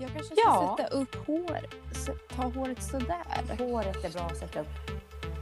Jag 0.00 0.10
kanske 0.12 0.34
ska 0.36 0.42
Ja. 0.44 0.76
sätta 0.78 0.88
upp 0.94 1.14
hår. 1.26 1.60
Ta 2.36 2.42
håret 2.42 2.82
sådär. 2.82 3.56
Håret 3.58 4.04
är 4.04 4.10
bra 4.10 4.22
att 4.22 4.36
sätta 4.38 4.60
upp. 4.60 4.66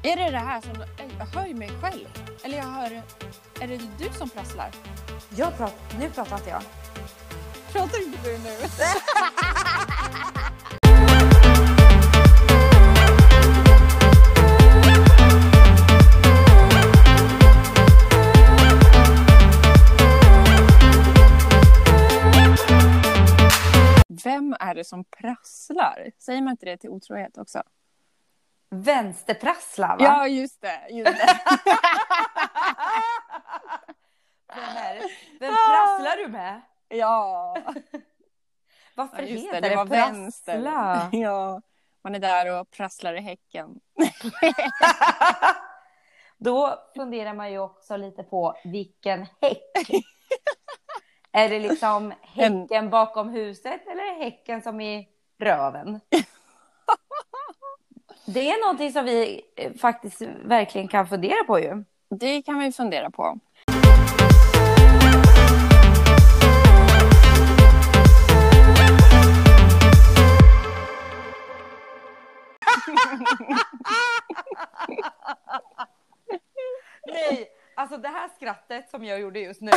Är 0.02 0.16
det 0.16 0.30
det 0.30 0.38
här 0.38 0.60
som... 0.60 0.84
Jag 1.18 1.26
hör 1.26 1.46
ju 1.46 1.54
mig 1.54 1.70
själv. 1.82 2.06
Eller 2.44 2.56
jag 2.58 2.64
hör... 2.64 3.02
Är 3.60 3.68
det 3.68 3.80
du 3.98 4.08
som 4.18 4.30
prasslar? 4.30 4.70
Jag 5.36 5.56
pratar, 5.56 5.98
nu 5.98 6.10
pratar 6.10 6.36
inte 6.36 6.50
jag. 6.50 6.62
Pratar 7.72 8.02
inte 8.06 8.18
du 8.24 8.38
nu? 8.38 8.56
det 24.78 24.84
som 24.84 25.04
prasslar? 25.04 26.10
Säger 26.18 26.42
man 26.42 26.50
inte 26.50 26.66
det 26.66 26.76
till 26.76 26.90
otrohet 26.90 27.38
också? 27.38 27.62
Vänsterprassla 28.70 29.86
va? 29.86 29.96
Ja, 30.04 30.28
just 30.28 30.60
det. 30.60 30.86
Just 30.90 31.18
det. 31.18 31.38
Vem, 34.54 34.76
är? 34.76 35.02
Vem 35.40 35.54
prasslar 35.54 36.16
du 36.16 36.28
med? 36.28 36.60
ja. 36.88 37.56
Varför 38.94 39.22
ja, 39.22 39.26
heter 39.26 39.60
det. 39.60 39.68
Det 39.68 39.76
var 39.76 39.86
vänster. 39.86 40.52
prassla? 40.52 41.08
Ja. 41.18 41.62
Man 42.02 42.14
är 42.14 42.18
där 42.18 42.60
och 42.60 42.70
prasslar 42.70 43.14
i 43.14 43.20
häcken. 43.20 43.80
Då 46.38 46.78
funderar 46.96 47.34
man 47.34 47.52
ju 47.52 47.58
också 47.58 47.96
lite 47.96 48.22
på 48.22 48.54
vilken 48.64 49.26
häck. 49.40 49.90
Är 51.32 51.48
det 51.48 51.58
liksom 51.58 52.12
häcken 52.22 52.90
bakom 52.90 53.28
huset 53.28 53.80
eller 53.86 54.18
häcken 54.18 54.62
som 54.62 54.80
i 54.80 55.08
röven? 55.38 56.00
Det 58.26 58.50
är 58.50 58.60
någonting 58.60 58.92
som 58.92 59.04
vi 59.04 59.42
eh, 59.56 59.72
faktiskt 59.72 60.22
verkligen 60.44 60.88
kan 60.88 61.08
fundera 61.08 61.44
på 61.46 61.58
ju. 61.58 61.84
Det 62.10 62.42
kan 62.42 62.58
vi 62.58 62.72
fundera 62.72 63.10
på. 63.10 63.38
Nej, 77.06 77.48
alltså 77.74 77.96
det 77.96 78.08
här 78.08 78.28
skrattet 78.36 78.90
som 78.90 79.04
jag 79.04 79.20
gjorde 79.20 79.40
just 79.40 79.60
nu. 79.60 79.70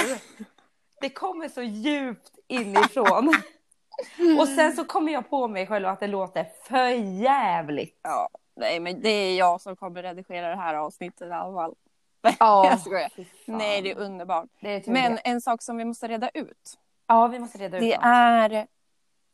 Det 1.02 1.10
kommer 1.10 1.50
så 1.50 1.62
djupt 1.62 2.32
inifrån. 2.48 3.34
Och 4.40 4.48
sen 4.48 4.74
så 4.76 4.86
kommer 4.86 5.12
jag 5.12 5.30
på 5.30 5.48
mig 5.48 5.68
själv 5.68 5.88
att 5.88 6.00
det 6.00 6.08
låter 6.08 6.46
för 6.64 6.88
jävligt. 7.22 8.00
Ja, 8.04 8.30
nej, 8.56 8.80
men 8.80 9.02
det 9.02 9.10
är 9.10 9.38
jag 9.38 9.62
som 9.62 9.76
kommer 9.76 10.04
redigera 10.04 10.50
det 10.50 10.56
här 10.56 10.74
avsnittet 10.74 11.28
i 11.28 11.32
alla 11.32 11.54
fall. 11.54 11.76
Ja, 12.40 12.66
Jag 12.70 12.80
skojar. 12.80 13.12
Nej, 13.46 13.82
det 13.82 13.92
är 13.92 13.98
underbart. 13.98 14.50
Det 14.62 14.88
är 14.88 14.92
Men 14.92 15.12
det. 15.16 15.22
en 15.24 15.42
sak 15.42 15.62
som 15.62 15.78
vi 15.78 15.86
måste 15.86 16.08
reda 16.08 16.30
ut. 16.30 16.78
Ja, 17.08 17.28
vi 17.28 17.40
måste 17.40 17.58
reda 17.58 17.78
ut 17.78 17.82
Det 17.84 17.96
något. 17.96 18.06
är 18.06 18.68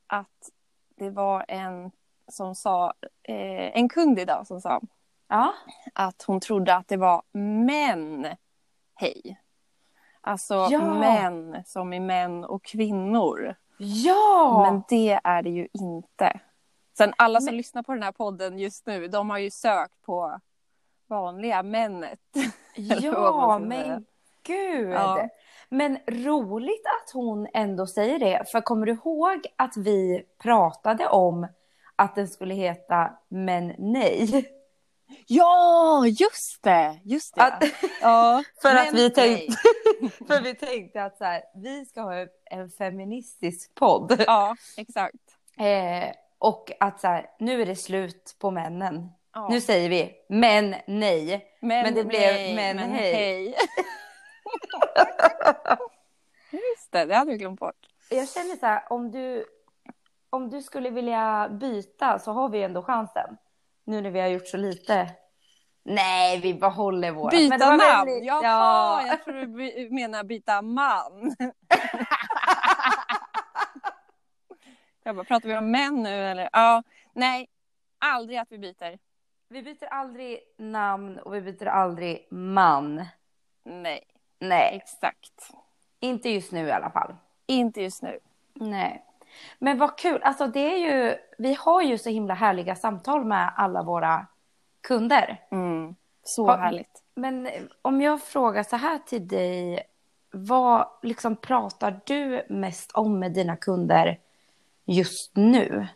att 0.07 0.49
det 0.95 1.09
var 1.09 1.45
en 1.47 1.91
som 2.31 2.55
sa, 2.55 2.93
eh, 3.23 3.77
en 3.77 3.89
kund 3.89 4.19
idag 4.19 4.47
som 4.47 4.61
sa 4.61 4.81
Ja. 5.27 5.53
att 5.93 6.23
hon 6.27 6.39
trodde 6.39 6.75
att 6.75 6.87
det 6.87 6.97
var 6.97 7.21
män 7.65 8.27
hej. 8.95 9.39
Alltså 10.27 10.67
Ja. 10.71 10.93
män 10.93 11.63
som 11.65 11.93
i 11.93 11.99
män 11.99 12.43
och 12.45 12.63
kvinnor. 12.63 13.55
Ja! 13.77 14.63
Men 14.71 14.83
det 14.89 15.19
är 15.23 15.41
det 15.43 15.49
ju 15.49 15.67
inte. 15.73 16.39
Sen 16.97 17.13
alla 17.17 17.39
som 17.39 17.45
Men- 17.45 17.57
lyssnar 17.57 17.83
på 17.83 17.93
den 17.93 18.03
här 18.03 18.11
podden 18.11 18.59
just 18.59 18.85
nu, 18.85 19.07
de 19.07 19.29
har 19.29 19.37
ju 19.37 19.49
sökt 19.51 20.01
på 20.05 20.39
vanliga 21.09 21.63
männet. 21.63 22.19
ja, 22.75 23.59
men 23.59 24.05
gud. 24.43 24.91
Ja. 24.91 25.27
Men 25.69 25.97
roligt 26.07 26.85
att 26.85 27.11
hon 27.13 27.47
ändå 27.53 27.87
säger 27.87 28.19
det. 28.19 28.43
För 28.51 28.61
kommer 28.61 28.85
du 28.85 28.91
ihåg 28.91 29.45
att 29.55 29.77
vi 29.77 30.23
pratade 30.43 31.07
om 31.07 31.47
att 31.95 32.15
den 32.15 32.27
skulle 32.27 32.53
heta 32.53 33.11
Men 33.27 33.73
nej? 33.77 34.45
Ja, 35.27 36.05
just 36.07 36.63
det! 36.63 36.99
Just 37.03 37.35
det. 37.35 37.43
Att, 37.43 37.63
ja, 38.01 38.43
för 38.61 38.73
men 38.73 38.87
att 38.87 38.93
vi 38.93 39.09
tänkte, 39.09 39.57
för 40.27 40.41
vi 40.41 40.55
tänkte 40.55 41.03
att 41.03 41.17
så 41.17 41.23
här, 41.23 41.43
vi 41.55 41.85
ska 41.85 42.01
ha 42.01 42.27
en 42.45 42.69
feministisk 42.69 43.75
podd. 43.75 44.23
Ja, 44.27 44.55
exakt. 44.77 45.15
Eh, 45.59 46.11
och 46.39 46.71
att 46.79 47.01
så 47.01 47.07
här, 47.07 47.29
nu 47.39 47.61
är 47.61 47.65
det 47.65 47.75
slut 47.75 48.35
på 48.39 48.51
männen. 48.51 49.09
Ja. 49.33 49.47
Nu 49.49 49.61
säger 49.61 49.89
vi 49.89 50.15
men 50.29 50.75
nej. 50.87 51.47
men 51.61 51.93
det 51.93 52.03
blev 52.03 52.55
men 52.55 52.77
hej. 52.77 53.55
just 56.51 56.91
det, 56.91 57.05
det 57.05 57.15
hade 57.15 57.31
vi 57.31 57.37
glömt 57.37 57.59
bort. 57.59 57.87
Jag 58.09 58.29
känner 58.29 58.55
så 58.55 58.65
här, 58.65 58.83
om 58.89 59.11
du, 59.11 59.45
om 60.29 60.49
du 60.49 60.61
skulle 60.61 60.89
vilja 60.89 61.49
byta 61.49 62.19
så 62.19 62.31
har 62.31 62.49
vi 62.49 62.63
ändå 62.63 62.83
chansen. 62.83 63.37
Nu 63.87 64.01
när 64.01 64.11
vi 64.11 64.19
har 64.19 64.27
gjort 64.27 64.47
så 64.47 64.57
lite. 64.57 65.09
Nej, 65.83 66.39
vi 66.39 66.53
behåller 66.53 67.11
våra. 67.11 67.29
Byta 67.31 67.57
det 67.57 67.65
var 67.65 67.77
namn? 67.77 68.05
väldigt- 68.07 68.25
Jaha, 68.27 68.43
ja. 68.43 69.07
jag 69.07 69.23
tror 69.23 69.33
du 69.33 69.47
by- 69.47 69.89
menar 69.89 70.23
byta 70.23 70.61
man. 70.61 71.35
jag 75.03 75.15
bara, 75.15 75.23
pratar 75.25 75.49
vi 75.49 75.57
om 75.57 75.71
män 75.71 76.03
nu 76.03 76.09
eller? 76.25 76.49
Ja, 76.53 76.83
nej, 77.13 77.47
aldrig 77.99 78.37
att 78.39 78.51
vi 78.51 78.57
byter. 78.57 78.97
Vi 79.49 79.63
byter 79.63 79.85
aldrig 79.85 80.39
namn 80.57 81.19
och 81.19 81.33
vi 81.35 81.41
byter 81.41 81.65
aldrig 81.67 82.27
man. 82.31 83.05
Nej, 83.63 84.03
Nej, 84.39 84.75
exakt. 84.75 85.49
inte 85.99 86.29
just 86.29 86.51
nu 86.51 86.67
i 86.67 86.71
alla 86.71 86.89
fall. 86.91 87.15
Inte 87.45 87.81
just 87.81 88.01
nu. 88.01 88.19
Nej. 88.53 89.03
Men 89.59 89.77
vad 89.77 89.97
kul. 89.97 90.23
Alltså 90.23 90.47
det 90.47 90.59
är 90.59 90.77
ju, 90.77 91.15
vi 91.37 91.53
har 91.59 91.81
ju 91.81 91.97
så 91.97 92.09
himla 92.09 92.33
härliga 92.33 92.75
samtal 92.75 93.25
med 93.25 93.53
alla 93.55 93.83
våra 93.83 94.27
kunder. 94.81 95.41
Mm. 95.51 95.95
Så 96.23 96.47
Har- 96.47 96.57
härligt. 96.57 97.03
Men 97.15 97.49
om 97.81 98.01
jag 98.01 98.21
frågar 98.21 98.63
så 98.63 98.75
här 98.75 98.99
till 99.05 99.27
dig. 99.27 99.83
Vad 100.31 100.87
liksom 101.01 101.35
pratar 101.35 101.99
du 102.05 102.45
mest 102.49 102.91
om 102.91 103.19
med 103.19 103.31
dina 103.31 103.55
kunder 103.55 104.19
just 104.85 105.35
nu? 105.35 105.87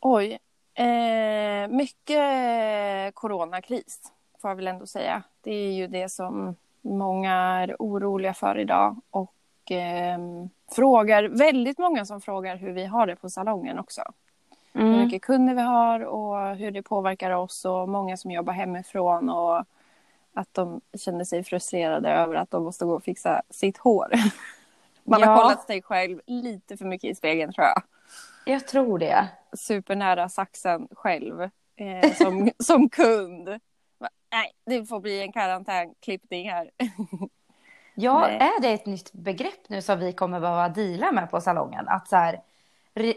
Oj. 0.00 0.38
Eh, 0.74 1.68
mycket 1.68 3.14
coronakris, 3.14 4.12
får 4.40 4.50
jag 4.50 4.56
väl 4.56 4.68
ändå 4.68 4.86
säga. 4.86 5.22
Det 5.40 5.50
är 5.52 5.72
ju 5.72 5.86
det 5.86 6.08
som 6.08 6.56
många 6.80 7.32
är 7.34 7.76
oroliga 7.78 8.34
för 8.34 8.58
idag. 8.58 8.96
Och 9.10 9.34
ehm, 9.70 10.50
frågar, 10.72 11.24
väldigt 11.24 11.78
många 11.78 12.04
som 12.04 12.20
frågar 12.20 12.56
hur 12.56 12.72
vi 12.72 12.84
har 12.86 13.06
det 13.06 13.16
på 13.16 13.30
salongen 13.30 13.78
också. 13.78 14.02
Hur 14.72 14.80
Mm. 14.82 14.98
mycket 15.04 15.22
kunder 15.22 15.54
vi 15.54 15.60
har 15.62 16.00
och 16.00 16.56
hur 16.56 16.70
det 16.70 16.82
påverkar 16.82 17.30
oss 17.30 17.64
och 17.64 17.88
många 17.88 18.16
som 18.16 18.30
jobbar 18.30 18.52
hemifrån 18.52 19.30
och 19.30 19.64
att 20.34 20.54
de 20.54 20.80
känner 20.98 21.24
sig 21.24 21.44
frustrerade 21.44 22.08
över 22.10 22.34
att 22.34 22.50
de 22.50 22.64
måste 22.64 22.84
gå 22.84 22.94
och 22.94 23.04
fixa 23.04 23.42
sitt 23.50 23.78
hår. 23.78 24.08
Man 25.04 25.20
Ja. 25.20 25.26
har 25.26 25.42
kollat 25.42 25.66
sig 25.66 25.82
själv 25.82 26.20
lite 26.26 26.76
för 26.76 26.84
mycket 26.84 27.10
i 27.10 27.14
spegeln 27.14 27.52
tror 27.52 27.66
jag 27.66 27.82
Jag 28.54 28.66
tror 28.68 28.98
det. 28.98 29.28
supernära 29.52 30.28
saxen 30.28 30.88
själv 30.92 31.42
eh, 31.76 32.12
som, 32.14 32.50
som 32.58 32.88
kund. 32.88 33.48
Nej, 34.32 34.52
det 34.66 34.86
får 34.86 35.00
bli 35.00 35.22
en 35.22 35.32
karantänklippning 35.32 36.50
här. 36.50 36.70
Ja, 37.94 38.20
Nej. 38.20 38.36
är 38.36 38.60
det 38.60 38.68
ett 38.68 38.86
nytt 38.86 39.12
begrepp 39.12 39.68
nu 39.68 39.82
som 39.82 39.98
vi 39.98 40.12
kommer 40.12 40.40
behöva 40.40 40.68
deala 40.68 41.12
med 41.12 41.30
på 41.30 41.40
salongen? 41.40 41.88
Att 41.88 42.08
så 42.08 42.16
här, 42.16 42.40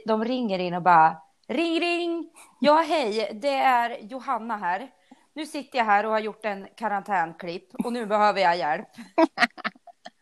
de 0.05 0.25
ringer 0.25 0.59
in 0.59 0.73
och 0.73 0.81
bara 0.81 1.17
ring 1.47 1.79
ring. 1.79 2.29
Ja 2.59 2.81
hej, 2.87 3.31
det 3.41 3.55
är 3.57 3.97
Johanna 4.01 4.57
här. 4.57 4.89
Nu 5.33 5.45
sitter 5.45 5.77
jag 5.77 5.85
här 5.85 6.05
och 6.05 6.11
har 6.11 6.19
gjort 6.19 6.45
en 6.45 6.67
karantänklipp 6.75 7.75
och 7.83 7.93
nu 7.93 8.05
behöver 8.05 8.41
jag 8.41 8.57
hjälp. 8.57 8.89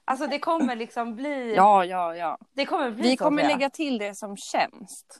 Alltså 0.06 0.27
det 0.27 0.39
kommer 0.39 0.75
liksom 0.75 1.15
bli. 1.15 1.54
Ja, 1.56 1.86
ja, 1.86 2.15
ja. 2.15 2.38
Det 2.54 2.65
kommer 2.65 2.92
bli 2.92 3.09
Vi 3.09 3.18
kommer 3.18 3.44
lägga 3.44 3.69
till 3.69 3.97
det 3.97 4.15
som 4.15 4.38
tjänst. 4.38 5.19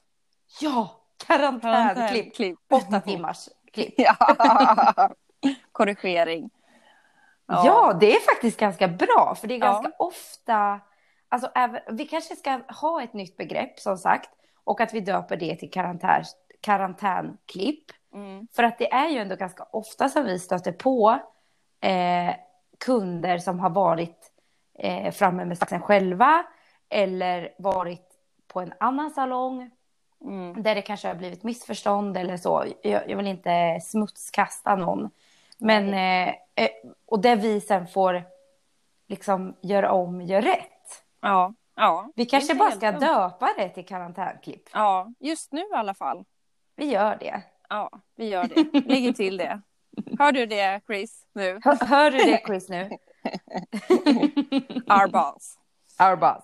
Ja, 0.62 1.02
karantänklipp. 1.28 1.96
Karantänklipp. 1.96 2.60
Åtta 2.70 3.00
timmars 3.02 3.50
klipp. 3.74 3.94
Ja. 3.98 4.16
Korrigering. 5.72 6.50
Ja. 7.46 7.98
det 8.00 8.16
är 8.16 8.20
faktiskt 8.20 8.60
ganska 8.60 8.88
bra. 8.88 9.36
För 9.40 9.48
det 9.48 9.54
är 9.54 9.60
Ja. 9.60 9.66
ganska 9.66 9.92
ofta. 10.00 10.80
Alltså, 11.30 11.52
vi 11.92 12.06
kanske 12.06 12.36
ska 12.36 12.60
ha 12.82 13.04
ett 13.04 13.14
nytt 13.14 13.38
begrepp 13.38 13.80
som 13.80 13.98
sagt. 13.98 14.30
Och 14.64 14.82
att 14.82 14.94
vi 14.94 15.00
döper 15.00 15.38
det 15.38 15.56
till 15.56 15.72
karantän, 15.72 16.24
karantänklipp. 16.62 17.84
Mm. 18.14 18.48
För 18.56 18.64
att 18.64 18.78
det 18.78 18.94
är 18.94 19.10
ju 19.10 19.20
ändå 19.20 19.36
ganska 19.36 19.64
ofta 19.72 20.10
som 20.10 20.24
vi 20.26 20.40
stöter 20.40 20.72
på 20.72 21.20
eh, 21.82 22.36
kunder 22.86 23.38
som 23.38 23.60
har 23.60 23.70
varit 23.70 24.32
eh, 24.80 25.12
framme 25.12 25.46
med 25.46 25.58
saxen 25.58 25.82
själva. 25.82 26.44
Eller 26.90 27.54
varit 27.58 28.08
på 28.48 28.60
en 28.62 28.74
annan 28.80 29.12
salong 29.12 29.72
Mm. 30.26 30.64
där 30.64 30.76
det 30.76 30.82
kanske 30.82 31.08
har 31.08 31.16
blivit 31.16 31.44
missförstånd 31.44 32.18
eller 32.18 32.38
så. 32.38 32.66
Jag, 32.84 33.10
jag 33.10 33.18
vill 33.18 33.28
inte 33.28 33.80
smutskasta 33.82 34.76
någon. 34.76 35.10
Men, 35.62 35.94
eh, 35.94 36.36
eh, 36.56 36.70
och 37.06 37.20
där 37.20 37.36
vi 37.36 37.62
sen 37.62 37.88
får 37.88 38.24
liksom 39.08 39.58
göra 39.62 39.92
om, 39.92 40.22
gör 40.22 40.42
rätt. 40.42 41.04
Ja. 41.22 41.54
ja. 41.76 42.12
Vi 42.16 42.24
Det 42.24 42.30
kanske 42.30 42.56
bara 42.56 42.72
ska 42.72 42.92
döpa 42.92 43.50
det 43.58 43.70
till 43.70 43.86
karantänklipp. 43.86 44.70
Ja, 44.74 45.14
just 45.20 45.52
nu 45.52 45.62
i 45.62 45.74
alla 45.74 45.94
fall. 45.94 46.26
Vi 46.76 46.86
gör 46.86 47.18
det. 47.20 47.42
Ja, 47.70 47.90
vi 48.16 48.30
gör 48.30 48.44
det. 48.44 48.86
Lägger 48.86 49.14
till 49.14 49.38
det. 49.38 49.62
Hör 50.20 50.32
du 50.32 50.46
det, 50.46 50.82
Chris, 50.88 51.28
nu? 51.34 51.60
Hör, 51.64 51.86
hör 51.86 52.12
du 52.12 52.18
det 52.18 52.44
Chris 52.46 52.70
nu? 52.70 52.84
Our 54.88 55.08
boss. 55.08 55.58
Our 56.00 56.16
boss. 56.16 56.44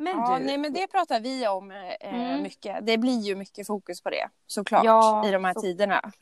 Men 0.00 0.18
Ja, 0.18 0.38
du, 0.38 0.44
nej, 0.44 0.58
men 0.58 0.72
det 0.72 0.86
pratar 0.86 1.20
vi 1.20 1.48
om 1.48 1.70
eh, 1.70 2.14
Mm. 2.14 2.42
mycket. 2.42 2.86
Det 2.86 2.98
blir 2.98 3.20
ju 3.20 3.34
mycket 3.36 3.66
fokus 3.66 4.00
på 4.02 4.10
det, 4.10 4.28
såklart, 4.46 4.84
Ja, 4.84 5.28
i 5.28 5.30
de 5.30 5.44
här 5.44 5.54
tiderna. 5.54 6.12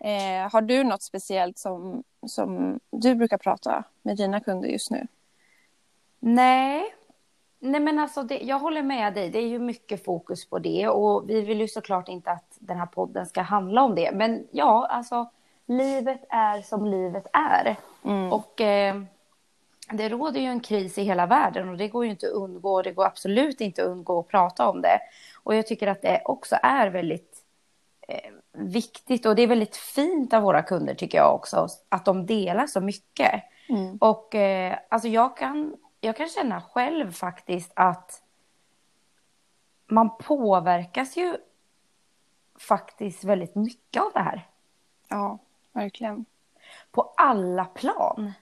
Eh, 0.00 0.52
har 0.52 0.60
du 0.60 0.84
något 0.84 1.02
speciellt 1.02 1.58
som, 1.58 2.02
som 2.26 2.80
du 2.90 3.14
brukar 3.14 3.38
prata 3.38 3.84
med 4.02 4.16
dina 4.16 4.40
kunder 4.40 4.68
just 4.68 4.90
nu? 4.90 5.06
Nej. 6.20 6.94
Nej 7.58 7.80
men 7.80 7.98
alltså 7.98 8.22
det, 8.22 8.38
jag 8.38 8.58
håller 8.58 8.82
med 8.82 9.14
dig. 9.14 9.30
Det 9.30 9.38
är 9.38 9.46
ju 9.48 9.58
mycket 9.58 10.04
fokus 10.04 10.48
på 10.48 10.58
det 10.58 10.88
och 10.88 11.30
vi 11.30 11.40
vill 11.40 11.60
ju 11.60 11.68
såklart 11.68 12.08
inte 12.08 12.30
att 12.30 12.56
den 12.58 12.78
här 12.78 12.86
podden 12.86 13.26
ska 13.26 13.40
handla 13.42 13.82
om 13.82 13.94
det. 13.94 14.12
Men 14.14 14.46
ja, 14.50 14.86
alltså 14.90 15.30
livet 15.66 16.20
är 16.28 16.62
som 16.62 16.86
livet 16.86 17.26
är. 17.32 17.76
Mm. 18.04 18.32
Och 18.32 18.60
eh, 18.60 19.02
det 19.92 20.08
råder 20.08 20.40
ju 20.40 20.46
en 20.46 20.60
kris 20.60 20.98
i 20.98 21.02
hela 21.02 21.26
världen 21.26 21.68
och 21.68 21.76
det 21.76 21.88
går 21.88 22.04
ju 22.04 22.10
inte 22.10 22.26
att 22.26 22.32
undgå. 22.32 22.82
Det 22.82 22.92
går 22.92 23.06
absolut 23.06 23.60
inte 23.60 23.82
att 23.82 23.88
undgå 23.88 24.20
att 24.20 24.28
prata 24.28 24.68
om 24.68 24.82
det. 24.82 25.00
Och 25.42 25.54
jag 25.54 25.66
tycker 25.66 25.86
att 25.86 26.02
det 26.02 26.22
också 26.24 26.56
är 26.62 26.90
väldigt 26.90 27.44
eh, 28.08 28.32
viktigt 28.52 29.26
och 29.26 29.36
det 29.36 29.42
är 29.42 29.46
väldigt 29.46 29.76
fint 29.76 30.32
av 30.32 30.42
våra 30.42 30.62
kunder 30.62 30.94
tycker 30.94 31.18
jag 31.18 31.34
också. 31.34 31.68
Att 31.88 32.04
de 32.04 32.26
delar 32.26 32.66
så 32.66 32.80
mycket. 32.80 33.42
Mm. 33.68 33.96
Och 33.96 34.34
eh, 34.34 34.78
alltså 34.88 35.08
jag 35.08 35.36
kan, 35.36 35.76
jag 36.00 36.16
kan 36.16 36.28
känna 36.28 36.60
själv 36.60 37.12
faktiskt 37.12 37.72
att 37.76 38.22
man 39.86 40.16
påverkas 40.16 41.16
ju 41.16 41.36
faktiskt 42.58 43.24
väldigt 43.24 43.54
mycket 43.54 44.02
av 44.02 44.12
det 44.14 44.20
här. 44.20 44.48
Ja, 45.08 45.38
verkligen. 45.72 46.24
På 46.90 47.12
alla 47.16 47.64
plan. 47.64 48.32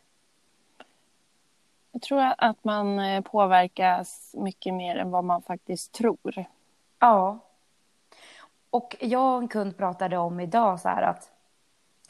Jag 1.92 2.02
tror 2.02 2.32
att 2.38 2.64
man 2.64 2.98
eh, 2.98 3.20
påverkas 3.20 4.34
mycket 4.38 4.74
mer 4.74 4.96
än 4.96 5.10
vad 5.10 5.24
man 5.24 5.42
faktiskt 5.42 5.92
tror. 5.92 6.44
Ja. 6.98 7.38
Och 8.70 8.96
jag 9.00 9.34
och 9.34 9.42
en 9.42 9.48
kund 9.48 9.76
pratade 9.76 10.18
om 10.18 10.40
idag 10.40 10.80
så 10.80 10.88
här 10.88 11.02
att 11.02 11.30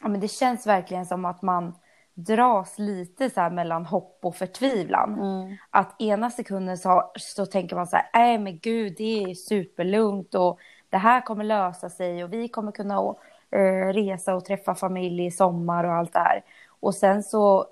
ja, 0.00 0.08
men 0.08 0.20
det 0.20 0.28
känns 0.28 0.66
verkligen 0.66 1.06
som 1.06 1.24
att 1.24 1.42
man 1.42 1.74
dras 2.14 2.78
lite 2.78 3.30
så 3.30 3.40
här 3.40 3.50
mellan 3.50 3.86
hopp 3.86 4.18
och 4.22 4.36
förtvivlan. 4.36 5.14
Mm. 5.14 5.56
Att 5.70 6.00
ena 6.00 6.30
sekunden 6.30 6.78
så, 6.78 7.10
så 7.14 7.46
tänker 7.46 7.76
man 7.76 7.86
så 7.86 7.96
här, 7.96 8.10
nej 8.14 8.38
men 8.38 8.58
gud 8.58 8.94
det 8.98 9.22
är 9.22 9.34
superlugnt 9.34 10.34
och 10.34 10.58
det 10.88 10.96
här 10.96 11.20
kommer 11.20 11.44
lösa 11.44 11.90
sig 11.90 12.24
och 12.24 12.32
vi 12.32 12.48
kommer 12.48 12.72
kunna 12.72 13.14
eh, 13.50 13.92
resa 13.92 14.34
och 14.34 14.44
träffa 14.44 14.74
familj 14.74 15.26
i 15.26 15.30
sommar 15.30 15.84
och 15.84 15.92
allt 15.92 16.12
det 16.12 16.18
här. 16.18 16.44
Och 16.80 16.94
sen 16.94 17.22
så 17.22 17.66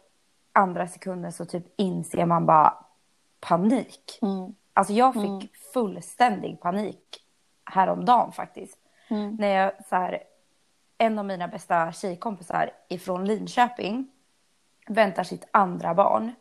andra 0.58 0.88
sekunden 0.88 1.32
så 1.32 1.44
typ 1.44 1.64
inser 1.76 2.26
man 2.26 2.46
bara 2.46 2.74
panik. 3.40 4.18
Mm. 4.22 4.54
Alltså 4.72 4.92
jag 4.92 5.14
fick 5.14 5.24
Mm. 5.24 5.48
fullständig 5.74 6.60
panik 6.60 7.24
häromdagen 7.64 8.32
faktiskt. 8.32 8.78
Mm. 9.08 9.34
När 9.34 9.48
jag 9.48 9.72
så 9.88 9.96
här, 9.96 10.22
en 10.98 11.18
av 11.18 11.24
mina 11.24 11.48
bästa 11.48 11.92
tjejkompisar 11.92 12.70
ifrån 12.88 13.24
Linköping 13.24 14.08
väntar 14.88 15.22
sitt 15.24 15.48
andra 15.50 15.94
barn. 15.94 16.32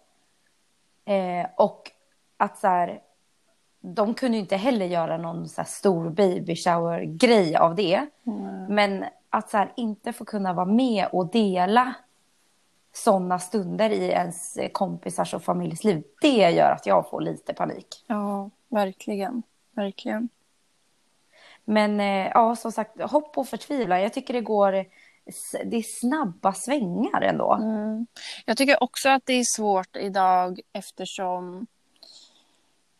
Eh, 1.06 1.48
och 1.56 1.92
att 2.38 2.58
så 2.58 2.68
här, 2.68 3.02
de 3.80 4.14
kunde 4.14 4.38
ju 4.38 4.42
inte 4.42 4.58
heller 4.58 4.86
göra 4.86 5.18
någon 5.18 5.48
så 5.48 5.64
stor 5.64 6.10
baby 6.10 6.56
shower 6.56 7.04
grej 7.04 7.56
av 7.56 7.75
det. 7.75 8.06
Mm. 8.25 8.66
Men 8.75 9.06
att 9.30 9.50
så 9.50 9.58
här, 9.58 9.74
inte 9.75 10.14
få 10.14 10.25
kunna 10.25 10.54
vara 10.54 10.66
med 10.66 11.08
och 11.12 11.31
dela 11.31 11.94
sådana 13.03 13.39
stunder 13.39 13.89
i 13.89 14.07
ens 14.07 14.57
kompisars 14.71 15.33
och 15.33 15.44
familjs 15.44 15.83
liv, 15.83 16.03
det 16.21 16.51
gör 16.51 16.71
att 16.71 16.85
jag 16.85 17.09
får 17.09 17.21
lite 17.21 17.53
panik. 17.53 18.05
Ja, 18.07 18.49
verkligen. 18.69 19.44
Verkligen. 19.71 20.29
Men 21.65 21.99
eh, 21.99 22.31
ja, 22.33 22.55
som 22.55 22.71
sagt, 22.71 23.01
hopp 23.01 23.38
och 23.38 23.47
förtvivlan. 23.47 24.01
Jag 24.01 24.13
tycker 24.13 24.33
det 24.33 24.41
går, 24.41 24.71
det 25.65 25.77
är 25.77 25.99
snabba 25.99 26.53
svängar 26.53 27.21
ändå. 27.21 27.53
Mm. 27.53 28.07
Jag 28.45 28.57
tycker 28.57 28.83
också 28.83 29.09
att 29.09 29.25
det 29.25 29.33
är 29.33 29.44
svårt 29.44 29.95
idag 29.95 30.59
eftersom 30.73 31.67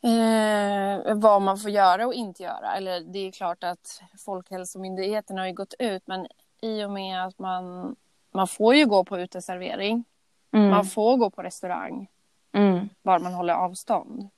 eh, 0.04 1.16
vad 1.16 1.42
man 1.42 1.58
får 1.58 1.72
göra 1.72 2.08
och 2.08 2.14
inte 2.14 2.44
göra. 2.44 2.76
Eller 2.76 3.00
det 3.00 3.20
är 3.20 3.32
klart 3.32 3.64
att 3.64 4.02
Folkhälsomyndigheten 4.26 5.38
har 5.38 5.46
ju 5.46 5.54
gått 5.54 5.74
ut 5.80 6.08
men 6.08 6.28
i 6.62 6.84
och 6.84 6.92
med 6.92 7.26
att 7.26 7.40
man, 7.40 7.96
man 8.38 8.48
får 8.48 8.76
ju 8.76 8.86
gå 8.86 9.04
på 9.04 9.20
uteservering. 9.20 10.04
Mm. 10.52 10.70
Man 10.70 10.86
får 10.86 11.18
gå 11.18 11.30
på 11.30 11.44
restaurang 11.44 12.08
Mm. 12.52 12.90
bara 13.04 13.20
man 13.20 13.34
håller 13.34 13.54
avstånd. 13.54 14.30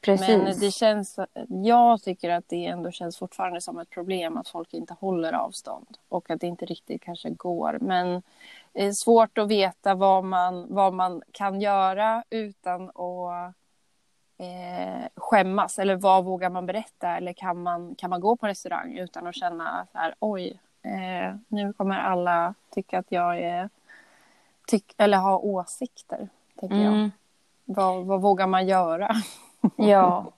Precis. 0.00 0.28
Men 0.28 0.60
det 0.60 0.70
känns, 0.70 1.18
jag 1.64 2.02
tycker 2.02 2.30
att 2.30 2.48
det 2.48 2.66
ändå 2.66 2.90
känns 2.90 3.18
fortfarande 3.18 3.60
som 3.60 3.78
ett 3.78 3.90
problem 3.90 4.36
att 4.36 4.48
folk 4.48 4.74
inte 4.74 4.94
håller 5.00 5.32
avstånd 5.32 5.98
och 6.08 6.30
att 6.30 6.40
det 6.40 6.46
inte 6.46 6.64
riktigt 6.64 7.02
kanske 7.02 7.30
går. 7.30 7.78
Men 7.80 8.22
det 8.72 8.86
är 8.86 8.92
svårt 8.92 9.38
att 9.38 9.48
veta 9.48 9.94
vad 9.94 10.24
man, 10.24 10.74
vad 10.74 10.94
man 10.94 11.22
kan 11.32 11.60
göra 11.60 12.24
utan 12.30 12.88
att 12.88 13.54
eh, 14.38 15.08
skämmas. 15.16 15.78
Eller 15.78 15.96
vad 15.96 16.24
vågar 16.24 16.50
man 16.50 16.66
berätta? 16.66 17.16
Eller 17.16 17.32
kan 17.32 17.62
man, 17.62 17.94
kan 17.94 18.10
man 18.10 18.20
gå 18.20 18.36
på 18.36 18.46
restaurang 18.46 18.98
utan 18.98 19.26
att 19.26 19.36
känna 19.36 19.86
så 19.92 19.98
här, 19.98 20.14
oj, 20.18 20.60
eh, 20.88 21.34
nu 21.48 21.72
kommer 21.72 21.98
alla 21.98 22.54
tycka 22.74 22.98
att 22.98 23.06
jag 23.12 23.38
är, 23.40 23.68
tyck, 24.66 24.94
eller 24.96 25.18
ha 25.18 25.38
åsikter, 25.38 26.28
tänker 26.60 26.76
jag. 26.76 26.92
Mm. 26.94 27.10
Vad, 27.64 28.06
vad 28.06 28.20
vågar 28.20 28.46
man 28.46 28.66
göra? 28.68 29.10
Ja, 29.76 30.32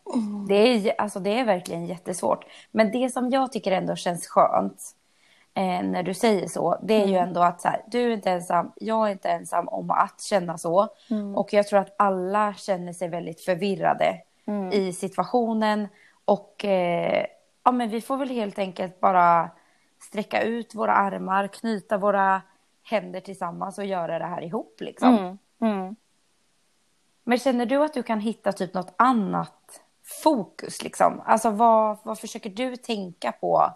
det 0.49 0.55
är, 0.55 1.01
alltså 1.01 1.21
det 1.21 1.39
är 1.39 1.45
verkligen 1.45 1.87
jättesvårt. 1.87 2.45
Men 2.71 2.93
det 2.93 3.11
som 3.11 3.31
jag 3.31 3.53
tycker 3.53 3.73
ändå 3.73 3.97
känns 3.97 4.27
skönt 4.27 4.83
eh, 5.55 5.83
när 5.83 6.03
du 6.03 6.15
säger 6.15 6.49
så, 6.49 6.79
det 6.83 6.95
är 6.95 7.07
ju 7.07 7.15
Mm. 7.17 7.29
ändå 7.29 7.41
att 7.43 7.61
så 7.61 7.69
här, 7.69 7.83
du 7.87 8.01
är 8.03 8.11
inte 8.11 8.31
ensam, 8.31 8.73
jag 8.77 9.09
är 9.09 9.13
inte 9.13 9.29
ensam 9.31 9.69
om 9.69 9.91
att 9.91 10.21
känna 10.23 10.59
så. 10.59 10.89
Mm. 11.11 11.37
Och 11.37 11.53
jag 11.53 11.67
tror 11.69 11.79
att 11.81 11.95
alla 11.99 12.55
känner 12.55 12.93
sig 12.93 13.09
väldigt 13.09 13.41
förvirrade 13.41 14.21
Mm. 14.47 14.73
i 14.73 14.93
situationen. 14.93 15.89
Och 16.25 16.65
eh, 16.65 17.27
ja, 17.65 17.73
men 17.73 17.89
vi 17.89 18.01
får 18.01 18.17
väl 18.17 18.31
helt 18.31 18.59
enkelt 18.59 19.01
bara 19.01 19.51
sträcka 20.01 20.43
ut 20.43 20.75
våra 20.75 20.95
armar, 20.95 21.49
knyta 21.49 21.99
våra 21.99 22.43
händer 22.83 23.21
tillsammans 23.21 23.79
och 23.79 23.85
göra 23.85 24.19
det 24.19 24.27
här 24.27 24.43
ihop 24.43 24.77
liksom. 24.81 25.19
Mm. 25.19 25.39
Mm. 25.61 25.97
Men 27.25 27.39
känner 27.39 27.67
du 27.67 27.77
att 27.85 27.95
du 27.95 28.03
kan 28.03 28.21
hitta 28.21 28.53
typ 28.53 28.75
något 28.75 28.95
annat 28.97 29.81
fokus 30.23 30.83
liksom? 30.83 31.23
Alltså 31.27 31.51
vad, 31.51 31.99
vad 32.03 32.19
försöker 32.19 32.51
du 32.51 32.77
tänka 32.77 33.33
på 33.33 33.73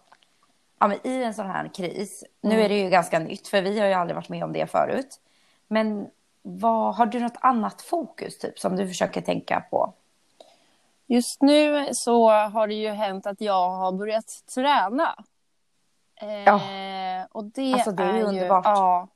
ja, 0.78 0.88
men 0.88 1.06
i 1.06 1.22
en 1.22 1.34
sån 1.34 1.46
här 1.46 1.70
kris? 1.74 2.24
Nu 2.40 2.60
är 2.60 2.68
det 2.68 2.78
ju 2.78 2.90
ganska 2.90 3.18
nytt 3.18 3.48
för 3.48 3.62
vi 3.62 3.80
har 3.80 3.86
ju 3.86 3.92
aldrig 3.92 4.16
varit 4.16 4.28
med 4.28 4.44
om 4.44 4.52
det 4.52 4.70
förut. 4.70 5.20
Men 5.68 6.10
vad, 6.42 6.94
har 6.94 7.06
du 7.06 7.20
något 7.20 7.38
annat 7.40 7.82
fokus 7.82 8.38
typ 8.38 8.58
som 8.58 8.76
du 8.76 8.88
försöker 8.88 9.20
tänka 9.20 9.60
på? 9.70 9.94
Just 11.06 11.42
nu 11.42 11.88
så 11.92 12.30
har 12.30 12.68
det 12.68 12.74
ju 12.74 12.88
hänt 12.88 13.26
att 13.26 13.40
jag 13.40 13.70
har 13.70 13.92
börjat 13.92 14.44
träna. 14.54 15.24
Eh, 16.16 16.42
Ja. 16.44 16.60
Och 17.32 17.44
det, 17.44 17.72
Alltså, 17.74 17.90
det 17.92 18.02
är 18.02 18.12
ju 18.12 18.18
ju 18.18 18.24
underbart. 18.24 18.64
Ja, 18.64 19.08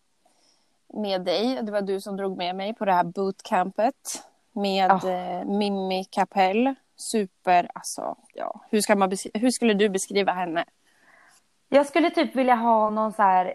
med 0.95 1.21
dig. 1.25 1.59
Det 1.63 1.73
var 1.73 1.83
du 1.83 2.01
som 2.01 2.17
drog 2.17 2.37
med 2.37 2.57
mig 2.57 2.75
på 2.75 2.85
det 2.85 2.93
här 2.93 3.05
bootcampet 3.05 4.23
med 4.53 4.91
Ja. 5.03 5.11
eh, 5.11 5.45
Mimmi 5.45 6.05
Kapell. 6.05 6.75
Super, 6.97 7.71
alltså, 7.75 8.17
ja. 8.35 8.61
Hur, 8.71 8.81
ska 8.81 8.97
man 8.97 9.13
hur 9.35 9.51
skulle 9.51 9.75
du 9.75 9.89
beskriva 9.89 10.33
henne? 10.33 10.65
Jag 11.69 11.87
skulle 11.87 12.11
typ 12.11 12.35
vilja 12.37 12.55
ha 12.55 12.91
någon 12.91 13.13
så 13.13 13.23
här 13.23 13.47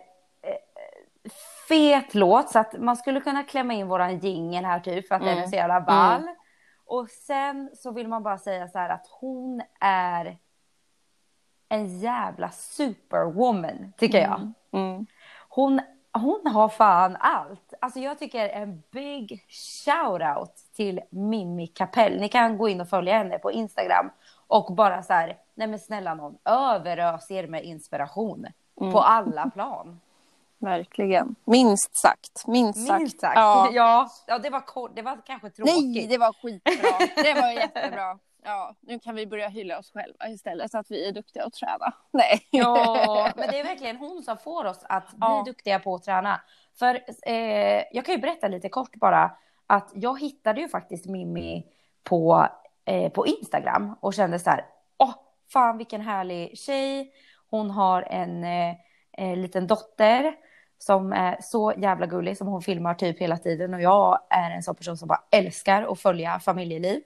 eh, 0.42 1.30
fet 1.68 2.16
låt 2.16 2.50
så 2.50 2.60
att 2.60 2.74
man 2.80 2.98
skulle 2.98 3.22
kunna 3.22 3.44
klämma 3.44 3.74
in 3.74 3.88
våran 3.88 4.20
jingel 4.20 4.66
här 4.66 4.80
typ 4.80 5.08
för 5.08 5.16
att 5.16 5.22
den 5.22 5.30
är 5.30 5.38
Mm. 5.38 5.50
så 5.50 5.56
jävla 5.56 5.82
ball. 5.82 6.28
Och 6.86 7.10
sen 7.10 7.70
så 7.76 7.92
vill 7.92 8.08
man 8.08 8.24
bara 8.24 8.38
säga 8.38 8.68
så 8.68 8.78
här 8.80 8.90
att 8.90 9.08
hon 9.20 9.62
är 9.82 10.38
en 11.74 12.00
jävla 12.00 12.50
superwoman 12.50 13.94
tycker 13.98 14.22
jag. 14.22 14.51
Mm. 14.72 15.06
Hon 15.50 15.82
hon 16.12 16.48
har 16.48 16.70
fan 16.70 17.18
allt. 17.20 17.74
Alltså 17.82 18.00
jag 18.00 18.20
tycker 18.20 18.50
en 18.50 18.84
big 18.92 19.46
shout-out 19.86 20.51
till 20.75 21.01
Mimmi 21.10 21.68
Kapell. 21.68 22.20
Ni 22.20 22.30
kan 22.30 22.58
gå 22.58 22.70
in 22.70 22.82
och 22.82 22.89
följa 22.89 23.18
henne 23.18 23.39
på 23.39 23.51
Instagram 23.51 24.10
och 24.48 24.75
bara 24.75 25.03
så 25.03 25.13
här, 25.13 25.38
nej 25.56 25.68
men 25.68 25.80
snälla 25.80 26.13
någon, 26.13 26.38
överös 26.46 27.32
er 27.32 27.48
med 27.48 27.63
inspiration 27.63 28.48
mm. 28.82 28.94
på 28.94 29.00
alla 29.00 29.50
plan. 29.50 30.00
Verkligen. 30.58 31.36
Minst 31.46 31.98
sagt. 31.98 32.48
Minst 32.48 32.88
sagt. 32.88 33.00
Minst 33.00 33.22
sagt. 33.22 33.36
Ja. 33.36 33.70
ja. 33.74 34.10
Ja, 34.27 34.39
det 34.39 34.50
var, 34.50 34.62
kort, 34.62 34.92
det 34.96 35.01
var 35.01 35.18
kanske 35.25 35.50
tråkigt. 35.50 35.75
Nej, 35.75 36.08
det 36.08 36.18
var 36.18 36.34
skitbra. 36.34 37.24
Det 37.24 37.42
var 37.42 37.51
jättebra. 37.51 38.20
Ja, 38.46 38.76
nu 38.80 39.00
kan 39.00 39.16
vi 39.16 39.28
börja 39.28 39.48
hylla 39.48 39.80
oss 39.80 39.92
själva 39.92 40.30
istället 40.30 40.72
så 40.72 40.78
att 40.78 40.92
vi 40.92 41.08
är 41.08 41.12
duktiga 41.12 41.46
att 41.46 41.54
träna. 41.54 41.94
Nej. 42.12 42.48
Ja, 42.50 43.30
men 43.36 43.48
det 43.52 43.60
är 43.60 43.64
verkligen 43.64 43.98
hon 43.98 44.24
som 44.24 44.38
får 44.38 44.66
oss 44.66 44.80
att 44.84 45.10
bli 45.10 45.18
ja. 45.20 45.44
duktiga 45.46 45.80
på 45.80 45.96
att 45.96 46.04
träna. 46.04 46.42
För 46.80 47.00
eh, 47.26 47.84
jag 47.92 48.06
kan 48.06 48.16
ju 48.16 48.22
berätta 48.22 48.48
lite 48.48 48.70
kort 48.70 48.96
bara 48.96 49.32
att 49.68 49.92
jag 49.94 50.22
hittade 50.22 50.62
ju 50.62 50.68
faktiskt 50.68 51.06
Mimmi 51.06 51.66
på, 52.04 52.48
eh, 52.86 53.12
på 53.12 53.28
Instagram 53.28 53.96
och 54.00 54.14
kände 54.14 54.40
så 54.40 54.50
här, 54.50 54.66
åh, 54.98 55.14
fan 55.54 55.78
vilken 55.78 56.02
härlig 56.02 56.58
tjej. 56.58 57.14
Hon 57.50 57.72
har 57.72 58.02
en 58.02 58.44
eh, 58.44 58.76
eh 59.18 59.38
liten 59.38 59.68
dotter 59.68 60.36
som 60.78 61.14
är 61.14 61.38
så 61.42 61.74
jävla 61.78 62.06
gullig 62.06 62.38
som 62.38 62.48
hon 62.48 62.62
filmar 62.62 62.94
typ 62.94 63.20
hela 63.20 63.38
tiden 63.38 63.74
och 63.74 63.82
jag 63.82 64.20
är 64.30 64.52
en 64.52 64.64
sån 64.64 64.76
person 64.76 64.98
som 64.98 65.08
bara 65.08 65.24
älskar 65.32 65.92
att 65.92 66.00
följa 66.00 66.40
familjeliv. 66.40 67.02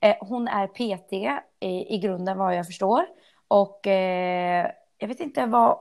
Eh, 0.00 0.16
hon 0.20 0.48
är 0.48 0.66
PT 0.66 1.12
i, 1.60 1.94
i 1.94 1.98
grunden 1.98 2.38
vad 2.38 2.56
jag 2.56 2.66
förstår 2.66 3.06
och 3.48 3.86
eh, 3.86 4.70
jag 4.98 5.08
vet 5.08 5.20
inte 5.20 5.46
vad, 5.46 5.78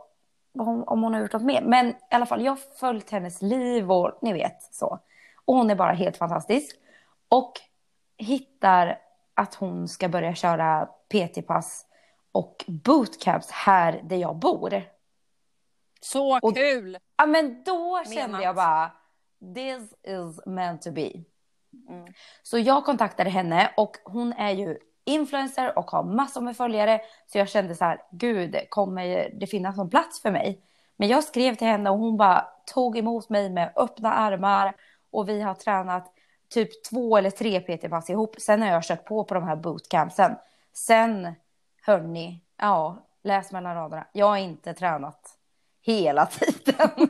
vad 0.51 0.67
hon, 0.67 0.83
om 0.83 1.03
hon 1.03 1.13
har 1.13 1.21
gjort 1.21 1.33
något 1.33 1.41
mer 1.41 1.61
men 1.61 1.87
i 1.89 1.95
alla 2.09 2.25
fall 2.25 2.43
jag 2.45 2.51
har 2.51 2.77
följt 2.79 3.11
hennes 3.11 3.41
liv 3.41 3.91
och 3.91 4.19
ni 4.21 4.33
vet 4.33 4.63
så. 4.73 4.99
Och 5.45 5.55
hon 5.55 5.69
är 5.69 5.75
bara 5.75 5.91
helt 5.91 6.17
fantastisk 6.17 6.75
och 7.29 7.53
hittar 8.17 8.99
att 9.33 9.55
hon 9.55 9.87
ska 9.87 10.09
börja 10.09 10.35
köra 10.35 10.85
PT-pass 10.85 11.85
och 12.31 12.65
bootcamps 12.67 13.51
här 13.51 14.01
där 14.03 14.17
jag 14.17 14.35
bor. 14.35 14.81
Så 16.01 16.39
och, 16.41 16.55
kul! 16.55 16.97
Ja, 17.17 17.25
men 17.25 17.63
då 17.63 18.03
kände 18.05 18.21
Menat. 18.21 18.43
jag 18.43 18.55
bara, 18.55 18.91
this 19.55 19.93
is 20.03 20.45
meant 20.45 20.81
to 20.81 20.91
be. 20.91 21.11
Mm. 21.89 22.13
Så 22.43 22.59
jag 22.59 22.85
kontaktade 22.85 23.29
henne 23.29 23.71
och 23.77 23.97
hon 24.03 24.33
är 24.33 24.51
ju 24.51 24.77
influencer 25.05 25.77
och 25.77 25.91
har 25.91 26.03
massor 26.03 26.41
med 26.41 26.57
följare. 26.57 27.01
Så 27.27 27.37
jag 27.37 27.49
kände 27.49 27.75
så 27.75 27.85
här, 27.85 28.01
gud, 28.11 28.55
kommer 28.69 29.29
det 29.39 29.47
finnas 29.47 29.77
någon 29.77 29.89
plats 29.89 30.21
för 30.21 30.31
mig? 30.31 30.61
Men 30.97 31.07
jag 31.07 31.23
skrev 31.23 31.55
till 31.55 31.67
henne 31.67 31.89
och 31.89 31.97
hon 31.97 32.17
bara 32.17 32.47
tog 32.73 32.97
emot 32.97 33.29
mig 33.29 33.49
med 33.49 33.73
öppna 33.75 34.13
armar 34.13 34.75
och 35.11 35.29
vi 35.29 35.41
har 35.41 35.53
tränat 35.53 36.13
typ 36.49 36.83
två 36.83 37.17
eller 37.17 37.29
tre 37.29 37.59
PT-pass 37.59 38.09
ihop. 38.09 38.35
Sen 38.39 38.61
har 38.61 38.69
jag 38.69 38.83
kört 38.83 39.05
på 39.05 39.23
på 39.23 39.33
de 39.33 39.43
här 39.43 39.55
bootcampsen. 39.55 40.35
Sen, 40.73 41.35
hörni, 41.85 42.41
ja, 42.57 43.07
läs 43.23 43.51
mellan 43.51 43.75
raderna. 43.75 44.07
Jag 44.13 44.25
har 44.25 44.37
inte 44.37 44.73
tränat 44.73 45.37
hela 45.81 46.25
tiden. 46.25 46.89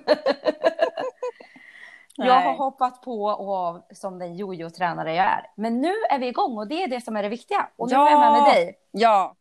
jag 2.16 2.42
har 2.42 2.54
hoppat 2.54 3.02
på 3.02 3.24
och 3.24 3.54
av 3.54 3.82
som 3.94 4.20
den 4.20 4.36
jojo-tränare 4.36 5.16
jag 5.16 5.26
är. 5.26 5.52
Men 5.56 5.82
nu 5.82 5.94
är 6.10 6.20
vi 6.20 6.28
igång 6.28 6.58
och 6.58 6.68
det 6.68 6.84
är 6.84 6.88
det 6.88 7.02
som 7.02 7.16
är 7.16 7.24
det 7.24 7.30
viktiga. 7.30 7.70
Och 7.76 7.88
nu 7.88 7.94
ja. 7.94 8.08
är 8.08 8.12
jag 8.12 8.20
med 8.20 8.44
med 8.44 8.54
dig. 8.54 8.80
Ja, 8.92 9.36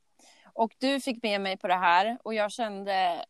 och 0.54 0.74
du 0.78 1.00
fick 1.00 1.22
med 1.22 1.40
mig 1.40 1.56
på 1.56 1.68
det 1.68 1.74
här 1.74 2.18
och 2.22 2.34
jag 2.34 2.52
kände 2.52 3.24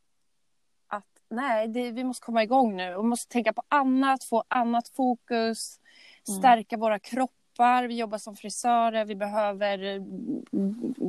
att 0.89 1.05
nej, 1.31 1.69
det, 1.69 1.91
vi 1.91 2.05
måste 2.05 2.25
komma 2.25 2.43
igång 2.43 2.77
nu. 2.77 2.91
Vi 2.97 3.03
måste 3.03 3.33
tänka 3.33 3.53
på 3.53 3.63
annat, 3.69 4.25
få 4.25 4.45
annat 4.49 4.89
fokus, 4.89 5.81
mm. 6.29 6.41
stärka 6.41 6.77
mm. 6.77 6.81
våra 6.81 6.99
kroppar. 6.99 7.85
Vi 7.85 7.97
jobbar 7.97 8.19
som 8.19 8.37
frisörer, 8.37 9.05
vi 9.05 9.15
behöver 9.15 10.01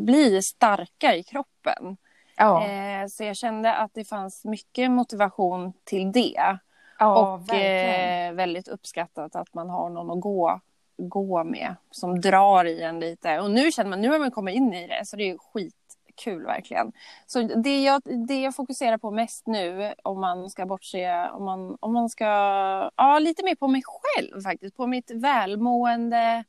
bli 0.05 0.41
starka 0.41 1.15
i 1.15 1.23
kroppen. 1.23 1.97
Ja. 2.37 2.67
Eh, 2.67 3.07
så 3.07 3.23
jag 3.23 3.37
kände 3.37 3.75
att 3.75 3.93
det 3.93 4.05
fanns 4.05 4.45
mycket 4.45 4.91
motivation 4.91 5.73
till 5.83 6.11
det. 6.11 6.57
Ja, 6.99 7.33
och 7.33 7.53
eh, 7.53 8.33
väldigt 8.33 8.67
uppskattat 8.67 9.35
att 9.35 9.53
man 9.53 9.69
har 9.69 9.89
någon 9.89 10.11
att 10.11 10.21
gå, 10.21 10.61
gå 10.97 11.43
med 11.43 11.75
som 11.91 12.21
drar 12.21 12.65
i 12.65 12.81
en 12.81 12.99
lite. 12.99 13.39
Och 13.39 13.51
nu 13.51 13.71
känner 13.71 13.89
man, 13.89 14.01
nu 14.01 14.09
har 14.09 14.19
man 14.19 14.31
kommit 14.31 14.55
in 14.55 14.73
i 14.73 14.87
det 14.87 15.05
så 15.05 15.15
det 15.15 15.29
är 15.29 15.37
skitkul 15.37 16.45
verkligen. 16.45 16.91
Så 17.25 17.41
det 17.41 17.83
jag, 17.83 18.01
det 18.27 18.41
jag 18.41 18.55
fokuserar 18.55 18.97
på 18.97 19.11
mest 19.11 19.47
nu 19.47 19.93
om 20.03 20.21
man 20.21 20.49
ska 20.49 20.65
bortse, 20.65 21.29
om 21.29 21.43
man, 21.43 21.77
om 21.79 21.93
man 21.93 22.09
ska, 22.09 22.25
ja 22.95 23.19
lite 23.19 23.43
mer 23.43 23.55
på 23.55 23.67
mig 23.67 23.83
själv 23.85 24.41
faktiskt, 24.41 24.77
på 24.77 24.87
mitt 24.87 25.11
välmående. 25.11 26.43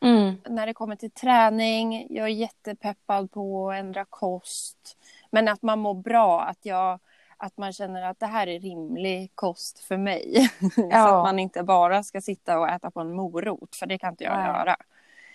Mm. 0.00 0.34
När 0.48 0.66
det 0.66 0.74
kommer 0.74 0.96
till 0.96 1.10
träning, 1.10 2.06
jag 2.10 2.24
är 2.24 2.32
jättepeppad 2.32 3.30
på 3.32 3.70
att 3.70 3.76
ändra 3.76 4.04
kost. 4.04 4.96
Men 5.30 5.48
att 5.48 5.62
man 5.62 5.78
mår 5.78 5.94
bra, 5.94 6.40
att, 6.40 6.58
jag, 6.62 6.98
att 7.40 7.56
man 7.56 7.72
känner 7.72 8.02
att 8.02 8.20
det 8.20 8.26
här 8.26 8.46
är 8.46 8.60
rimlig 8.60 9.32
kost 9.34 9.78
för 9.78 9.96
mig. 9.96 10.50
Ja. 10.76 11.06
så 11.06 11.16
att 11.16 11.24
man 11.24 11.38
inte 11.38 11.62
bara 11.62 12.02
ska 12.02 12.20
sitta 12.20 12.58
och 12.58 12.68
äta 12.68 12.90
på 12.90 13.00
en 13.00 13.12
morot, 13.12 13.76
för 13.76 13.86
det 13.86 13.98
kan 13.98 14.12
inte 14.12 14.24
jag 14.24 14.36
Nej. 14.36 14.46
göra. 14.46 14.76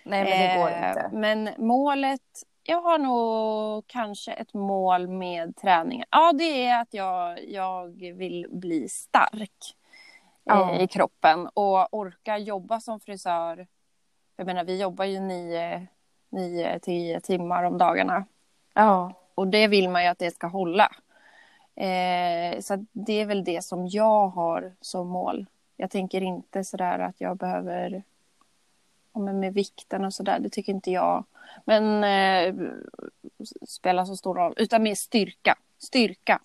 Nej, 0.04 0.24
men 0.24 0.48
det 0.48 0.60
går 0.60 0.70
eh, 0.70 0.88
inte. 0.88 1.10
Men 1.12 1.50
målet, 1.66 2.20
jag 2.62 2.80
har 2.80 2.98
nog 2.98 3.86
kanske 3.86 4.32
ett 4.32 4.54
mål 4.54 5.08
med 5.08 5.56
träningen. 5.56 6.06
Ja, 6.10 6.32
det 6.32 6.66
är 6.66 6.80
att 6.80 6.94
jag, 6.94 7.44
jag 7.44 7.86
vill 7.98 8.46
bli 8.50 8.88
stark 8.88 9.76
ja. 10.44 10.74
eh, 10.74 10.82
i 10.82 10.88
kroppen 10.88 11.46
och 11.54 11.94
orka 11.94 12.38
jobba 12.38 12.80
som 12.80 13.00
frisör. 13.00 13.66
Jag 14.36 14.46
menar, 14.46 14.64
vi 14.64 14.80
jobbar 14.80 15.04
ju 15.04 15.20
nio, 15.20 15.86
nio, 16.28 16.78
tio 16.78 17.20
timmar 17.20 17.62
om 17.62 17.78
dagarna. 17.78 18.24
Ja. 18.74 19.12
Och 19.34 19.48
det 19.48 19.68
vill 19.68 19.88
man 19.88 20.02
ju 20.02 20.08
att 20.08 20.18
det 20.18 20.30
ska 20.30 20.46
hålla. 20.46 20.92
Eh, 21.76 22.60
så 22.60 22.84
det 22.92 23.12
är 23.12 23.26
väl 23.26 23.44
det 23.44 23.64
som 23.64 23.86
jag 23.86 24.28
har 24.28 24.72
som 24.80 25.08
mål. 25.08 25.46
Jag 25.76 25.90
tänker 25.90 26.20
inte 26.20 26.64
sådär 26.64 26.98
att 26.98 27.20
jag 27.20 27.36
behöver 27.36 28.02
men 29.18 29.40
med 29.40 29.54
vikten 29.54 30.04
och 30.04 30.14
sådär, 30.14 30.38
det 30.38 30.50
tycker 30.50 30.72
inte 30.72 30.90
jag. 30.90 31.24
Men 31.64 32.04
eh, 32.04 32.54
spelar 33.68 34.04
så 34.04 34.16
stor 34.16 34.34
roll, 34.34 34.54
utan 34.56 34.82
mer 34.82 34.94
styrka. 34.94 35.56
Styrka, 35.78 36.40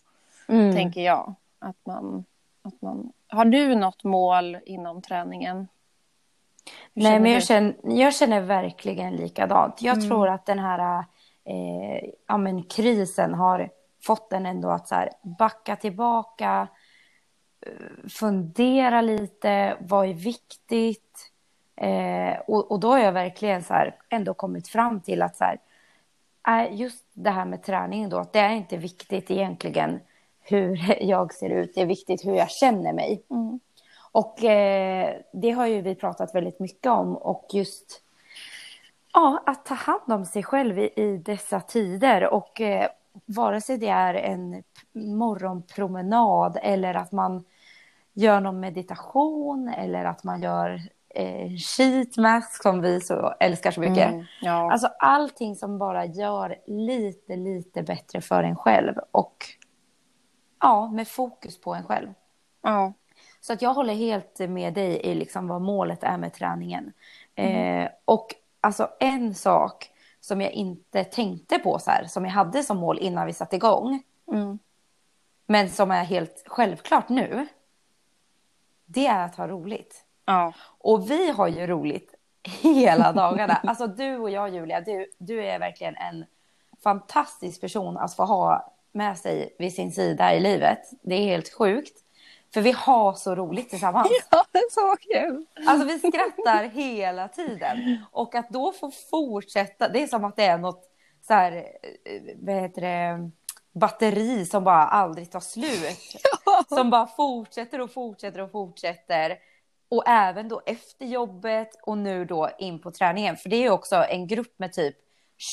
mm. 0.48 0.76
tänker 0.76 1.02
jag. 1.02 1.34
Att 1.60 1.86
man, 1.86 2.26
att 2.62 2.82
man... 2.82 3.12
Har 3.28 3.46
du 3.46 3.76
något 3.76 4.04
mål 4.04 4.58
inom 4.66 5.02
träningen? 5.02 5.68
Nej, 6.94 7.20
men 7.20 7.32
jag 7.32 7.44
känner, 7.44 7.76
jag 7.84 8.16
känner 8.16 8.42
verkligen 8.42 9.16
likadant. 9.16 9.82
Jag 9.82 9.98
mm. 9.98 10.10
tror 10.10 10.30
att 10.30 10.46
den 10.46 10.60
här 10.60 11.04
eh, 11.44 12.10
ja, 12.28 12.38
men 12.38 12.64
krisen 12.64 13.34
har 13.34 13.70
fått 14.02 14.30
den 14.30 14.46
ändå 14.46 14.70
att 14.70 14.88
så 14.88 14.96
här, 14.96 15.10
backa 15.22 15.76
tillbaka, 15.76 16.68
eh, 17.66 18.10
fundera 18.10 19.02
lite, 19.02 19.78
vad 19.80 20.10
är 20.10 20.14
viktigt? 20.14 21.32
Eh, 21.76 22.40
och, 22.48 22.72
och, 22.72 22.80
då 22.80 22.92
har 22.92 23.00
jag 23.00 23.12
verkligen 23.12 23.64
så 23.64 23.74
här, 23.74 23.96
ändå 24.10 24.34
kommit 24.34 24.68
fram 24.68 25.02
till 25.02 25.22
att 25.22 25.36
så 25.36 25.46
här, 26.44 26.70
just 26.70 27.06
det 27.14 27.30
här 27.30 27.46
med 27.46 27.64
träning 27.64 28.10
då, 28.10 28.18
att 28.18 28.34
det 28.34 28.40
är 28.40 28.54
inte 28.54 28.78
viktigt 28.78 29.32
egentligen 29.32 30.00
hur 30.42 30.96
jag 31.04 31.34
ser 31.34 31.50
ut, 31.50 31.76
det 31.76 31.82
är 31.82 31.86
viktigt 31.86 32.26
hur 32.26 32.34
jag 32.34 32.52
känner 32.52 32.94
mig. 32.94 33.24
Mm. 33.30 33.60
Och 34.12 34.44
eh, 34.44 35.16
det 35.34 35.52
har 35.52 35.68
ju 35.68 35.82
vi 35.82 35.96
pratat 35.96 36.36
väldigt 36.36 36.60
mycket 36.60 36.92
om 36.92 37.18
och 37.18 37.48
just 37.54 38.04
Ja, 39.14 39.44
att 39.46 39.66
ta 39.66 39.74
hand 39.74 40.12
om 40.14 40.26
sig 40.26 40.44
själv 40.44 40.80
i, 40.80 40.90
i 40.96 41.18
dessa 41.18 41.60
tider 41.60 42.28
och 42.28 42.62
eh, 42.62 42.90
vare 43.26 43.62
sig 43.62 43.78
det 43.78 43.88
är 43.88 44.14
en 44.14 44.64
morgonpromenad 44.94 46.58
eller 46.62 46.94
att 46.94 47.12
man 47.12 47.44
gör 48.14 48.40
någon 48.40 48.60
meditation 48.60 49.68
eller 49.68 50.06
att 50.06 50.24
man 50.24 50.42
gör 50.42 50.82
eh, 51.10 51.50
sheet 51.58 52.18
mask 52.18 52.62
som 52.64 52.82
vi 52.82 53.02
så 53.02 53.34
älskar 53.40 53.72
så 53.72 53.80
mycket. 53.80 54.12
Mm, 54.12 54.26
ja. 54.42 54.72
Alltså 54.72 54.88
allting 55.00 55.56
som 55.56 55.78
bara 55.78 56.06
gör 56.06 56.58
lite, 56.68 57.36
lite 57.36 57.84
bättre 57.84 58.22
för 58.22 58.44
en 58.44 58.56
själv 58.56 58.96
och 59.12 59.46
ja, 60.60 60.92
med 60.92 61.08
fokus 61.08 61.62
på 61.62 61.74
en 61.74 61.84
själv. 61.84 62.14
Ja. 62.62 62.94
Så 63.42 63.54
att 63.54 63.62
jag 63.62 63.74
håller 63.74 63.94
helt 63.94 64.40
med 64.40 64.74
dig 64.74 64.98
i 64.98 65.16
liksom 65.16 65.48
vad 65.48 65.62
målet 65.62 66.04
är 66.04 66.18
med 66.18 66.34
träningen. 66.34 66.94
Mm. 67.36 67.84
Eh, 67.84 67.90
och 68.06 68.28
alltså 68.62 68.90
en 69.00 69.36
sak 69.36 69.91
som 70.22 70.42
jag 70.42 70.52
inte 70.52 71.04
tänkte 71.04 71.60
på 71.60 71.80
så 71.80 71.92
här, 71.92 72.06
som 72.06 72.26
jag 72.26 72.32
hade 72.32 72.64
som 72.64 72.78
mål 72.78 73.00
innan 73.00 73.28
vi 73.28 73.34
satte 73.34 73.56
igång. 73.56 74.04
Mm. 74.32 74.60
Men 75.46 75.70
som 75.70 75.92
är 75.92 76.04
helt 76.04 76.44
självklart 76.46 77.10
nu. 77.10 77.48
Det 78.86 79.08
är 79.08 79.26
att 79.26 79.36
ha 79.36 79.48
roligt. 79.48 80.06
Ja. 80.26 80.54
Och 80.78 81.12
vi 81.12 81.32
har 81.32 81.48
ju 81.48 81.68
roligt 81.68 82.16
hela 82.44 83.12
dagarna. 83.12 83.54
alltså 83.64 83.88
du 83.88 84.18
och 84.18 84.30
jag 84.30 84.54
Julia, 84.54 84.82
du, 84.82 85.12
du 85.18 85.46
är 85.46 85.60
verkligen 85.60 85.96
en 85.96 86.26
fantastisk 86.84 87.62
person 87.62 87.98
att 87.98 88.16
få 88.16 88.24
ha 88.24 88.74
med 88.92 89.18
sig 89.18 89.56
vid 89.60 89.74
sin 89.74 89.92
sida 89.92 90.36
i 90.36 90.40
livet. 90.40 90.80
Det 91.02 91.16
är 91.16 91.24
helt 91.24 91.54
sjukt. 91.54 91.98
För 92.54 92.62
vi 92.62 92.72
har 92.72 93.14
så 93.14 93.36
roligt 93.36 93.70
tillsammans. 93.70 94.08
Ja, 94.32 94.46
det 94.52 94.58
är 94.58 94.72
så 94.72 94.96
kul. 95.12 95.46
Alltså 95.68 95.88
vi 95.88 96.00
skrattar 96.00 96.64
hela 96.64 97.28
tiden. 97.28 98.06
Och 98.12 98.36
att 98.36 98.50
då 98.50 98.72
få 98.72 98.92
fortsätta, 99.12 99.90
det 99.90 100.04
är 100.04 100.08
som 100.08 100.26
att 100.26 100.36
det 100.36 100.46
är 100.46 100.58
något 100.58 100.92
så 101.28 101.34
här, 101.34 101.52
eh, 101.52 102.22
vad 102.36 102.56
heter 102.56 102.82
det, 102.82 103.32
batteri 103.74 104.46
som 104.46 104.64
bara 104.64 104.88
aldrig 104.88 105.32
tar 105.32 105.40
slut. 105.40 106.22
Ja. 106.46 106.64
Som 106.76 106.90
bara 106.90 107.08
fortsätter 107.08 107.82
och 107.82 107.94
fortsätter 107.94 108.42
och 108.42 108.52
fortsätter. 108.52 109.38
Och 109.90 110.04
även 110.08 110.50
då 110.50 110.62
efter 110.66 111.06
jobbet 111.06 111.70
och 111.84 111.98
nu 111.98 112.26
då 112.26 112.50
in 112.60 112.82
på 112.82 112.92
träningen. 112.92 113.38
För 113.38 113.50
det 113.50 113.56
är 113.56 113.62
ju 113.62 113.70
också 113.70 113.96
en 113.96 114.28
grupp 114.28 114.60
med 114.60 114.74
typ 114.74 114.96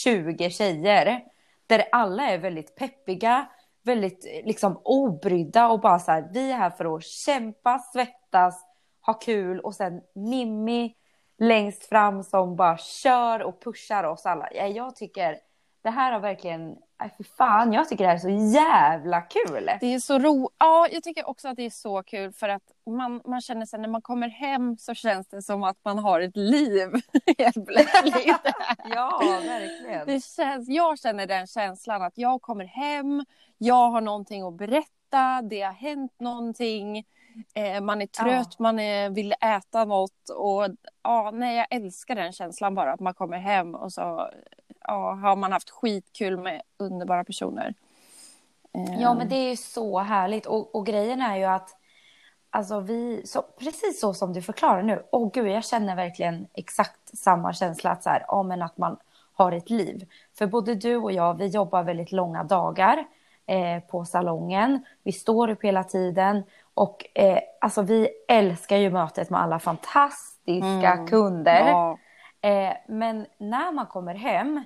20 0.05 0.51
tjejer. 0.51 1.21
Där 1.67 1.85
alla 1.93 2.31
är 2.31 2.39
väldigt 2.39 2.77
peppiga, 2.77 3.47
väldigt 3.89 4.27
eh, 4.27 4.47
liksom 4.47 4.81
obrydda 4.85 5.69
och 5.69 5.81
bara 5.81 5.99
så 5.99 6.13
här, 6.13 6.29
vi 6.33 6.53
är 6.53 6.57
här 6.57 6.71
för 6.71 6.97
att 6.97 7.05
kämpa, 7.05 7.79
svettas, 7.79 8.65
ha 9.07 9.15
kul 9.15 9.61
och 9.61 9.75
sen 9.75 10.01
Mimmi 10.15 10.95
längst 11.39 11.85
fram 11.85 12.23
som 12.23 12.57
bara 12.57 12.79
kör 12.79 13.43
och 13.43 13.63
pushar 13.63 14.05
oss 14.05 14.27
alla. 14.27 14.53
Jag 14.53 14.97
tycker 14.97 15.39
det 15.83 15.91
här 15.91 16.13
har 16.13 16.21
verkligen, 16.21 16.77
nej 17.01 17.11
för 17.17 17.25
fan, 17.25 17.73
jag 17.73 17.89
tycker 17.89 18.05
det 18.05 18.09
här 18.09 18.17
är 18.17 18.19
så 18.19 18.55
jävla 18.55 19.21
kul. 19.21 19.71
Det 19.81 19.95
är 19.95 19.99
så 19.99 20.19
ro... 20.19 20.51
Ja, 20.59 20.89
jag 20.93 21.03
tycker 21.03 21.29
också 21.29 21.49
att 21.49 21.57
det 21.57 21.63
är 21.63 21.71
så 21.71 22.03
kul 22.03 22.33
för 22.33 22.49
att 22.49 22.63
man, 22.87 23.21
man 23.25 23.41
känner 23.41 23.67
sig 23.67 23.81
när 23.81 23.89
man 23.89 24.03
kommer 24.03 24.29
hem 24.29 24.77
så 24.79 24.95
känns 24.95 25.29
det 25.29 25.43
som 25.43 25.63
att 25.63 25.77
man 25.85 25.99
har 25.99 26.21
ett 26.21 26.37
liv 26.37 26.89
helt 27.39 27.67
plötsligt. 27.67 28.37
Ja, 28.85 29.21
verkligen. 29.47 30.07
Det 30.07 30.25
känns, 30.25 30.69
jag 30.69 30.99
känner 30.99 31.27
den 31.27 31.47
känslan 31.47 32.03
att 32.03 32.19
jag 32.19 32.43
kommer 32.43 32.65
hem, 32.65 33.25
jag 33.59 33.91
har 33.91 34.01
någonting 34.01 34.43
att 34.43 34.55
berätta, 34.55 35.43
det 35.43 35.63
har 35.63 35.73
hänt 35.73 36.15
någonting, 36.21 37.05
eh, 37.55 37.81
man 37.81 38.03
är 38.03 38.07
trött, 38.07 38.59
man 38.59 38.79
är, 38.79 39.11
vill 39.11 39.35
äta 39.41 39.85
något 39.85 40.29
och 40.37 40.69
ja, 41.03 41.31
nej, 41.35 41.57
jag 41.57 41.67
älskar 41.71 42.15
den 42.15 42.33
känslan 42.33 42.75
bara 42.75 42.93
att 42.93 43.01
man 43.01 43.15
kommer 43.15 43.39
hem 43.39 43.75
och 43.75 43.93
så 43.93 44.31
ja, 44.85 45.13
har 45.13 45.37
man 45.37 45.53
haft 45.53 45.71
skitkul 45.71 46.37
med 46.37 46.63
underbara 46.77 47.25
personer. 47.25 47.75
Ja, 49.01 49.15
men 49.15 49.29
det 49.29 49.37
är 49.37 49.51
ju 49.51 49.57
så 49.57 49.99
härligt. 49.99 50.47
Och, 50.47 50.75
och 50.75 50.87
grejen 50.87 51.21
är 51.21 51.37
ju 51.37 51.45
att 51.45 51.71
alltså 52.51 52.81
vi, 52.81 53.23
så, 53.27 53.43
precis 53.43 54.01
så 54.01 54.15
som 54.15 54.33
du 54.33 54.43
förklarar 54.43 54.83
nu, 54.83 55.03
åh 55.13 55.31
gud, 55.33 55.47
jag 55.49 55.65
känner 55.65 55.97
verkligen 55.97 56.47
exakt 56.55 57.19
samma 57.19 57.53
känsla 57.53 57.91
att, 57.91 58.03
så 58.03 58.11
här, 58.11 58.25
ja, 58.29 58.43
men 58.43 58.63
att 58.63 58.79
man 58.79 58.97
har 59.35 59.53
ett 59.53 59.71
liv. 59.71 60.09
För 60.39 60.47
både 60.47 60.75
du 60.75 60.97
och 60.97 61.13
jag, 61.13 61.35
vi 61.35 61.47
jobbar 61.47 61.83
väldigt 61.83 62.13
långa 62.13 62.45
dagar 62.45 63.05
eh, 63.47 63.81
på 63.81 64.05
salongen. 64.05 64.85
Vi 65.03 65.13
står 65.13 65.51
upp 65.51 65.65
hela 65.65 65.85
tiden 65.85 66.43
och 66.75 67.07
eh, 67.15 67.39
alltså 67.61 67.83
vi 67.83 68.09
älskar 68.29 68.77
ju 68.77 68.91
mötet 68.91 69.31
med 69.31 69.41
alla 69.41 69.59
fantastiska 69.59 70.93
Mm. 70.93 71.07
kunder. 71.07 71.69
ja, 71.69 71.99
Eh, 72.41 72.73
men 72.89 73.27
när 73.39 73.73
man 73.73 73.87
kommer 73.87 74.15
hem 74.15 74.65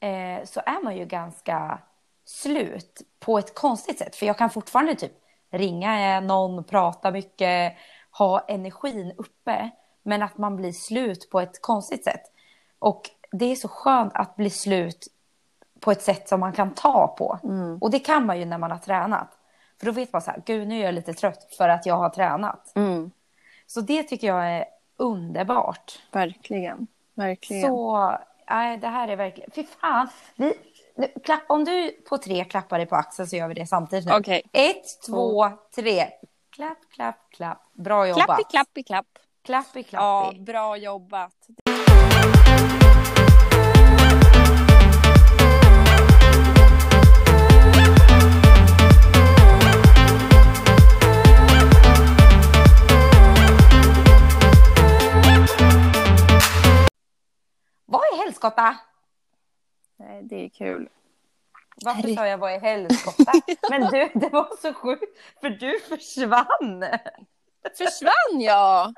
eh, 0.00 0.44
så 0.44 0.60
är 0.66 0.84
man 0.84 0.96
ju 0.96 1.04
ganska 1.04 1.78
slut 2.24 3.00
på 3.20 3.38
ett 3.38 3.54
konstigt 3.54 3.98
sätt. 3.98 4.16
För 4.16 4.26
jag 4.26 4.38
kan 4.38 4.50
fortfarande 4.50 4.94
typ 4.94 5.12
ringa 5.50 6.20
någon, 6.20 6.64
prata 6.64 7.10
mycket, 7.10 7.76
ha 8.18 8.40
energin 8.40 9.12
uppe. 9.18 9.70
Men 10.02 10.22
att 10.22 10.38
man 10.38 10.56
blir 10.56 10.72
slut 10.72 11.30
på 11.30 11.40
ett 11.40 11.62
konstigt 11.62 12.04
sätt. 12.04 12.22
Och 12.78 13.10
det 13.32 13.44
är 13.44 13.56
så 13.56 13.68
skönt 13.68 14.12
att 14.14 14.36
bli 14.36 14.50
slut 14.50 15.06
på 15.80 15.90
ett 15.90 16.02
sätt 16.02 16.28
som 16.28 16.40
man 16.40 16.52
kan 16.52 16.74
ta 16.74 17.14
på. 17.18 17.38
Och 17.80 17.90
det 17.90 17.98
kan 17.98 18.26
man 18.26 18.38
ju 18.38 18.44
när 18.44 18.58
man 18.58 18.70
har 18.70 18.78
tränat. 18.78 19.38
För 19.78 19.86
då 19.86 19.92
vet 19.92 20.12
man 20.12 20.22
så 20.22 20.30
här, 20.30 20.42
gud 20.46 20.68
nu 20.68 20.80
är 20.80 20.84
jag 20.84 20.94
lite 20.94 21.14
trött 21.14 21.54
för 21.58 21.68
att 21.68 21.86
jag 21.86 21.96
har 21.96 22.08
tränat. 22.10 22.72
mm, 22.76 23.10
Så 23.66 23.80
det 23.80 24.02
tycker 24.02 24.26
jag 24.26 24.50
är 24.50 24.64
underbart. 24.96 25.98
verkligen. 26.12 26.86
Verkligen. 27.14 27.68
Så, 27.68 28.18
nej, 28.50 28.76
det 28.78 28.88
här 28.88 29.08
är 29.08 29.16
verkligen... 29.16 29.50
Fy 29.50 29.64
fan. 29.80 30.08
Vi, 30.36 30.54
nu, 30.96 31.08
klapp, 31.24 31.42
om 31.48 31.64
du 31.64 31.90
på 32.08 32.18
tre 32.18 32.44
klappar 32.44 32.78
dig 32.78 32.86
på 32.86 32.96
axeln 32.96 33.28
så 33.28 33.36
gör 33.36 33.48
vi 33.48 33.54
det 33.54 33.66
samtidigt 33.66 34.06
nu. 34.06 34.12
Okej. 34.12 34.42
Ett, 34.52 35.02
två, 35.06 35.50
tre. 35.74 36.06
Klapp, 36.52 36.78
klapp, 36.94 37.30
klapp. 37.30 37.62
Bra 37.72 38.08
jobbat. 38.08 38.26
Klappi, 38.26 38.44
klappi, 38.50 38.82
klapp. 38.82 39.06
Klappi, 39.42 39.86
Ja, 39.90 40.22
klappi. 40.22 40.40
bra 40.40 40.76
jobbat. 40.76 41.32
Helskotta? 58.40 58.76
Nej, 59.96 60.22
Det 60.22 60.44
är 60.44 60.48
kul. 60.48 60.88
Varför 61.84 62.02
Herre- 62.02 62.14
sa 62.16 62.26
jag 62.26 62.38
vad 62.38 62.52
är 62.52 62.60
helskotta? 62.60 63.32
Men 63.70 63.80
du, 63.90 64.10
det 64.14 64.28
var 64.28 64.56
så 64.62 64.74
sjukt. 64.74 65.18
För 65.40 65.50
du 65.50 65.80
försvann. 65.80 66.84
Försvann 67.78 68.40
jag? 68.40 68.94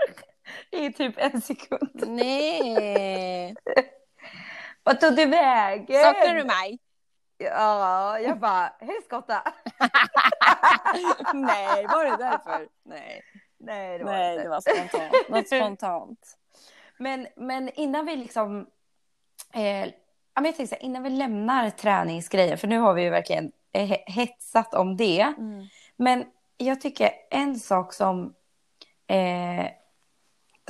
I 0.70 0.92
typ 0.92 1.14
en 1.18 1.40
sekund. 1.40 2.04
Nej. 2.06 3.54
Vad 4.82 5.00
tog 5.00 5.16
du 5.16 5.26
vägen? 5.26 6.02
Saknar 6.02 6.34
du 6.34 6.44
mig? 6.44 6.78
Ja, 7.38 8.18
jag 8.18 8.38
bara, 8.40 8.72
helskotta. 8.80 9.42
Nej, 11.34 11.86
var 11.86 12.04
det 12.04 12.16
därför? 12.16 12.68
Nej, 12.84 13.22
Nej, 13.58 13.98
det 13.98 14.04
var 14.04 14.12
Nej 14.12 14.32
inte. 14.32 14.42
det 14.42 14.48
var 14.48 14.60
spontant. 14.60 15.28
Något 15.28 15.46
spontant. 15.48 16.38
Men, 16.98 17.26
men 17.36 17.68
innan 17.68 18.06
vi 18.06 18.16
liksom... 18.16 18.66
Eh, 19.54 19.86
ja, 20.34 20.40
men 20.40 20.44
jag 20.44 20.56
tänkte 20.56 20.66
så 20.66 20.80
här, 20.80 20.86
innan 20.86 21.02
vi 21.02 21.10
lämnar 21.10 21.70
träningsgrejen, 21.70 22.58
för 22.58 22.68
nu 22.68 22.78
har 22.78 22.94
vi 22.94 23.02
ju 23.02 23.10
verkligen 23.10 23.52
eh, 23.72 23.90
he- 23.90 24.04
hetsat 24.06 24.74
om 24.74 24.96
det. 24.96 25.20
Mm. 25.20 25.66
Men 25.96 26.24
jag 26.56 26.80
tycker 26.80 27.10
en 27.30 27.58
sak 27.58 27.92
som, 27.92 28.34
eh, 29.06 29.66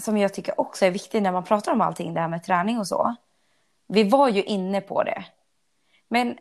som 0.01 0.19
jag 0.19 0.35
tycker 0.35 0.61
också 0.61 0.87
är 0.87 0.91
viktig 0.91 1.23
när 1.23 1.33
man 1.33 1.45
pratar 1.45 1.73
om 1.73 1.81
allting, 1.81 2.15
det 2.15 2.21
här 2.21 2.29
med 2.29 2.45
träning 2.45 2.79
och 2.79 2.87
så. 2.87 3.15
Vi 3.89 4.05
var 4.05 4.29
ju 4.29 4.43
inne 4.43 4.81
på 4.81 5.03
det. 5.03 5.25
Men 6.09 6.39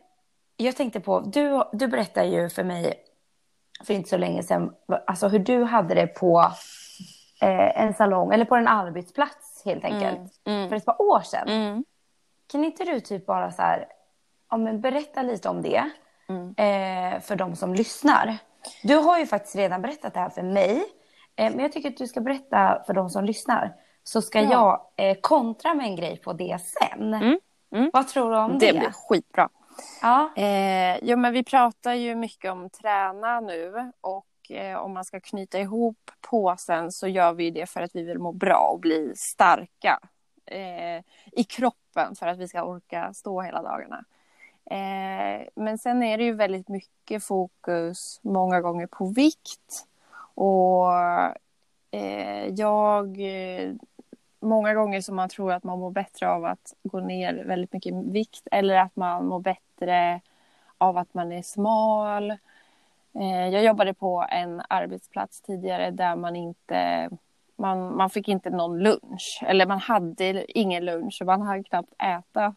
jag 0.56 0.76
tänkte 0.76 1.00
på, 1.00 1.20
du, 1.20 1.62
du 1.72 1.88
berättade 1.88 2.26
ju 2.26 2.48
för 2.48 2.64
mig 2.64 2.94
för 3.84 3.94
inte 3.94 4.08
så 4.08 4.16
länge 4.16 4.42
sedan, 4.42 4.74
alltså 5.06 5.28
hur 5.28 5.38
du 5.38 5.64
hade 5.64 5.94
det 5.94 6.06
på 6.06 6.52
eh, 7.40 7.82
en 7.82 7.94
salong, 7.94 8.32
eller 8.32 8.44
på 8.44 8.56
en 8.56 8.68
arbetsplats 8.68 9.62
helt 9.64 9.84
enkelt. 9.84 10.40
Mm. 10.46 10.68
För 10.68 10.76
ett 10.76 10.84
par 10.84 11.02
år 11.02 11.20
sedan. 11.20 11.48
Mm. 11.48 11.84
Kan 12.52 12.64
inte 12.64 12.84
du 12.84 13.00
typ 13.00 13.26
bara 13.26 13.52
så 13.52 13.62
här, 13.62 13.86
ja, 14.50 14.56
men 14.56 14.80
berätta 14.80 15.22
lite 15.22 15.48
om 15.48 15.62
det 15.62 15.90
Mm. 16.28 16.48
eh, 16.48 17.20
för 17.20 17.36
de 17.36 17.56
som 17.56 17.74
lyssnar? 17.74 18.38
Du 18.82 18.94
har 18.96 19.18
ju 19.18 19.26
faktiskt 19.26 19.56
redan 19.56 19.82
berättat 19.82 20.14
det 20.14 20.20
här 20.20 20.30
för 20.30 20.42
mig, 20.42 20.76
eh, 21.36 21.50
men 21.50 21.58
jag 21.58 21.72
tycker 21.72 21.88
att 21.88 21.96
du 21.96 22.06
ska 22.06 22.20
berätta 22.20 22.82
för 22.86 22.94
de 22.94 23.10
som 23.10 23.24
lyssnar. 23.24 23.74
Så 24.04 24.22
ska 24.22 24.40
Ja. 24.40 24.50
jag 24.96 25.08
eh, 25.10 25.16
kontra 25.20 25.74
med 25.74 25.86
en 25.86 25.96
grej 25.96 26.16
på 26.16 26.32
det 26.32 26.58
sen. 26.60 27.14
Mm. 27.14 27.38
Mm. 27.74 27.90
Vad 27.92 28.08
tror 28.08 28.30
du 28.30 28.38
om 28.38 28.58
det? 28.58 28.72
Det 28.72 28.78
blir 28.78 28.90
skitbra. 28.92 29.48
Ja. 30.02 30.30
Eh, 30.36 30.98
jo, 31.02 31.16
men 31.16 31.32
vi 31.32 31.44
pratar 31.44 31.94
ju 31.94 32.14
mycket 32.14 32.52
om 32.52 32.70
träna 32.70 33.40
nu 33.40 33.92
och 34.00 34.50
eh, 34.56 34.76
om 34.78 34.94
man 34.94 35.04
ska 35.04 35.20
knyta 35.20 35.58
ihop 35.58 36.10
påsen 36.30 36.92
så 36.92 37.08
gör 37.08 37.32
vi 37.32 37.50
det 37.50 37.66
för 37.66 37.80
att 37.82 37.90
vi 37.94 38.02
vill 38.02 38.18
må 38.18 38.32
bra 38.32 38.68
och 38.72 38.80
bli 38.80 39.12
starka 39.16 39.98
eh, 40.46 41.02
i 41.32 41.44
kroppen 41.48 42.14
för 42.14 42.26
att 42.26 42.38
vi 42.38 42.48
ska 42.48 42.62
orka 42.62 43.12
stå 43.14 43.40
hela 43.40 43.62
dagarna. 43.62 44.04
Eh, 44.64 45.46
men 45.54 45.78
sen 45.78 46.02
är 46.02 46.18
det 46.18 46.24
ju 46.24 46.32
väldigt 46.32 46.68
mycket 46.68 47.24
fokus 47.24 48.20
många 48.22 48.60
gånger 48.60 48.86
på 48.86 49.06
vikt 49.06 49.86
och 50.34 50.92
eh, 51.90 52.46
jag 52.48 53.20
eh, 53.20 53.72
många 54.40 54.74
gånger 54.74 55.00
som 55.00 55.16
man 55.16 55.28
tror 55.28 55.52
att 55.52 55.64
man 55.64 55.78
mår 55.78 55.90
bättre 55.90 56.28
av 56.28 56.44
att 56.44 56.74
gå 56.82 57.00
ner 57.00 57.44
väldigt 57.44 57.72
mycket 57.72 57.92
i 57.92 58.10
vikt 58.10 58.48
eller 58.50 58.74
att 58.76 58.96
man 58.96 59.26
mår 59.26 59.40
bättre 59.40 60.20
av 60.78 60.96
att 60.96 61.14
man 61.14 61.32
är 61.32 61.42
smal. 61.42 62.30
Eh, 63.14 63.48
Jag 63.48 63.64
jobbade 63.64 63.94
på 63.94 64.26
en 64.30 64.62
arbetsplats 64.68 65.40
tidigare 65.40 65.90
där 65.90 66.16
man 66.16 66.36
inte 66.36 67.10
man, 67.56 67.96
man 67.96 68.10
fick 68.10 68.28
inte 68.28 68.50
någon 68.50 68.78
lunch 68.78 69.40
eller 69.42 69.66
man 69.66 69.78
hade 69.78 70.58
ingen 70.58 70.84
lunch 70.84 71.18
och 71.20 71.26
man 71.26 71.42
hade 71.42 71.64
knappt 71.64 71.92
äta, 72.02 72.54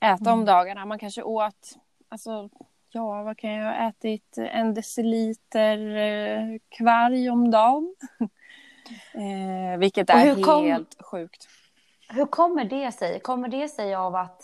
äta 0.00 0.32
om 0.32 0.44
dagarna. 0.44 0.86
Man 0.86 0.98
kanske 0.98 1.22
åt, 1.22 1.76
alltså 2.08 2.48
ja 2.92 3.22
vad 3.22 3.38
kan 3.38 3.50
jag 3.50 3.64
ha 3.64 3.88
ätit, 3.88 4.38
en 4.38 4.74
deciliter 4.74 5.96
eh, 5.96 6.58
kvarg 6.68 7.30
om 7.30 7.50
dagen. 7.50 7.94
Eh, 9.14 9.78
vilket 9.78 10.10
är 10.10 10.42
kom- 10.42 10.64
helt 10.64 11.02
sjukt. 11.02 11.48
Hur 12.08 12.26
kommer 12.26 12.64
det 12.64 12.92
sig? 12.92 13.20
Kommer 13.20 13.48
det 13.48 13.68
sig 13.68 13.94
av 13.94 14.16
att, 14.16 14.42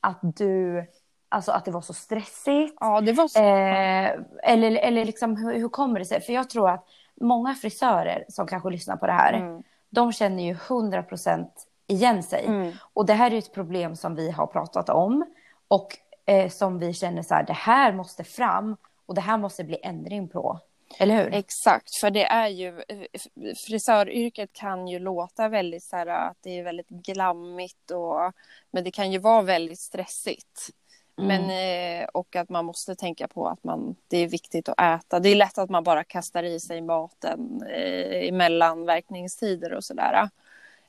att 0.00 0.18
du, 0.22 0.84
alltså 1.28 1.52
att 1.52 1.64
det 1.64 1.70
var 1.70 1.80
så 1.80 1.94
stressigt? 1.94 2.76
Ja, 2.80 3.00
det 3.00 3.12
var 3.12 3.28
så. 3.28 3.38
Eh, 3.38 4.52
eller 4.52 4.76
eller 4.76 5.04
liksom, 5.04 5.36
hur, 5.36 5.54
hur 5.54 5.68
kommer 5.68 5.98
det 5.98 6.04
sig? 6.04 6.20
För 6.20 6.32
jag 6.32 6.50
tror 6.50 6.70
att 6.70 6.88
många 7.20 7.54
frisörer 7.54 8.24
som 8.28 8.46
kanske 8.46 8.70
lyssnar 8.70 8.96
på 8.96 9.06
det 9.06 9.12
här, 9.12 9.32
Mm. 9.32 9.62
de 9.90 10.12
känner 10.12 10.42
ju 10.42 10.54
100% 10.54 11.46
igen 11.86 12.22
sig. 12.22 12.44
Mm. 12.46 12.72
Och 12.92 13.06
det 13.06 13.14
här 13.14 13.26
är 13.26 13.30
ju 13.32 13.38
ett 13.38 13.54
problem 13.54 13.96
som 13.96 14.14
vi 14.14 14.30
har 14.30 14.46
pratat 14.46 14.88
om 14.88 15.24
och 15.68 15.96
eh, 16.26 16.48
som 16.50 16.78
vi 16.78 16.94
känner 16.94 17.22
så 17.22 17.34
här, 17.34 17.42
det 17.42 17.52
här 17.52 17.92
måste 17.92 18.24
fram 18.24 18.76
och 19.06 19.14
det 19.14 19.20
här 19.20 19.38
måste 19.38 19.64
bli 19.64 19.78
ändring 19.82 20.28
på. 20.28 20.60
Eller 20.98 21.24
hur? 21.24 21.34
Exakt, 21.34 22.00
för 22.00 22.10
det 22.10 22.24
är 22.24 22.48
ju, 22.48 22.82
frisöryrket 23.66 24.52
kan 24.52 24.88
ju 24.88 24.98
låta 24.98 25.48
väldigt 25.48 25.84
så 25.84 25.96
här 25.96 26.06
att 26.06 26.36
det 26.40 26.58
är 26.58 26.64
väldigt 26.64 26.88
glammigt 26.88 27.90
och, 27.90 28.32
men 28.70 28.84
det 28.84 28.90
kan 28.90 29.12
ju 29.12 29.18
vara 29.18 29.42
väldigt 29.42 29.78
stressigt. 29.80 30.70
Mm. 31.18 31.26
Men, 31.26 31.50
eh, 32.02 32.08
och 32.12 32.36
att 32.36 32.48
man 32.48 32.64
måste 32.64 32.94
tänka 32.94 33.28
på 33.28 33.48
att 33.48 33.64
man, 33.64 33.96
det 34.08 34.18
är 34.18 34.28
viktigt 34.28 34.68
att 34.68 34.80
äta. 34.80 35.20
Det 35.20 35.28
är 35.28 35.36
lätt 35.36 35.58
att 35.58 35.70
man 35.70 35.84
bara 35.84 36.04
kastar 36.04 36.42
i 36.42 36.60
sig 36.60 36.80
maten 36.80 37.62
eh, 37.70 38.28
emellan 38.28 38.86
verkningstider 38.86 39.72
och 39.72 39.84
sådär. 39.84 40.28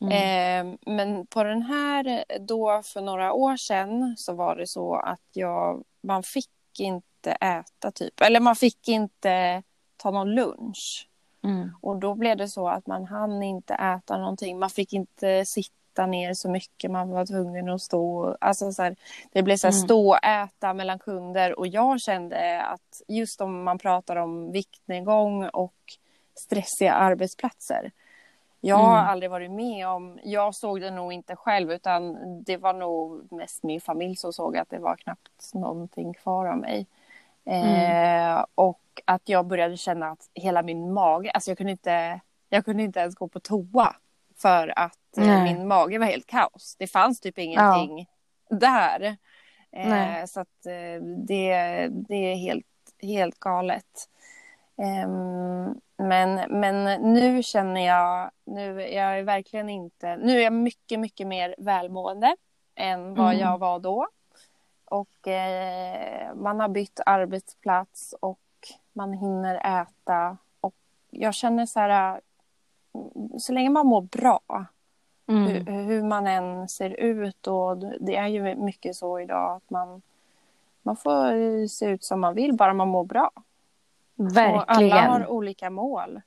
Mm. 0.01 0.11
Eh, 0.11 0.77
men 0.95 1.27
på 1.27 1.43
den 1.43 1.61
här, 1.61 2.23
då 2.39 2.81
för 2.85 3.01
några 3.01 3.33
år 3.33 3.57
sedan 3.57 4.15
så 4.17 4.33
var 4.33 4.55
det 4.55 4.67
så 4.67 4.95
att 4.95 5.21
jag, 5.33 5.83
man 6.01 6.23
fick 6.23 6.49
inte 6.79 7.31
äta 7.31 7.91
typ, 7.91 8.21
eller 8.21 8.39
man 8.39 8.55
fick 8.55 8.87
inte 8.87 9.63
ta 9.97 10.11
någon 10.11 10.35
lunch. 10.35 11.09
Mm. 11.43 11.71
Och 11.81 11.99
då 11.99 12.15
blev 12.15 12.37
det 12.37 12.47
så 12.47 12.67
att 12.67 12.87
man 12.87 13.05
hann 13.05 13.43
inte 13.43 13.73
äta 13.73 14.17
någonting. 14.17 14.59
Man 14.59 14.69
fick 14.69 14.93
inte 14.93 15.45
sitta 15.45 15.78
ner 15.97 16.33
så 16.33 16.49
mycket. 16.49 16.91
Man 16.91 17.09
var 17.09 17.25
tvungen 17.25 17.69
att 17.69 17.81
stå. 17.81 18.37
Alltså 18.41 18.71
så 18.71 18.83
här, 18.83 18.95
det 19.31 19.43
blev 19.43 19.55
så 19.57 19.67
här 19.67 19.73
Mm. 19.73 19.87
stå 19.87 20.09
och 20.09 20.23
äta 20.25 20.73
mellan 20.73 20.99
kunder. 20.99 21.59
Och 21.59 21.67
jag 21.67 22.01
kände 22.01 22.61
att 22.61 23.01
just 23.07 23.41
om 23.41 23.63
man 23.63 23.77
pratar 23.77 24.15
om 24.15 24.51
viktnedgång 24.51 25.45
och 25.49 25.73
stressiga 26.35 26.93
arbetsplatser. 26.93 27.91
Jag 28.61 28.75
har 28.75 28.97
Mm. 28.97 29.09
aldrig 29.09 29.31
varit 29.31 29.51
med 29.51 29.87
om, 29.87 30.19
jag 30.23 30.55
såg 30.55 30.81
det 30.81 30.91
nog 30.91 31.13
inte 31.13 31.35
själv 31.35 31.71
utan 31.71 32.17
det 32.43 32.57
var 32.57 32.73
nog 32.73 33.31
mest 33.31 33.63
min 33.63 33.81
familj 33.81 34.15
som 34.15 34.33
såg 34.33 34.57
att 34.57 34.69
det 34.69 34.79
var 34.79 34.95
knappt 34.95 35.53
någonting 35.53 36.13
kvar 36.13 36.45
av 36.45 36.57
mig. 36.57 36.87
Eh, 37.45 38.45
och 38.55 38.79
att 39.05 39.29
jag 39.29 39.45
började 39.45 39.77
känna 39.77 40.09
att 40.11 40.29
hela 40.33 40.61
min 40.61 40.93
mage, 40.93 41.31
alltså 41.31 41.51
jag 41.51 41.57
kunde 41.57 41.71
inte, 41.71 42.19
jag 42.49 42.65
kunde 42.65 42.83
inte 42.83 42.99
ens 42.99 43.15
gå 43.15 43.27
på 43.27 43.39
toa 43.39 43.95
för 44.37 44.73
att 44.75 44.98
eh, 45.17 45.27
Nej. 45.27 45.53
min 45.53 45.67
mage 45.67 45.97
var 45.99 46.05
helt 46.05 46.27
kaos. 46.27 46.75
Det 46.79 46.87
fanns 46.87 47.19
typ 47.19 47.37
ingenting 47.37 48.07
där. 48.49 49.17
Eh, 49.71 50.25
så 50.25 50.39
att 50.39 50.65
eh, 50.65 51.03
det, 51.27 51.87
det 51.91 52.15
är 52.31 52.35
helt, 52.35 52.65
helt 53.01 53.39
galet. 53.39 54.09
Ehm, 54.77 55.75
men, 55.97 56.59
men 56.59 57.01
nu 57.13 57.43
känner 57.43 57.87
jag, 57.87 58.31
nu 58.45 58.81
jag 58.81 59.19
är 59.19 59.23
verkligen 59.23 59.69
inte, 59.69 60.17
nu 60.17 60.37
är 60.37 60.43
jag 60.43 60.53
mycket, 60.53 60.99
mycket 60.99 61.27
mer 61.27 61.55
välmående 61.57 62.35
än 62.75 63.15
vad 63.15 63.27
Mm. 63.33 63.39
jag 63.39 63.57
var 63.57 63.79
då. 63.79 64.07
Och 64.85 65.27
eh, 65.27 66.35
man 66.35 66.59
har 66.59 66.69
bytt 66.69 66.99
arbetsplats 67.05 68.15
och 68.19 68.39
man 68.93 69.13
hinner 69.13 69.81
äta. 69.81 70.37
Och 70.61 70.75
jag 71.09 71.33
känner 71.33 71.65
så 71.65 71.79
här, 71.79 72.21
mm, 72.93 73.39
så 73.39 73.53
länge 73.53 73.69
man 73.69 73.87
mår 73.87 74.01
bra, 74.01 74.39
Mm. 75.29 75.43
hur, 75.47 75.83
hur 75.83 76.03
man 76.03 76.27
än 76.27 76.67
ser 76.67 76.89
ut 76.89 77.47
och 77.47 77.77
det 77.99 78.15
är 78.15 78.27
ju 78.27 78.55
mycket 78.55 78.95
så 78.95 79.19
idag 79.19 79.55
att 79.55 79.69
man, 79.69 80.01
man 80.81 80.95
får 80.95 81.67
se 81.67 81.85
ut 81.85 82.03
som 82.03 82.19
man 82.19 82.35
vill 82.35 82.53
bara 82.53 82.73
man 82.73 82.87
mår 82.87 83.03
bra. 83.03 83.31
Och 84.17 84.37
Verkligen. 84.37 84.91
alla 84.97 85.01
har 85.07 85.27
olika 85.27 85.69
mål. 85.69 86.21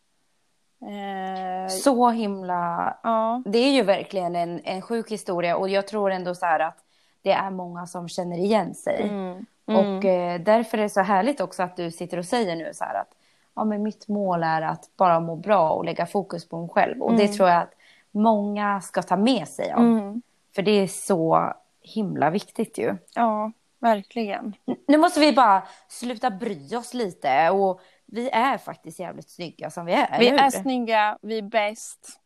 Eh, 0.82 1.68
Så 1.70 2.10
himla... 2.10 2.94
ja, 3.02 3.42
Det 3.46 3.58
är 3.58 3.72
ju 3.72 3.82
verkligen 3.82 4.36
en, 4.36 4.60
en 4.64 4.82
sjuk 4.82 5.10
historia 5.10 5.56
och 5.56 5.68
jag 5.68 5.86
tror 5.86 6.10
ändå 6.10 6.34
så 6.34 6.46
här 6.46 6.60
att 6.60 6.78
det 7.22 7.32
är 7.32 7.50
många 7.50 7.86
som 7.86 8.08
känner 8.08 8.36
igen 8.36 8.74
sig. 8.74 9.02
mm, 9.02 9.46
Och 9.66 10.04
eh, 10.04 10.40
därför 10.40 10.78
är 10.78 10.82
det 10.82 10.88
så 10.88 11.00
härligt 11.00 11.40
också 11.40 11.62
att 11.62 11.76
du 11.76 11.90
sitter 11.90 12.18
och 12.18 12.24
säger 12.24 12.56
nu 12.56 12.70
så 12.74 12.84
här 12.84 12.94
att 12.94 13.14
ja, 13.54 13.64
men 13.64 13.82
mitt 13.82 14.08
mål 14.08 14.42
är 14.42 14.62
att 14.62 14.90
bara 14.96 15.20
må 15.20 15.36
bra 15.36 15.70
och 15.70 15.84
lägga 15.84 16.06
fokus 16.06 16.48
på 16.48 16.60
mig 16.60 16.68
själv. 16.68 17.02
Och 17.02 17.12
det 17.16 17.28
tror 17.28 17.48
jag 17.48 17.62
att 17.62 17.74
många 18.12 18.80
ska 18.80 19.02
ta 19.02 19.16
med 19.16 19.48
sig 19.48 19.72
av. 19.72 19.80
mm, 19.80 20.22
För 20.54 20.62
det 20.62 20.70
är 20.70 20.86
så 20.86 21.52
himla 21.80 22.30
viktigt 22.30 22.78
ju. 22.78 22.96
ja, 23.14 23.52
verkligen. 23.78 24.54
Nu 24.88 24.98
måste 24.98 25.20
vi 25.20 25.32
bara 25.32 25.66
sluta 25.88 26.30
bry 26.30 26.76
oss 26.76 26.94
lite 26.94 27.50
och 27.50 27.80
vi 28.06 28.30
är 28.30 28.58
faktiskt 28.58 28.98
jävligt 28.98 29.30
snygga 29.30 29.70
som 29.70 29.86
vi 29.86 29.92
är. 29.92 30.18
Vi 30.18 30.28
är 30.28 30.50
snygga, 30.50 31.18
vi 31.22 31.38
är 31.38 31.42
bäst. 31.42 32.20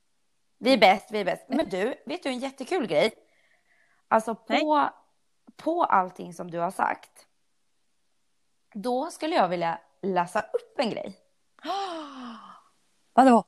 Vi 0.59 0.72
är 0.72 0.79
bäst, 0.79 1.09
vi 1.11 1.20
är 1.20 1.25
bäst. 1.25 1.44
Men 1.49 1.68
du, 1.68 1.94
vet 2.07 2.22
du 2.22 2.29
en 2.29 2.38
jättekul 2.38 2.87
grej? 2.87 3.12
Alltså 4.09 4.35
på, 4.35 4.88
på 5.57 5.85
allting 5.85 6.35
som 6.35 6.51
du 6.51 6.59
har 6.59 6.70
sagt. 6.70 7.11
Då 8.75 9.07
skulle 9.11 9.35
jag 9.37 9.49
vilja 9.49 9.81
läsa 10.03 10.40
upp 10.40 10.79
en 10.79 10.90
grej. 10.90 11.16
Vadå? 13.12 13.44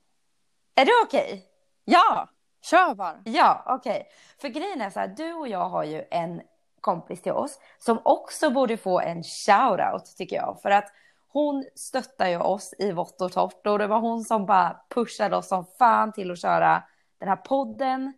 Är 0.75 0.85
det 0.85 0.93
okej? 1.05 1.48
Ja, 1.91 2.29
kör 2.63 2.95
bara. 2.95 3.17
Ja, 3.25 3.65
okej. 3.67 4.09
För 4.41 4.49
grejen 4.49 4.81
är 4.81 4.91
så 4.91 5.01
här, 5.01 5.09
du 5.09 5.33
och 5.33 5.49
jag 5.49 5.69
har 5.69 5.85
ju 5.85 6.05
en 6.11 6.43
kompis 6.81 7.23
till 7.23 7.33
oss 7.33 7.59
som 7.79 8.01
också 8.05 8.51
borde 8.51 8.77
få 8.77 9.01
en 9.01 9.23
shout-out 9.23 10.17
tycker 10.17 10.37
jag. 10.37 10.59
För 10.63 10.71
att 10.71 10.93
hon 11.29 11.65
stöttar 11.75 12.29
ju 12.29 12.39
oss 12.39 12.75
i 12.79 12.93
vått 12.93 13.21
och 13.21 13.33
torrt 13.33 13.67
och 13.67 13.79
det 13.79 13.87
var 13.87 14.01
hon 14.01 14.25
som 14.25 14.47
bara 14.47 14.81
pushade 14.95 15.37
oss 15.37 15.49
som 15.49 15.65
fan 15.79 16.13
till 16.13 16.31
att 16.31 16.41
köra 16.41 16.83
den 17.19 17.29
här 17.29 17.37
podden. 17.37 18.13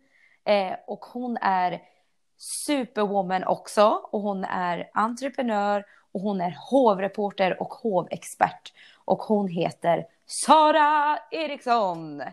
Eh, 0.45 0.73
och 0.87 1.05
hon 1.05 1.37
är 1.41 1.81
superwoman 2.37 3.43
också 3.43 3.87
och 4.11 4.21
hon 4.21 4.43
är 4.43 4.89
entreprenör 4.93 5.85
och 6.11 6.21
hon 6.21 6.41
är 6.41 6.57
hovreporter 6.71 7.61
och 7.61 7.73
hovexpert. 7.73 8.73
Och 9.05 9.19
hon 9.19 9.47
heter 9.47 10.05
Sara 10.25 11.19
Eriksson. 11.31 12.23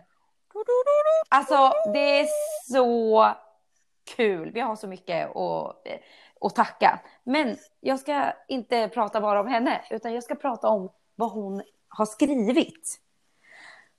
Alltså 1.29 1.73
det 1.93 2.21
är 2.21 2.27
så 2.73 3.29
kul. 4.17 4.51
Vi 4.51 4.61
har 4.61 4.77
så 4.77 4.87
mycket 4.87 5.37
att, 5.37 5.77
att 6.41 6.55
tacka. 6.55 7.01
Men 7.25 7.57
jag 7.81 8.01
ska 8.01 8.33
inte 8.49 8.89
prata 8.89 9.21
bara 9.21 9.41
om 9.41 9.47
henne 9.47 9.81
utan 9.91 10.15
jag 10.15 10.25
ska 10.25 10.35
prata 10.35 10.69
om 10.69 10.91
vad 11.15 11.31
hon 11.31 11.63
har 11.89 12.07
skrivit. 12.07 13.01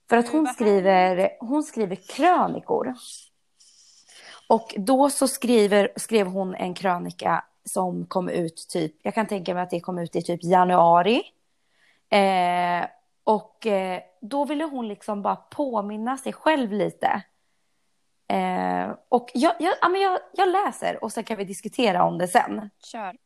För 0.08 0.16
att 0.16 0.28
hon 0.28 0.46
skriver, 0.46 1.36
hon 1.40 1.62
skriver 1.62 1.96
krönikor. 1.96 2.94
Och 4.48 4.74
då 4.76 5.10
så 5.10 5.28
skriver, 5.28 5.92
skrev 5.96 6.26
hon 6.26 6.54
en 6.54 6.74
krönika 6.74 7.44
som 7.64 8.06
kom 8.06 8.28
ut 8.28 8.66
typ, 8.68 8.94
jag 9.02 9.14
kan 9.14 9.26
tänka 9.26 9.54
mig 9.54 9.62
att 9.62 9.70
det 9.70 9.80
kom 9.80 9.98
ut 9.98 10.16
i 10.16 10.22
typ 10.22 10.44
januari. 10.44 11.22
Eh, 12.08 12.84
och 13.24 13.66
eh, 13.66 14.00
då 14.20 14.44
ville 14.44 14.64
hon 14.64 14.88
liksom 14.88 15.22
bara 15.22 15.36
påminna 15.36 16.16
sig 16.16 16.32
själv 16.32 16.72
lite. 16.72 17.22
Eh, 18.28 18.90
och 19.08 19.30
jag, 19.34 19.54
jag, 19.58 19.74
ja, 19.80 19.88
men 19.88 20.00
jag, 20.00 20.20
jag 20.32 20.48
läser 20.48 21.04
och 21.04 21.12
sen 21.12 21.24
kan 21.24 21.36
vi 21.36 21.44
diskutera 21.44 22.04
om 22.04 22.18
det 22.18 22.28
sen. 22.28 22.70
Kör. 22.84 23.16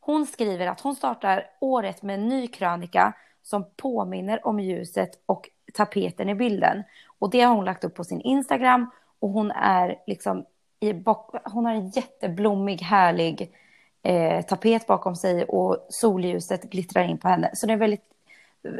Hon 0.00 0.26
skriver 0.26 0.66
att 0.66 0.80
hon 0.80 0.96
startar 0.96 1.50
året 1.60 2.02
med 2.02 2.14
en 2.14 2.28
ny 2.28 2.46
krönika 2.46 3.12
som 3.42 3.70
påminner 3.76 4.46
om 4.46 4.60
ljuset 4.60 5.10
och 5.26 5.48
tapeten 5.74 6.28
i 6.28 6.34
bilden. 6.34 6.82
Och 7.18 7.30
det 7.30 7.40
har 7.40 7.54
hon 7.54 7.64
lagt 7.64 7.84
upp 7.84 7.94
på 7.94 8.04
sin 8.04 8.20
Instagram 8.20 8.90
och 9.18 9.30
hon 9.30 9.50
är 9.50 9.96
liksom 10.06 10.44
i 10.80 10.92
bak, 10.92 11.30
hon 11.44 11.64
har 11.64 11.72
en 11.72 11.88
jätteblommig 11.88 12.82
härlig 12.82 13.54
eh, 14.02 14.44
tapet 14.44 14.86
bakom 14.86 15.16
sig 15.16 15.44
och 15.44 15.86
solljuset 15.88 16.62
glittrar 16.62 17.04
in 17.04 17.18
på 17.18 17.28
henne. 17.28 17.50
Så 17.54 17.66
det 17.66 17.70
är 17.70 17.74
en 17.74 17.80
väldigt 17.80 18.08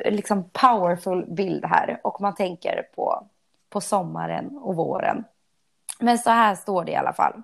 liksom 0.05 0.51
powerful 0.51 1.27
bild 1.35 1.65
här 1.65 2.01
och 2.05 2.21
man 2.21 2.35
tänker 2.35 2.83
på, 2.95 3.27
på 3.71 3.81
sommaren 3.81 4.59
och 4.59 4.77
våren. 4.77 5.25
Men 6.01 6.19
så 6.19 6.31
här 6.31 6.55
står 6.55 6.85
det 6.85 6.93
i 6.93 6.97
alla 6.97 7.13
fall. 7.13 7.43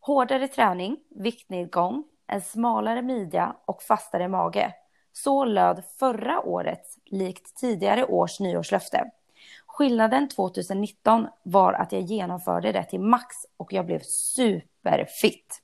Hårdare 0.00 0.48
träning, 0.48 0.96
viktnedgång, 1.10 2.04
en 2.26 2.40
smalare 2.40 3.02
midja 3.02 3.56
och 3.64 3.82
fastare 3.82 4.28
mage. 4.28 4.74
Så 5.12 5.44
löd 5.44 5.82
förra 5.98 6.40
årets, 6.40 6.98
likt 7.04 7.56
tidigare 7.56 8.04
års 8.04 8.40
nyårslöfte. 8.40 9.10
Skillnaden 9.66 10.28
2019 10.28 11.28
var 11.42 11.72
att 11.72 11.92
jag 11.92 12.02
genomförde 12.02 12.72
det 12.72 12.84
till 12.84 13.00
max 13.00 13.36
och 13.56 13.72
jag 13.72 13.86
blev 13.86 14.00
superfit. 14.02 15.62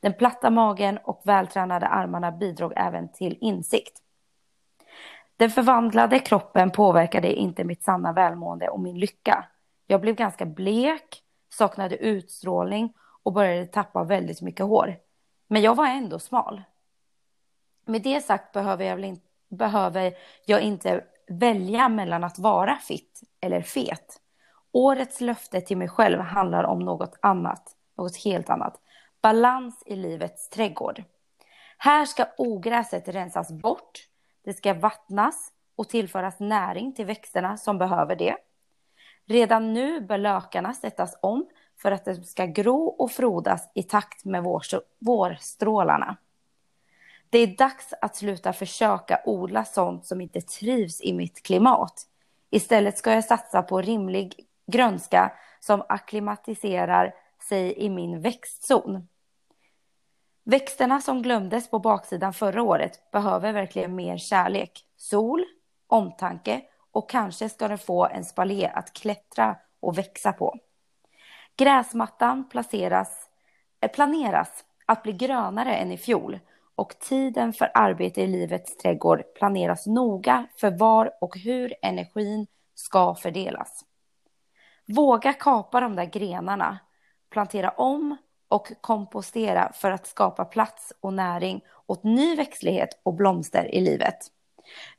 Den 0.00 0.14
platta 0.14 0.50
magen 0.50 0.98
och 1.04 1.22
vältränade 1.24 1.86
armarna 1.86 2.32
bidrog 2.32 2.72
även 2.76 3.12
till 3.12 3.38
insikt. 3.40 4.01
Den 5.42 5.50
förvandlade 5.50 6.18
kroppen 6.18 6.70
påverkade 6.70 7.32
inte 7.32 7.64
mitt 7.64 7.82
sanna 7.82 8.12
välmående 8.12 8.68
och 8.68 8.80
min 8.80 8.98
lycka. 8.98 9.44
Jag 9.86 10.00
blev 10.00 10.14
ganska 10.14 10.46
blek, 10.46 11.22
saknade 11.48 11.96
utstrålning 11.96 12.92
och 13.22 13.32
började 13.32 13.66
tappa 13.66 14.04
väldigt 14.04 14.40
mycket 14.40 14.66
hår. 14.66 14.96
Men 15.48 15.62
jag 15.62 15.74
var 15.74 15.86
ändå 15.86 16.18
smal. 16.18 16.62
Med 17.84 18.02
det 18.02 18.20
sagt 18.20 18.52
behöver 18.52 18.84
jag, 18.84 18.96
väl 18.96 19.04
in, 19.04 19.20
behöver 19.48 20.14
jag 20.46 20.60
inte 20.60 21.04
välja 21.28 21.88
mellan 21.88 22.24
att 22.24 22.38
vara 22.38 22.76
fit 22.76 23.20
eller 23.40 23.62
fet. 23.62 24.20
Årets 24.72 25.20
löfte 25.20 25.60
till 25.60 25.76
mig 25.76 25.88
själv 25.88 26.20
handlar 26.20 26.64
om 26.64 26.78
något 26.78 27.18
annat, 27.22 27.76
något 27.98 28.16
helt 28.16 28.50
annat. 28.50 28.80
Balans 29.22 29.82
i 29.86 29.96
livets 29.96 30.48
trädgård. 30.48 31.04
Här 31.78 32.04
ska 32.04 32.26
ogräset 32.38 33.08
rensas 33.08 33.52
bort, 33.52 34.08
det 34.44 34.52
ska 34.52 34.74
vattnas 34.74 35.52
och 35.76 35.88
tillföras 35.88 36.40
näring 36.40 36.92
till 36.94 37.06
växterna 37.06 37.56
som 37.56 37.78
behöver 37.78 38.16
det. 38.16 38.36
Redan 39.26 39.72
nu 39.72 40.00
bör 40.00 40.18
lökarna 40.18 40.74
sättas 40.74 41.18
om 41.22 41.46
för 41.76 41.92
att 41.92 42.04
de 42.04 42.14
ska 42.14 42.46
gro 42.46 42.86
och 42.86 43.12
frodas 43.12 43.70
i 43.74 43.82
takt 43.82 44.24
med 44.24 44.44
vårstrålarna. 44.98 46.16
Det 47.30 47.38
är 47.38 47.56
dags 47.56 47.94
att 48.00 48.16
sluta 48.16 48.52
försöka 48.52 49.20
odla 49.24 49.64
sånt 49.64 50.06
som 50.06 50.20
inte 50.20 50.40
trivs 50.40 51.00
i 51.00 51.12
mitt 51.12 51.42
klimat. 51.42 52.06
Istället 52.50 52.98
ska 52.98 53.12
jag 53.12 53.24
satsa 53.24 53.62
på 53.62 53.80
rimlig 53.80 54.46
grönska 54.66 55.32
som 55.60 55.82
akklimatiserar 55.88 57.14
sig 57.48 57.78
i 57.78 57.90
min 57.90 58.20
växtzon. 58.20 59.08
Växterna 60.44 61.00
som 61.00 61.22
glömdes 61.22 61.70
på 61.70 61.78
baksidan 61.78 62.32
förra 62.32 62.62
året 62.62 63.10
behöver 63.10 63.52
verkligen 63.52 63.94
mer 63.94 64.16
kärlek, 64.16 64.84
sol, 64.96 65.44
omtanke 65.86 66.62
och 66.92 67.10
kanske 67.10 67.48
ska 67.48 67.68
den 67.68 67.78
få 67.78 68.06
en 68.06 68.24
spaljé 68.24 68.68
att 68.74 68.92
klättra 68.92 69.56
och 69.80 69.98
växa 69.98 70.32
på. 70.32 70.58
Gräsmattan 71.56 72.48
placeras, 72.48 73.28
eh, 73.80 73.90
planeras 73.90 74.64
att 74.86 75.02
bli 75.02 75.12
grönare 75.12 75.74
än 75.74 75.92
i 75.92 75.96
fjol 75.96 76.38
och 76.74 76.98
tiden 76.98 77.52
för 77.52 77.70
arbete 77.74 78.22
i 78.22 78.26
livets 78.26 78.76
trädgård 78.76 79.22
planeras 79.34 79.86
noga 79.86 80.46
för 80.56 80.70
var 80.70 81.12
och 81.20 81.38
hur 81.38 81.74
energin 81.82 82.46
ska 82.74 83.14
fördelas. 83.14 83.84
Våga 84.86 85.32
kapa 85.32 85.80
de 85.80 85.96
där 85.96 86.04
grenarna, 86.04 86.78
plantera 87.30 87.70
om 87.70 88.16
och 88.52 88.72
kompostera 88.80 89.72
för 89.72 89.90
att 89.90 90.06
skapa 90.06 90.44
plats 90.44 90.92
och 91.00 91.12
näring 91.12 91.64
åt 91.86 92.04
ny 92.04 92.36
växtlighet 92.36 93.00
och 93.02 93.14
blomster 93.14 93.74
i 93.74 93.80
livet. 93.80 94.18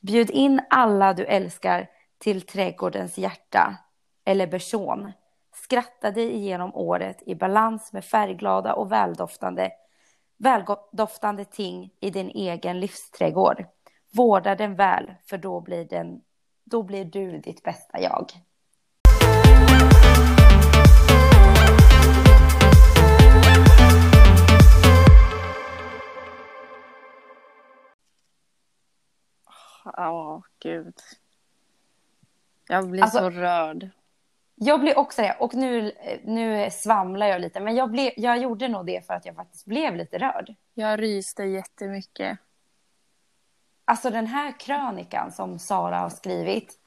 Bjud 0.02 0.30
in 0.30 0.62
alla 0.70 1.14
du 1.14 1.26
älskar 1.26 1.90
till 2.18 2.42
trädgårdens 2.42 3.18
hjärta 3.18 3.78
eller 4.26 4.48
bersån. 4.48 5.12
Skratta 5.56 6.12
dig 6.12 6.32
igenom 6.34 6.76
året 6.76 7.24
i 7.26 7.36
balans 7.36 7.94
med 7.94 8.06
färgglada 8.06 8.74
och 8.74 8.92
väldoftande, 8.92 9.72
väldoftande 10.38 11.46
ting 11.46 11.90
i 12.00 12.10
din 12.10 12.30
egen 12.30 12.80
livsträdgård. 12.80 13.66
Vårda 14.14 14.56
den 14.56 14.76
väl, 14.76 15.14
för 15.26 15.38
då 15.38 15.62
blir, 15.62 15.86
den, 15.86 16.22
då 16.64 16.84
blir 16.84 17.06
du 17.06 17.38
ditt 17.38 17.64
bästa 17.64 18.02
jag. 18.02 18.32
Oh, 29.86 30.42
gud. 30.60 30.94
Jag 32.68 32.90
blir 32.90 33.04
alltså, 33.04 33.18
så 33.18 33.30
rörd. 33.30 33.90
Jag 34.56 34.80
blir 34.80 34.98
också 34.98 35.22
det. 35.22 35.36
Och 35.40 35.54
nu, 35.54 35.92
nu 36.24 36.70
svamlar 36.72 37.28
jag 37.28 37.42
lite. 37.42 37.60
Men 37.60 37.76
jag, 37.76 37.92
blev, 37.92 38.12
jag 38.18 38.38
gjorde 38.38 38.68
nog 38.68 38.86
det 38.86 39.08
för 39.08 39.14
att 39.14 39.26
jag 39.26 39.36
faktiskt 39.36 39.66
blev 39.66 39.96
lite 39.96 40.18
rörd. 40.18 40.56
Jag 40.74 41.02
ryste 41.02 41.44
jättemycket. 41.44 42.40
Alltså 43.86 44.10
den 44.10 44.28
här 44.28 44.60
krönikan 44.60 45.32
som 45.32 45.60
Sara 45.60 46.00
har 46.00 46.10
skrivit. 46.10 46.80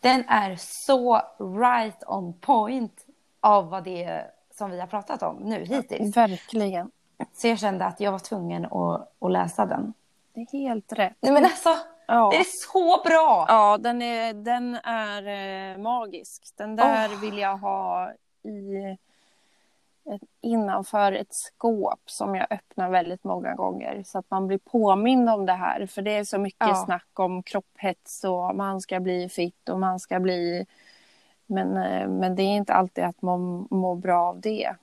Den 0.00 0.24
är 0.28 0.56
så 0.56 1.22
right 1.38 2.02
on 2.06 2.32
point 2.32 3.06
av 3.40 3.70
vad 3.70 3.84
det 3.84 4.04
är 4.04 4.30
som 4.54 4.70
vi 4.70 4.80
har 4.80 4.86
pratat 4.86 5.22
om 5.22 5.36
nu 5.36 5.64
hittills. 5.64 6.16
verkligen. 6.16 6.90
Så 7.32 7.48
jag 7.48 7.58
kände 7.58 7.84
att 7.84 8.00
jag 8.00 8.12
var 8.12 8.18
tvungen 8.18 8.64
att, 8.64 9.12
att 9.18 9.32
läsa 9.32 9.66
den. 9.66 9.94
Det 10.32 10.40
är 10.40 10.52
helt 10.52 10.92
rätt. 10.92 11.16
Nej 11.20 11.32
men 11.32 11.44
alltså, 11.44 11.76
Ja. 12.06 12.30
Det 12.30 12.36
är 12.36 12.46
så 12.72 13.02
bra! 13.04 13.44
Ja, 13.48 13.78
den 13.78 14.02
är, 14.02 14.34
den 14.34 14.74
är 14.74 15.26
eh, 15.72 15.78
magisk. 15.78 16.42
Den 16.56 16.76
där 16.76 17.08
oh. 17.08 17.20
vill 17.20 17.38
jag 17.38 17.56
ha 17.56 18.12
i 18.42 18.96
ett, 20.14 20.22
innanför 20.40 21.12
ett 21.12 21.34
skåp 21.34 22.00
som 22.06 22.34
jag 22.34 22.46
öppnar 22.50 22.90
väldigt 22.90 23.24
många 23.24 23.54
gånger 23.54 24.02
så 24.06 24.18
att 24.18 24.30
man 24.30 24.46
blir 24.46 24.58
påmind 24.58 25.30
om 25.30 25.46
det 25.46 25.52
här. 25.52 25.86
För 25.86 26.02
det 26.02 26.10
är 26.10 26.24
så 26.24 26.38
mycket 26.38 26.68
ja. 26.68 26.84
snack 26.84 27.08
om 27.14 27.42
kropphets 27.42 28.24
och 28.24 28.56
man 28.56 28.80
ska 28.80 29.00
bli 29.00 29.28
fit 29.28 29.68
och 29.68 29.80
man 29.80 30.00
ska 30.00 30.20
bli... 30.20 30.66
Men, 31.46 31.76
eh, 31.76 32.08
men 32.08 32.36
det 32.36 32.42
är 32.42 32.56
inte 32.56 32.74
alltid 32.74 33.04
att 33.04 33.22
man 33.22 33.68
mår 33.70 33.96
bra 33.96 34.22
av 34.28 34.40
det. 34.40 34.74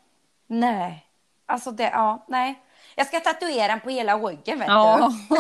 Nej, 0.48 1.06
alltså 1.46 1.72
det, 1.72 1.90
ja, 1.90 2.26
nej. 2.28 2.62
Jag 2.96 3.08
ska 3.08 3.20
tatuera 3.20 3.68
den 3.68 3.80
på 3.80 3.90
hela 3.90 4.18
ryggen 4.18 4.60
vet 4.60 4.68
ja. 4.68 5.12
du. 5.30 5.36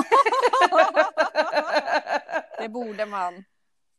det 2.63 2.69
borde 2.69 3.05
man. 3.05 3.43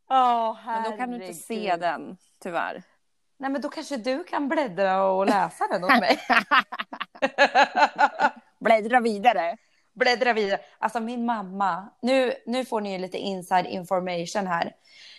Oh, 0.09 0.59
men 0.67 0.90
då 0.90 0.97
kan 0.97 1.11
du 1.11 1.17
inte 1.17 1.35
se 1.35 1.77
den, 1.77 2.17
tyvärr. 2.43 2.83
Nej, 3.38 3.51
men 3.51 3.61
då 3.61 3.69
kanske 3.69 3.97
du 3.97 4.25
kan 4.25 4.49
bläddra 4.49 5.05
och 5.05 5.27
läsa 5.27 5.67
den 5.71 5.85
åt 5.85 6.01
mig. 6.01 6.19
bläddra 8.61 9.01
vidare. 9.01 9.57
Bläddra 9.95 10.33
vidare. 10.33 10.61
Alltså 10.79 11.01
min 11.01 11.27
mamma, 11.27 11.88
nu, 12.03 12.35
nu 12.47 12.64
får 12.64 12.81
ni 12.81 12.99
lite 12.99 13.19
inside 13.19 13.67
information 13.67 14.47
här. 14.47 14.73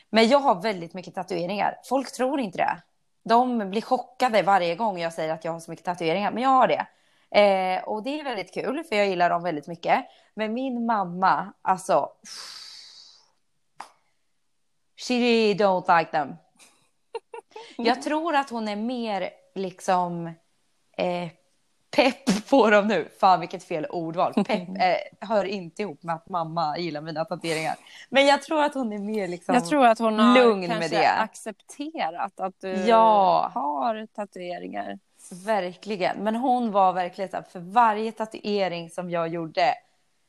Men 0.10 0.28
jag 0.28 0.40
har 0.40 0.62
väldigt 0.62 0.94
mycket 0.94 1.16
tatueringar. 1.16 1.80
Folk 1.90 2.12
tror 2.12 2.40
inte 2.40 2.58
det. 2.58 2.82
De 3.24 3.70
blir 3.70 3.82
chockade 3.82 4.42
varje 4.42 4.76
gång 4.76 5.00
jag 5.00 5.14
säger 5.14 5.34
att 5.34 5.46
jag 5.46 5.52
har 5.52 5.60
så 5.60 5.72
mycket 5.72 5.86
tatueringar, 5.86 6.32
men 6.32 6.44
jag 6.44 6.50
har 6.50 6.68
det. 6.68 6.88
Eh, 7.32 7.84
och 7.84 8.04
det 8.04 8.20
är 8.20 8.24
väldigt 8.24 8.54
kul, 8.54 8.84
för 8.84 8.96
jag 8.96 9.08
gillar 9.08 9.30
dem 9.30 9.44
väldigt 9.44 9.68
mycket. 9.68 10.06
Men 10.34 10.54
min 10.54 10.86
mamma, 10.86 11.54
alltså... 11.62 12.10
She 15.08 15.14
don't 15.54 16.00
like 16.00 16.12
them. 16.12 16.36
Jag 17.78 18.02
tror 18.02 18.36
att 18.36 18.50
hon 18.50 18.68
är 18.68 18.76
mer 18.76 19.30
liksom 19.56 20.28
eh, 20.98 21.30
pepp 21.96 22.50
på 22.50 22.70
dem 22.70 22.88
nu. 22.88 23.10
Fan 23.20 23.40
vilket 23.40 23.64
fel 23.64 23.86
ordval. 23.86 24.34
Pepp 24.34 24.50
eh, 24.80 25.28
hör 25.28 25.46
inte 25.46 25.82
ihop 25.82 26.04
med 26.04 26.16
att 26.16 26.30
mamma 26.30 26.78
gillar 26.78 27.02
mina 27.02 27.26
tatueringar. 27.26 27.76
Men 28.10 28.26
jag 28.26 28.42
tror 28.42 28.64
att 28.64 28.74
hon 28.74 28.94
är 28.94 29.00
mer 29.00 29.28
liksom 29.28 29.56
Jag 29.56 29.66
tror 29.66 29.86
att 29.86 30.00
hon 30.00 30.20
har 30.20 30.44
lugn 30.44 30.68
med 30.68 30.92
det. 30.92 31.10
accepterat 31.10 32.40
att 32.40 32.60
du 32.60 32.72
ja. 32.72 33.52
har 33.54 34.06
tatueringar. 34.06 35.00
Verkligen. 35.32 36.18
Men 36.18 36.36
hon 36.36 36.72
var 36.72 36.94
verkligen 36.94 37.32
så 37.32 37.38
här, 37.38 37.44
för 37.44 37.60
varje 37.60 38.12
tatuering 38.12 38.90
som 38.90 39.10
jag 39.10 39.28
gjorde 39.28 39.76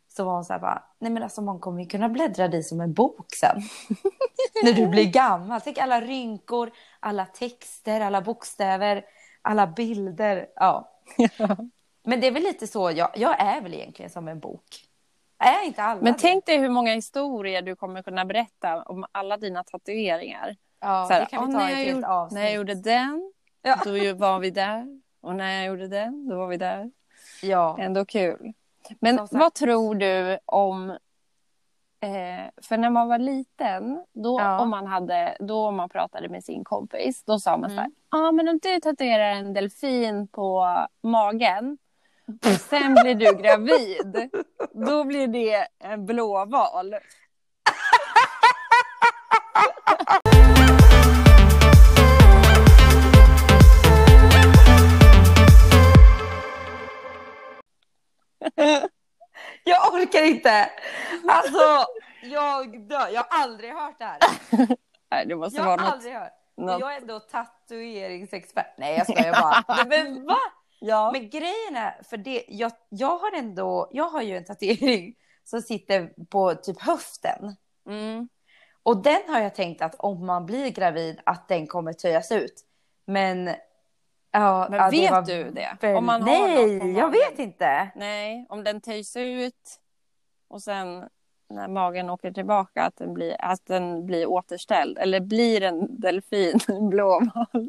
så 0.08 0.24
var 0.24 0.32
hon 0.32 0.44
så 0.44 0.52
här 0.52 0.60
bara, 0.60 0.82
nej 0.98 1.12
men 1.12 1.22
alltså 1.22 1.42
man 1.42 1.60
kommer 1.60 1.82
ju 1.82 1.88
kunna 1.88 2.08
bläddra 2.08 2.48
dig 2.48 2.62
som 2.62 2.80
en 2.80 2.92
bok 2.92 3.34
sen. 3.34 3.62
När 4.62 4.72
du 4.72 4.86
blir 4.86 5.04
gammal. 5.04 5.60
Tänk 5.60 5.78
alla 5.78 6.00
rynkor, 6.00 6.70
alla 7.00 7.26
texter, 7.26 8.00
alla 8.00 8.20
bokstäver, 8.20 9.04
alla 9.42 9.66
bilder. 9.66 10.46
Ja. 10.56 10.92
Men 12.04 12.20
det 12.20 12.26
är 12.26 12.30
väl 12.30 12.42
lite 12.42 12.66
så, 12.66 12.90
jag, 12.90 13.10
jag 13.14 13.40
är 13.40 13.60
väl 13.60 13.74
egentligen 13.74 14.10
som 14.10 14.28
en 14.28 14.40
bok. 14.40 14.86
Är 15.38 15.66
inte 15.66 15.82
alla 15.82 16.00
Men 16.00 16.14
tänk 16.16 16.46
dig 16.46 16.58
hur 16.58 16.68
många 16.68 16.94
historier 16.94 17.62
du 17.62 17.76
kommer 17.76 18.02
kunna 18.02 18.24
berätta 18.24 18.82
om 18.82 19.06
alla 19.12 19.36
dina 19.36 19.64
tatueringar. 19.64 20.56
Ja, 20.80 21.06
här, 21.10 21.20
det 21.20 21.26
kan 21.26 21.46
vi 21.46 21.52
ta 21.52 21.70
i 21.70 21.72
ett 21.72 21.88
helt 21.88 22.06
avsnitt. 22.06 22.34
När 22.38 22.44
jag 22.44 22.54
gjorde 22.54 22.74
den, 22.74 23.32
Ja. 23.66 23.80
Då 23.84 24.14
var 24.14 24.38
vi 24.38 24.50
där. 24.50 25.00
Och 25.20 25.36
när 25.36 25.56
jag 25.56 25.66
gjorde 25.66 25.88
det, 25.88 26.12
då 26.28 26.36
var 26.36 26.46
vi 26.46 26.56
där. 26.56 26.90
Ja. 27.42 27.76
Ändå 27.80 28.04
kul. 28.04 28.52
Men 29.00 29.28
vad 29.30 29.54
tror 29.54 29.94
du 29.94 30.38
om... 30.44 30.90
Eh, 32.00 32.50
för 32.62 32.76
när 32.76 32.90
man 32.90 33.08
var 33.08 33.18
liten, 33.18 34.04
då, 34.12 34.40
ja. 34.40 34.58
om 34.60 34.70
man 34.70 34.86
hade, 34.86 35.36
då 35.40 35.66
om 35.66 35.76
man 35.76 35.88
pratade 35.88 36.28
med 36.28 36.44
sin 36.44 36.64
kompis, 36.64 37.24
då 37.24 37.38
sa 37.38 37.56
man 37.56 37.70
mm. 37.70 37.76
så 37.76 37.80
här. 37.80 37.90
Ja, 38.10 38.28
ah, 38.28 38.32
men 38.32 38.48
om 38.48 38.58
du 38.62 38.80
tatuerar 38.80 39.30
en 39.30 39.52
delfin 39.52 40.28
på 40.28 40.66
magen 41.02 41.78
och 42.26 42.60
sen 42.60 42.94
blir 42.94 43.14
du 43.14 43.42
gravid, 43.42 44.30
då 44.72 45.04
blir 45.04 45.26
det 45.28 45.66
en 45.78 46.06
blåval. 46.06 46.94
Inte. 60.46 60.70
Alltså, 61.28 61.86
jag 62.22 62.88
dör. 62.88 63.08
Jag 63.08 63.24
har 63.28 63.42
aldrig 63.42 63.72
hört 63.72 63.98
det 63.98 64.04
här. 64.04 64.18
Nej, 65.10 65.26
det 65.26 65.36
måste 65.36 65.58
jag 65.58 65.64
vara 65.66 65.80
har 65.80 65.92
aldrig 65.92 66.14
hört. 66.14 66.32
Något. 66.56 66.80
Jag 66.80 66.94
är 66.94 67.00
ändå 67.00 67.20
tatueringsexpert. 67.20 68.74
Nej, 68.78 68.96
jag 68.96 69.06
skojar 69.06 69.32
bara. 69.32 69.84
Men 69.88 70.26
va? 70.26 70.36
Ja. 70.80 71.10
Men 71.12 71.30
grejen 71.30 71.76
är, 71.76 72.02
för 72.02 72.16
det, 72.16 72.44
jag, 72.48 72.72
jag 72.88 73.18
har 73.18 73.36
ändå, 73.38 73.88
jag 73.92 74.08
har 74.08 74.22
ju 74.22 74.36
en 74.36 74.44
tatuering 74.44 75.14
som 75.44 75.62
sitter 75.62 76.26
på 76.30 76.54
typ 76.54 76.80
höften. 76.80 77.56
Mm. 77.88 78.28
Och 78.82 79.02
den 79.02 79.20
har 79.28 79.40
jag 79.40 79.54
tänkt 79.54 79.82
att 79.82 79.94
om 79.94 80.26
man 80.26 80.46
blir 80.46 80.70
gravid 80.70 81.20
att 81.26 81.48
den 81.48 81.66
kommer 81.66 81.92
töjas 81.92 82.32
ut. 82.32 82.64
Men 83.04 83.54
ja, 84.30 84.66
Men 84.70 84.78
ja, 84.80 84.88
vet 84.90 85.10
var 85.10 85.22
du 85.22 85.50
det? 85.50 85.76
väl- 85.80 85.96
Om 85.96 86.06
man 86.06 86.22
har 86.22 86.28
Nej, 86.48 86.76
något 86.78 86.98
jag 86.98 87.10
vet 87.10 87.38
inte. 87.38 87.90
Nej, 87.96 88.46
om 88.48 88.64
den 88.64 88.80
töjs 88.80 89.16
ut 89.16 89.80
och 90.48 90.62
sen 90.62 91.08
när 91.48 91.68
magen 91.68 92.10
åker 92.10 92.32
tillbaka 92.32 92.82
att 92.82 92.96
den 92.96 93.14
blir, 93.14 93.36
att 93.38 93.66
den 93.66 94.06
blir 94.06 94.26
återställd. 94.26 94.98
Eller 94.98 95.20
blir 95.20 95.62
en 95.62 96.00
delfin 96.00 96.60
blåval? 96.90 97.46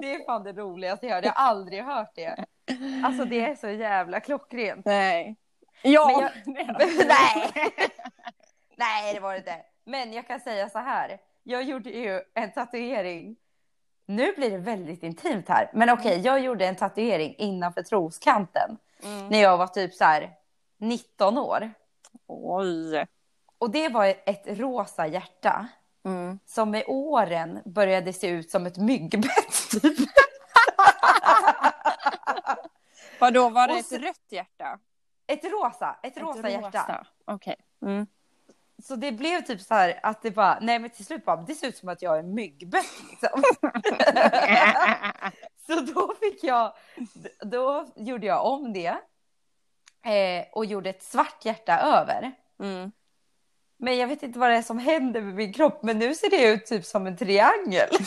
det 0.00 0.14
är 0.14 0.26
fan 0.26 0.44
det 0.44 0.52
roligaste 0.52 1.06
jag 1.06 1.14
hört. 1.14 1.24
Jag 1.24 1.32
har 1.32 1.48
aldrig 1.48 1.82
hört 1.82 2.14
det. 2.14 2.44
Alltså 3.04 3.24
det 3.24 3.40
är 3.40 3.54
så 3.54 3.68
jävla 3.68 4.20
klockrent. 4.20 4.84
Nej. 4.84 5.36
Ja, 5.82 6.22
är 6.22 6.32
Nej. 7.06 7.52
Nej, 8.76 9.14
det 9.14 9.20
var 9.20 9.32
det 9.32 9.38
inte. 9.38 9.56
Men 9.84 10.12
jag 10.12 10.26
kan 10.26 10.40
säga 10.40 10.68
så 10.68 10.78
här. 10.78 11.18
Jag 11.42 11.62
gjorde 11.62 11.90
ju 11.90 12.20
en 12.34 12.52
tatuering. 12.52 13.36
Nu 14.06 14.32
blir 14.32 14.50
det 14.50 14.58
väldigt 14.58 15.02
intimt 15.02 15.48
här. 15.48 15.70
Men 15.72 15.90
okej, 15.90 16.20
jag 16.20 16.40
gjorde 16.40 16.66
en 16.66 16.76
tatuering 16.76 17.34
innanför 17.38 17.82
troskanten. 17.82 18.78
Mm. 19.04 19.28
När 19.28 19.38
jag 19.42 19.58
var 19.58 19.66
typ 19.66 19.94
så 19.94 20.04
här 20.04 20.30
19 20.78 21.38
år. 21.38 21.72
Oj. 22.26 23.06
Och 23.58 23.70
det 23.70 23.88
var 23.88 24.06
ett 24.06 24.42
rosa 24.46 25.06
hjärta. 25.06 25.68
Mm. 26.04 26.38
Som 26.46 26.70
med 26.70 26.84
åren 26.86 27.60
började 27.64 28.12
se 28.12 28.26
ut 28.28 28.50
som 28.50 28.66
ett 28.66 28.76
myggbett. 28.78 29.70
typ. 29.82 29.98
Vadå, 33.20 33.48
var 33.48 33.66
det 33.68 33.72
Och 33.72 33.78
ett 33.78 33.86
så- 33.86 33.96
rött 33.98 34.26
hjärta? 34.30 34.78
Ett 35.26 35.44
rosa, 35.44 35.96
ett 36.02 36.16
Ett 36.16 36.22
rosa 36.22 36.48
hjärta. 36.50 37.06
Okej. 37.24 37.56
Mm. 37.82 38.06
Så 38.82 38.96
det 38.96 39.12
blev 39.12 39.40
typ 39.40 39.60
så 39.60 39.74
här 39.74 40.00
att 40.02 40.22
det 40.22 40.30
bara, 40.30 40.58
nej 40.60 40.78
men 40.78 40.90
till 40.90 41.06
slut 41.06 41.24
bara, 41.24 41.36
det 41.36 41.54
ser 41.54 41.68
ut 41.68 41.76
som 41.76 41.88
att 41.88 42.02
jag 42.02 42.18
är 42.18 42.22
myggbett 42.22 42.84
liksom. 43.10 43.42
så 45.72 45.80
då 45.80 46.14
fick 46.20 46.44
jag, 46.44 46.72
då 47.40 47.86
gjorde 47.96 48.26
jag 48.26 48.46
om 48.46 48.72
det. 48.72 48.96
Eh, 50.04 50.44
och 50.52 50.64
gjorde 50.64 50.90
ett 50.90 51.02
svart 51.02 51.44
hjärta 51.44 51.78
över. 51.78 52.32
Mm. 52.60 52.92
Men 53.76 53.98
jag 53.98 54.08
vet 54.08 54.22
inte 54.22 54.38
vad 54.38 54.50
det 54.50 54.56
är 54.56 54.62
som 54.62 54.78
händer 54.78 55.20
med 55.20 55.34
min 55.34 55.52
kropp, 55.52 55.82
men 55.82 55.98
nu 55.98 56.14
ser 56.14 56.30
det 56.30 56.48
ut 56.48 56.66
typ 56.66 56.84
som 56.84 57.06
en 57.06 57.16
triangel. 57.16 57.88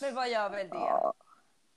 men 0.00 0.14
vad 0.14 0.28
gör 0.28 0.50
väl 0.50 0.68
det? 0.68 0.76
Ja. 0.76 1.14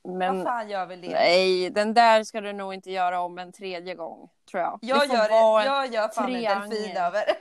Vad 0.02 0.18
Men 0.18 0.44
fan 0.44 0.70
gör 0.70 0.86
väl 0.86 1.02
det? 1.02 1.10
nej, 1.10 1.70
den 1.70 1.94
där 1.94 2.24
ska 2.24 2.42
du 2.42 2.54
nog 2.54 2.74
inte 2.74 2.92
göra 2.92 3.20
om 3.20 3.38
en 3.38 3.52
tredje 3.52 3.96
gång, 3.96 4.30
tror 4.52 4.64
jag. 4.64 4.80
Jag 4.82 5.00
det 5.00 5.06
gör, 5.16 5.30
det, 5.30 5.36
en... 5.36 5.66
jag 5.74 5.94
gör 5.94 6.08
fan 6.08 6.26
en 6.26 6.32
triangel. 6.34 6.70
delfin 6.70 6.98
över. 6.98 7.24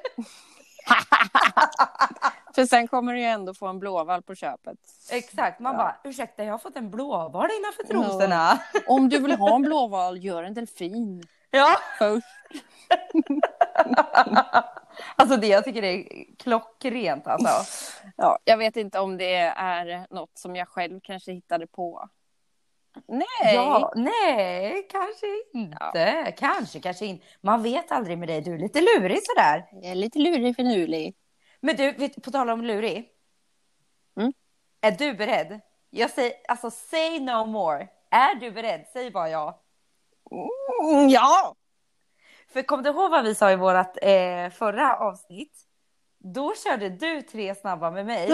För 2.54 2.66
sen 2.66 2.88
kommer 2.88 3.12
du 3.12 3.18
ju 3.20 3.24
ändå 3.26 3.54
få 3.54 3.66
en 3.66 3.78
blåval 3.78 4.22
på 4.22 4.34
köpet. 4.34 4.78
Exakt, 5.10 5.60
man 5.60 5.72
Ja. 5.72 5.78
bara 5.78 5.96
ursäkta 6.04 6.44
jag 6.44 6.52
har 6.52 6.58
fått 6.58 6.76
en 6.76 6.90
blåval 6.90 7.48
innanför 7.60 7.82
trosorna. 7.82 8.58
Om 8.86 9.08
du 9.08 9.18
vill 9.18 9.32
ha 9.38 9.54
en 9.54 9.62
blåval, 9.62 10.24
gör 10.24 10.42
en 10.42 10.54
delfin 10.54 11.22
Ja. 11.50 11.76
först. 11.98 12.26
Alltså 15.16 15.36
det 15.36 15.46
jag 15.46 15.64
tycker 15.64 15.82
det 15.82 15.88
är 15.88 16.24
klockrent 16.38 17.26
alltså. 17.26 17.48
Ja, 18.16 18.38
jag 18.44 18.56
vet 18.56 18.76
inte 18.76 19.00
om 19.00 19.16
det 19.16 19.34
är 19.56 20.06
något 20.14 20.38
som 20.38 20.56
jag 20.56 20.68
själv 20.68 21.00
kanske 21.02 21.32
hittade 21.32 21.66
på. 21.66 22.08
Nej. 23.08 23.54
Ja, 23.54 23.92
nej, 23.96 24.86
kanske 24.90 25.26
inte. 25.54 26.34
Kanske, 26.38 26.80
kanske 26.80 27.06
inte. 27.06 27.24
Man 27.40 27.62
vet 27.62 27.92
aldrig 27.92 28.18
med 28.18 28.28
dig. 28.28 28.40
Du 28.40 28.54
är 28.54 28.58
lite 28.58 28.80
lurig 28.80 29.18
sådär. 29.22 29.64
Jag 29.72 29.90
är 29.90 29.94
lite 29.94 30.18
lurig 30.18 30.56
finurlig. 30.56 31.14
Men 31.64 31.76
du, 31.76 32.08
på 32.08 32.30
tal 32.30 32.50
om 32.50 32.62
lurig. 32.62 33.10
Mm. 34.16 34.32
Är 34.80 34.90
du 34.90 35.14
beredd? 35.14 35.60
Jag 35.90 36.10
säger, 36.10 36.32
alltså 36.48 36.70
say 36.70 37.20
no 37.20 37.44
more. 37.44 37.88
Är 38.10 38.34
du 38.34 38.50
beredd? 38.50 38.86
Säg 38.92 39.10
bara 39.10 39.30
ja. 39.30 39.62
Mm, 40.30 41.08
ja! 41.08 41.54
För 42.48 42.62
kom 42.62 42.82
du 42.82 42.90
ihåg 42.90 43.10
vad 43.10 43.24
vi 43.24 43.34
sa 43.34 43.50
i 43.50 43.56
vårt 43.56 43.96
eh, 44.02 44.50
förra 44.50 44.96
avsnitt? 44.96 45.58
Då 46.18 46.54
körde 46.54 46.88
du 46.88 47.22
tre 47.22 47.54
snabba 47.54 47.90
med 47.90 48.06
mig. 48.06 48.28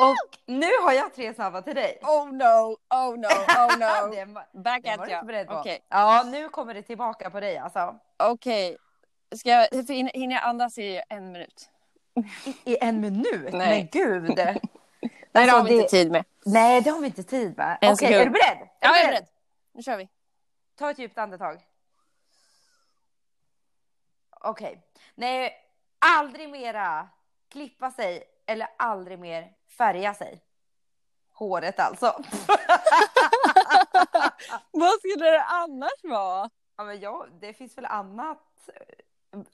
Och 0.00 0.38
nu 0.46 0.70
har 0.82 0.92
jag 0.92 1.14
tre 1.14 1.34
snabba 1.34 1.62
till 1.62 1.74
dig. 1.74 1.98
Oh 2.02 2.32
no, 2.32 2.76
oh 2.94 3.16
no, 3.16 3.28
oh 3.58 3.78
no. 3.78 4.10
Det 4.52 4.60
Back 4.62 4.86
at 4.86 5.10
you. 5.10 5.46
Okej, 5.48 5.86
Ja, 5.88 6.24
nu 6.26 6.48
kommer 6.48 6.74
det 6.74 6.82
tillbaka 6.82 7.30
på 7.30 7.40
dig 7.40 7.58
alltså. 7.58 7.98
okej. 8.18 8.78
Ska 9.36 9.50
jag, 9.50 9.68
hinner 10.14 10.34
jag 10.34 10.44
andas 10.44 10.78
i 10.78 11.02
en 11.08 11.32
minut? 11.32 11.70
I 12.64 12.76
en 12.80 13.00
minut? 13.00 13.52
Nej. 13.52 13.90
Men 13.92 14.02
gud. 14.02 14.36
Nej, 14.36 14.60
det 15.32 15.40
Alltså, 15.40 15.56
har 15.56 15.64
vi 15.64 15.74
inte 15.74 15.88
tid 15.88 16.10
med. 16.10 16.24
Nej, 16.46 16.80
det 16.80 16.90
har 16.90 17.00
vi 17.00 17.06
inte 17.06 17.22
tid 17.22 17.56
med. 17.56 17.78
Okej, 17.82 17.96
sekund. 17.96 18.14
är 18.14 18.24
du 18.24 18.30
beredd? 18.30 18.58
Är 18.58 18.68
Ja, 18.80 18.92
du 18.92 18.98
jag 18.98 19.04
är 19.04 19.08
beredd. 19.08 19.26
Nu 19.72 19.82
kör 19.82 19.96
vi. 19.96 20.08
Ta 20.78 20.90
ett 20.90 20.98
djupt 20.98 21.18
andetag. 21.18 21.66
Okej. 24.40 24.82
Nej, 25.14 25.52
aldrig 25.98 26.48
mera 26.50 27.08
klippa 27.48 27.90
sig 27.90 28.24
eller 28.46 28.68
aldrig 28.78 29.18
mer 29.18 29.52
färga 29.78 30.14
sig. 30.14 30.44
Håret 31.32 31.80
alltså. 31.80 32.06
Vad 34.70 34.98
skulle 34.98 35.30
det 35.30 35.42
annars 35.42 36.02
vara? 36.02 36.50
Ja, 36.76 36.84
men 36.84 37.00
ja, 37.00 37.26
det 37.40 37.52
finns 37.52 37.78
väl 37.78 37.84
annat, 37.86 38.68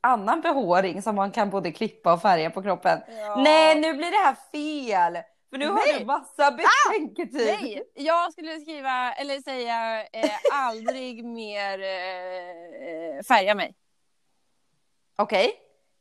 annan 0.00 0.40
behåring 0.40 1.02
som 1.02 1.14
man 1.14 1.30
kan 1.30 1.50
både 1.50 1.72
klippa 1.72 2.12
och 2.12 2.22
färga 2.22 2.50
på 2.50 2.62
kroppen. 2.62 3.00
Ja. 3.08 3.36
Nej, 3.36 3.80
nu 3.80 3.94
blir 3.94 4.10
det 4.10 4.16
här 4.16 4.36
fel! 4.52 5.22
För 5.50 5.58
nu 5.58 5.66
har 5.66 5.74
Nej. 5.74 5.98
du 5.98 6.04
massa 6.04 6.50
betänketid. 6.50 7.46
Nej, 7.46 7.82
jag 7.94 8.32
skulle 8.32 8.60
skriva, 8.60 9.12
eller 9.12 9.40
säga 9.40 10.06
eh, 10.12 10.30
aldrig 10.52 11.24
mer 11.40 11.78
eh, 11.80 13.22
färga 13.28 13.54
mig. 13.54 13.74
Okej. 15.16 15.52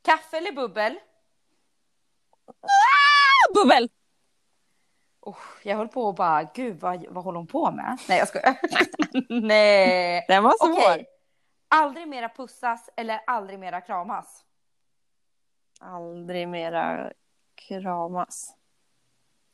Kaffe 0.02 0.38
eller 0.38 0.52
bubbel? 0.52 1.00
Ah, 2.48 3.54
bubbel! 3.54 3.90
Oh, 5.22 5.38
jag 5.64 5.78
höll 5.78 5.88
på 5.88 6.04
och 6.04 6.16
bara, 6.16 6.44
gud 6.44 6.80
vad, 6.80 7.06
vad 7.10 7.24
håller 7.24 7.38
hon 7.38 7.48
på 7.48 7.72
med? 7.72 7.98
Nej 8.10 8.20
jag 8.20 8.28
skojar. 8.28 8.58
Nej. 9.42 10.26
Den 10.28 10.44
var 10.44 10.54
svår. 10.66 10.92
Okej. 10.92 11.06
Aldrig 11.76 12.08
mera 12.08 12.30
pussas 12.30 12.90
eller 12.98 13.22
aldrig 13.28 13.60
mera 13.60 13.82
kramas? 13.82 14.46
Aldrig 15.80 16.48
mera 16.48 17.14
kramas. 17.56 18.56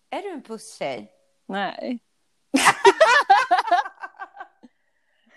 Är 0.10 0.22
du 0.22 0.30
en 0.30 0.44
pusstjej? 0.44 1.12
Nej. 1.46 2.00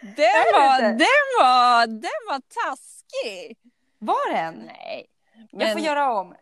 den, 0.00 0.44
var, 0.52 0.80
den, 0.80 1.24
var, 1.40 1.86
den 1.86 2.20
var 2.28 2.40
taskig. 2.40 3.58
Var 3.98 4.32
den? 4.32 4.54
Nej. 4.54 5.06
Jag 5.50 5.72
får 5.72 5.80
göra 5.80 6.12
om. 6.12 6.34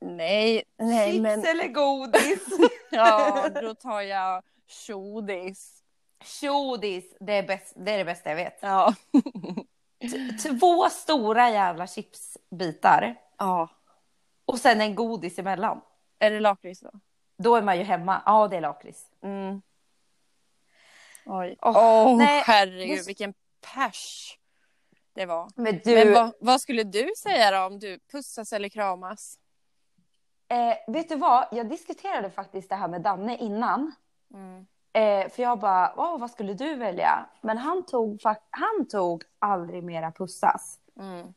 Nej, 0.00 0.64
nej 0.78 1.12
Chips 1.12 1.22
men 1.22 1.44
eller 1.44 1.68
godis? 1.68 2.46
ja, 2.90 3.48
då 3.62 3.74
tar 3.74 4.00
jag 4.00 4.42
tjodis. 4.66 5.79
Tjodis, 6.24 7.16
det 7.20 7.32
är, 7.32 7.42
bäst, 7.46 7.72
det 7.76 7.92
är 7.92 7.98
det 7.98 8.04
bästa 8.04 8.28
jag 8.30 8.36
vet. 8.36 8.58
Ja. 8.60 8.94
Två 10.42 10.88
stora 10.90 11.50
jävla 11.50 11.86
chipsbitar 11.86 13.16
ja. 13.38 13.68
och 14.44 14.58
sen 14.58 14.80
en 14.80 14.94
godis 14.94 15.38
emellan. 15.38 15.80
Är 16.18 16.30
det 16.30 16.40
lakrits 16.40 16.80
då? 16.80 16.90
Då 17.38 17.56
är 17.56 17.62
man 17.62 17.78
ju 17.78 17.84
hemma. 17.84 18.22
Ja, 18.26 18.48
det 18.48 18.56
är 18.56 18.60
lakrits. 18.60 19.06
Mm. 19.22 19.62
Oj. 21.24 21.56
Åh, 21.62 21.76
Åh, 21.76 22.16
nej, 22.18 22.42
herregud, 22.46 22.98
det- 22.98 23.06
vilken 23.06 23.34
pers 23.74 24.36
det 25.14 25.26
var. 25.26 25.50
Men 25.56 25.80
du, 25.84 25.94
Men 25.94 26.12
vad, 26.12 26.32
vad 26.40 26.60
skulle 26.60 26.82
du 26.82 27.10
säga 27.18 27.50
då 27.50 27.66
om 27.66 27.78
du 27.78 27.98
pussas 28.12 28.52
eller 28.52 28.68
kramas? 28.68 29.38
eh, 30.48 30.92
vet 30.92 31.08
du 31.08 31.16
vad? 31.16 31.48
Jag 31.52 31.68
diskuterade 31.68 32.30
faktiskt 32.30 32.68
det 32.68 32.76
här 32.76 32.88
med 32.88 33.02
Danne 33.02 33.36
innan. 33.36 33.92
Mm. 34.34 34.66
Eh, 34.92 35.28
för 35.28 35.42
jag 35.42 35.58
bara, 35.58 35.92
"Åh, 35.96 36.18
vad 36.18 36.30
skulle 36.30 36.54
du 36.54 36.74
välja? 36.74 37.26
Men 37.40 37.58
han 37.58 37.86
tog, 37.86 38.20
han 38.50 38.88
tog 38.90 39.22
aldrig 39.38 39.84
mera 39.84 40.12
pussas. 40.12 40.78
Mm. 41.00 41.34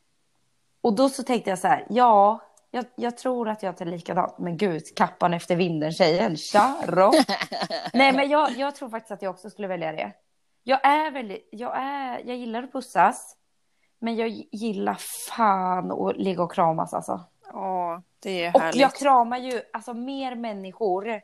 Och 0.82 0.95
då 0.95 1.10
så 1.10 1.24
tänkte 1.24 1.49
jag 1.49 1.60
så 1.60 1.68
här, 1.68 1.86
ja, 1.89 2.39
jag, 2.72 2.86
jag 2.95 3.18
tror 3.18 3.49
att 3.49 3.64
jag 3.64 3.78
tar 3.78 3.86
likadant. 3.86 4.38
Men 4.38 4.58
gud, 4.58 4.84
kappan 4.95 5.34
efter 5.34 5.56
vinden 5.56 5.91
tjejen, 5.91 6.38
tjaro. 6.38 7.12
Nej 7.93 8.14
men 8.14 8.30
jag, 8.30 8.51
jag 8.51 8.76
tror 8.76 8.89
faktiskt 8.89 9.12
att 9.12 9.22
jag 9.22 9.30
också 9.30 9.49
skulle 9.49 9.68
välja 9.68 9.91
det. 9.91 10.12
Jag 10.64 10.86
är 10.86 11.12
väldigt, 11.12 11.49
jag 11.51 11.78
är, 11.78 12.22
jag 12.26 12.38
gillar 12.38 12.64
att 12.64 12.72
pussas. 12.72 13.38
Men 13.99 14.16
jag 14.16 14.30
gillar 14.51 14.97
fan 15.30 15.91
att 15.91 16.18
ligga 16.18 16.43
och 16.43 16.51
kramas 16.54 16.93
alltså. 16.93 17.20
Ja, 17.54 18.01
det 18.20 18.45
är 18.45 18.56
Och 18.56 18.62
härligt. 18.62 18.82
jag 18.82 18.95
kramar 18.95 19.38
ju 19.38 19.62
alltså 19.74 19.93
mer 19.93 20.36
människor 20.36 21.22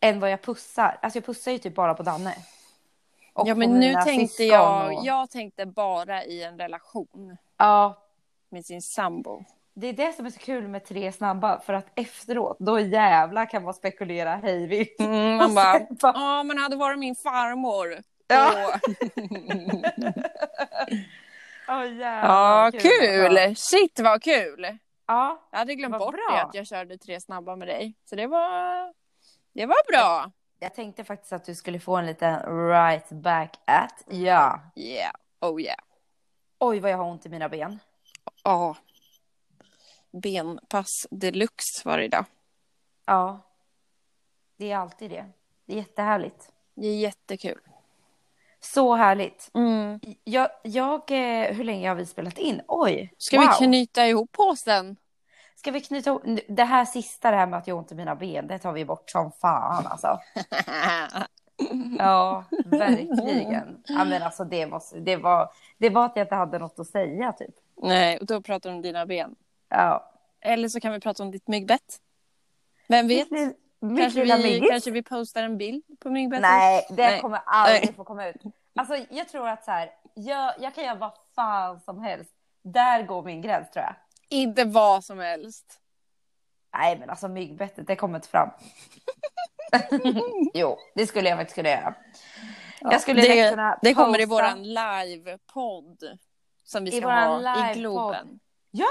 än 0.00 0.20
vad 0.20 0.30
jag 0.30 0.42
pussar. 0.42 0.98
Alltså 1.02 1.16
jag 1.18 1.24
pussar 1.26 1.52
ju 1.52 1.58
typ 1.58 1.74
bara 1.74 1.94
på 1.94 2.02
Danne. 2.02 2.34
Och 3.32 3.48
ja, 3.48 3.54
men 3.54 3.80
nu 3.80 3.94
tänkte 3.94 4.44
jag, 4.44 4.86
och- 4.98 5.04
jag 5.04 5.30
tänkte 5.30 5.66
bara 5.66 6.24
i 6.24 6.42
en 6.44 6.58
relation 6.58 7.36
Ja, 7.56 8.02
med 8.48 8.64
sin 8.66 8.82
sambo. 8.82 9.44
det 9.74 9.86
är 9.86 9.92
det 9.92 10.12
som 10.12 10.26
är 10.26 10.30
så 10.30 10.38
kul 10.38 10.68
med 10.68 10.84
tre 10.84 11.12
snabba. 11.12 11.60
För 11.60 11.72
att 11.72 11.86
efteråt, 11.94 12.56
då 12.60 12.80
jävlar 12.80 13.46
kan 13.46 13.62
man 13.64 13.74
spekulera 13.74 14.36
hej 14.36 14.66
vilt. 14.66 15.00
Mm, 15.00 15.36
man 15.36 15.54
bara, 15.54 15.76
Och 15.76 15.86
ja 16.02 16.42
men 16.42 16.58
hade 16.58 16.76
varit 16.76 16.98
min 16.98 17.14
farmor. 17.16 18.02
Ja. 18.26 18.52
Åh, 21.68 21.84
jävlar, 21.98 22.64
ja, 22.64 22.70
kul! 22.80 23.38
alltså. 23.38 23.76
Shit 23.76 24.00
vad 24.00 24.22
kul! 24.22 24.78
Ja, 25.06 25.48
Jag 25.50 25.58
hade 25.58 25.74
glömt 25.74 25.98
bort 25.98 26.14
bra. 26.14 26.34
det 26.36 26.42
att 26.42 26.54
jag 26.54 26.66
körde 26.66 26.98
tre 26.98 27.20
snabba 27.20 27.56
med 27.56 27.68
dig. 27.68 27.94
Så 28.04 28.16
det 28.16 28.26
var, 28.26 28.92
det 29.60 29.66
var 29.66 29.92
bra. 29.92 30.30
jag 30.58 30.74
tänkte 30.74 31.04
faktiskt 31.04 31.32
att 31.32 31.44
du 31.44 31.54
skulle 31.54 31.80
få 31.80 31.96
en 31.96 32.06
liten 32.06 32.68
right 32.68 33.08
back 33.08 33.60
at. 33.64 34.04
Ja. 34.08 34.60
Yeah, 34.76 35.12
oh 35.40 35.62
yeah. 35.62 35.78
Oj, 36.58 36.80
vad 36.80 36.90
jag 36.90 36.96
har 36.96 37.04
ont 37.04 37.26
i 37.26 37.28
mina 37.28 37.48
ben. 37.48 37.78
Ja. 38.44 38.76
Benpass 40.10 41.06
deluxe 41.10 41.88
var 41.88 41.98
det 41.98 42.04
idag. 42.04 42.24
Ja. 43.06 43.40
Det 44.56 44.70
är 44.70 44.76
alltid 44.76 45.10
det. 45.10 45.26
Det 45.66 45.72
är 45.72 45.76
jättehärligt. 45.76 46.52
Det 46.74 46.86
är 46.86 46.96
jättekul. 46.98 47.60
Så 48.60 48.94
härligt. 48.94 49.50
Mm. 49.54 50.00
Jag, 50.24 50.48
jag, 50.62 51.10
eh, 51.10 51.54
hur 51.54 51.64
länge 51.64 51.88
har 51.88 51.94
vi 51.96 52.06
spelat 52.06 52.38
in? 52.38 52.62
Oj, 52.68 53.14
Ska 53.18 53.40
wow. 53.40 53.48
vi 53.48 53.66
knyta 53.66 54.06
ihop 54.06 54.32
påsen? 54.32 54.96
Ska 55.60 55.70
vi 55.70 55.80
knyta? 55.80 56.20
Det 56.48 56.64
här 56.64 56.84
sista, 56.84 57.30
det 57.30 57.36
här 57.36 57.46
med 57.46 57.58
att 57.58 57.66
jag 57.66 57.78
ont 57.78 57.92
i 57.92 57.94
mina 57.94 58.14
ben, 58.14 58.46
det 58.46 58.58
tar 58.58 58.72
vi 58.72 58.84
bort 58.84 59.10
som 59.10 59.32
fan 59.32 59.86
alltså. 59.86 60.20
Ja, 61.98 62.44
verkligen. 62.64 63.82
Ja, 63.86 64.04
men 64.04 64.22
alltså 64.22 64.44
det, 64.44 64.66
måste, 64.66 65.00
det, 65.00 65.16
var, 65.16 65.50
det 65.78 65.90
var 65.90 66.06
att 66.06 66.16
jag 66.16 66.24
inte 66.24 66.34
hade 66.34 66.58
något 66.58 66.78
att 66.78 66.86
säga 66.86 67.32
typ. 67.32 67.54
Nej, 67.76 68.18
och 68.18 68.26
då 68.26 68.42
pratar 68.42 68.70
du 68.70 68.76
om 68.76 68.82
dina 68.82 69.06
ben. 69.06 69.34
Ja. 69.68 70.10
Eller 70.40 70.68
så 70.68 70.80
kan 70.80 70.92
vi 70.92 71.00
prata 71.00 71.22
om 71.22 71.30
ditt 71.30 71.48
myggbett. 71.48 71.98
Vem 72.88 73.08
vet? 73.08 73.30
Mitt, 73.30 73.56
mitt 73.80 73.98
Kanske 74.00 74.36
vi, 74.36 74.60
kanske 74.70 74.90
vi 74.90 75.02
postar 75.02 75.42
en 75.42 75.58
bild 75.58 75.82
på 75.98 76.10
myggbettet? 76.10 76.42
Nej, 76.42 76.86
det 76.90 77.06
Nej. 77.06 77.20
kommer 77.20 77.40
aldrig 77.46 77.84
Nej. 77.84 77.94
få 77.94 78.04
komma 78.04 78.28
ut. 78.28 78.42
Alltså 78.74 78.96
jag 79.10 79.28
tror 79.28 79.48
att 79.48 79.64
så 79.64 79.70
här, 79.70 79.90
jag, 80.14 80.54
jag 80.60 80.74
kan 80.74 80.84
göra 80.84 80.94
vad 80.94 81.12
fan 81.34 81.80
som 81.80 82.02
helst. 82.02 82.30
Där 82.62 83.02
går 83.02 83.22
min 83.22 83.42
gräns 83.42 83.70
tror 83.70 83.84
jag. 83.84 83.94
Inte 84.30 84.64
vad 84.64 85.04
som 85.04 85.18
helst. 85.18 85.80
Nej 86.76 86.98
men 86.98 87.10
alltså 87.10 87.28
myggbettet, 87.28 87.86
det 87.86 87.96
kommer 87.96 88.18
inte 88.18 88.28
fram. 88.28 88.50
jo, 90.54 90.76
det 90.94 91.06
skulle 91.06 91.28
jag 91.28 91.38
faktiskt 91.38 91.54
kunna 91.54 91.68
göra. 91.68 91.94
jag 92.80 93.00
skulle 93.00 93.22
det, 93.22 93.50
kunna 93.50 93.78
det 93.82 93.94
kommer 93.94 94.18
i 94.20 94.26
posta- 94.26 94.28
våran 94.28 94.62
livepodd. 94.62 96.18
Som 96.64 96.84
vi 96.84 96.96
I 96.96 97.00
ska 97.00 97.10
ha 97.10 97.70
i. 97.70 97.74
Globen. 97.74 98.40
Ja! 98.70 98.88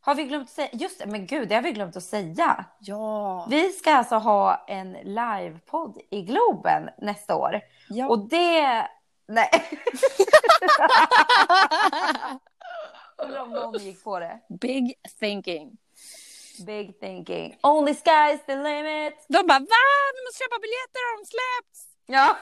Har 0.00 0.14
vi 0.14 0.24
glömt 0.24 0.44
att 0.48 0.54
säga? 0.54 0.68
Just 0.72 0.98
det, 0.98 1.06
men 1.06 1.26
gud, 1.26 1.48
det 1.48 1.54
har 1.54 1.62
vi 1.62 1.72
glömt 1.72 1.96
att 1.96 2.02
säga. 2.04 2.64
Ja. 2.80 3.46
Vi 3.50 3.68
ska 3.68 3.94
alltså 3.94 4.14
ha 4.16 4.64
en 4.68 4.92
livepodd 4.92 5.98
i 6.10 6.22
Globen 6.22 6.90
nästa 6.98 7.36
år. 7.36 7.60
ja. 7.88 8.08
Och 8.08 8.28
det... 8.28 8.88
Nej. 9.26 9.50
Undrar 13.18 13.40
om 13.40 13.50
någon 13.50 13.78
gick 13.78 14.04
på 14.04 14.18
det. 14.18 14.40
Big 14.48 14.94
thinking. 15.20 15.76
Big 16.66 17.00
thinking. 17.00 17.58
Only 17.62 17.92
sky's 17.92 18.38
the 18.46 18.56
limit. 18.56 19.24
De 19.28 19.46
bara 19.46 19.58
va? 19.58 19.66
Vi 20.14 20.20
måste 20.26 20.38
köpa 20.44 20.58
biljetter, 20.62 21.00
har 21.08 21.18
de 21.18 21.24
släppts? 21.26 21.88
Ja. 22.06 22.36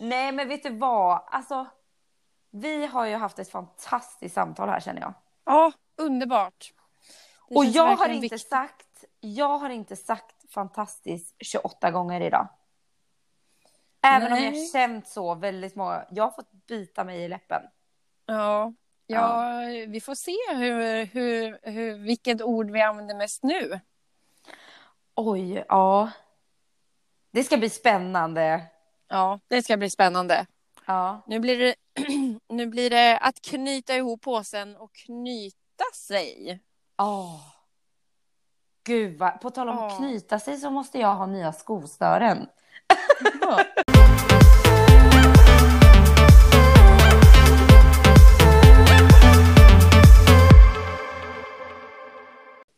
Nej, 0.00 0.32
men 0.32 0.48
vet 0.48 0.62
du 0.62 0.70
vad? 0.70 1.22
Alltså, 1.26 1.66
vi 2.50 2.86
har 2.86 3.06
ju 3.06 3.14
haft 3.16 3.38
ett 3.38 3.50
fantastiskt 3.50 4.34
samtal 4.34 4.68
här 4.68 4.80
känner 4.80 5.00
jag. 5.00 5.14
Ja, 5.44 5.72
underbart. 5.96 6.72
Det 7.48 7.54
Och 7.54 7.64
jag 7.64 7.96
har 7.96 8.08
inte 8.08 8.20
viktigt. 8.20 8.48
sagt, 8.48 9.04
jag 9.20 9.58
har 9.58 9.70
inte 9.70 9.96
sagt 9.96 10.52
fantastiskt 10.52 11.36
28 11.40 11.90
gånger 11.90 12.20
idag. 12.20 12.48
Även 14.02 14.32
om 14.32 14.38
Nej. 14.38 14.58
jag 14.58 14.68
känt 14.68 15.08
så 15.08 15.34
väldigt 15.34 15.76
många. 15.76 16.04
Jag 16.10 16.24
har 16.24 16.30
fått 16.30 16.52
bita 16.66 17.04
mig 17.04 17.20
i 17.24 17.28
läppen. 17.28 17.62
Ja, 18.26 18.72
ja, 19.06 19.52
vi 19.88 20.00
får 20.00 20.14
se 20.14 20.36
hur, 20.54 21.04
hur, 21.04 21.58
hur, 21.62 21.98
vilket 21.98 22.42
ord 22.42 22.70
vi 22.70 22.80
använder 22.82 23.14
mest 23.14 23.42
nu. 23.42 23.80
Oj, 25.14 25.64
ja. 25.68 26.10
Det 27.30 27.44
ska 27.44 27.56
bli 27.56 27.70
spännande. 27.70 28.62
Ja, 29.08 29.40
det 29.48 29.62
ska 29.62 29.76
bli 29.76 29.90
spännande. 29.90 30.46
Ja. 30.86 31.22
Nu 31.26 31.38
blir 31.40 31.58
det, 31.58 31.74
nu 32.54 32.66
blir 32.66 32.90
det 32.90 33.18
att 33.18 33.40
knyta 33.40 33.94
ihop 33.96 34.22
påsen 34.22 34.76
och 34.76 34.92
knyta 34.94 35.84
sig. 35.94 36.60
Åh. 36.98 37.40
Gud 38.84 39.18
vad, 39.18 39.40
på 39.40 39.50
tal 39.50 39.68
om 39.68 39.76
Ja. 39.76 39.96
knyta 39.98 40.38
sig 40.38 40.56
så 40.56 40.70
måste 40.70 40.98
jag 40.98 41.14
ha 41.14 41.26
nya 41.26 41.52
skostören. 41.52 42.48
Ja. 43.40 43.64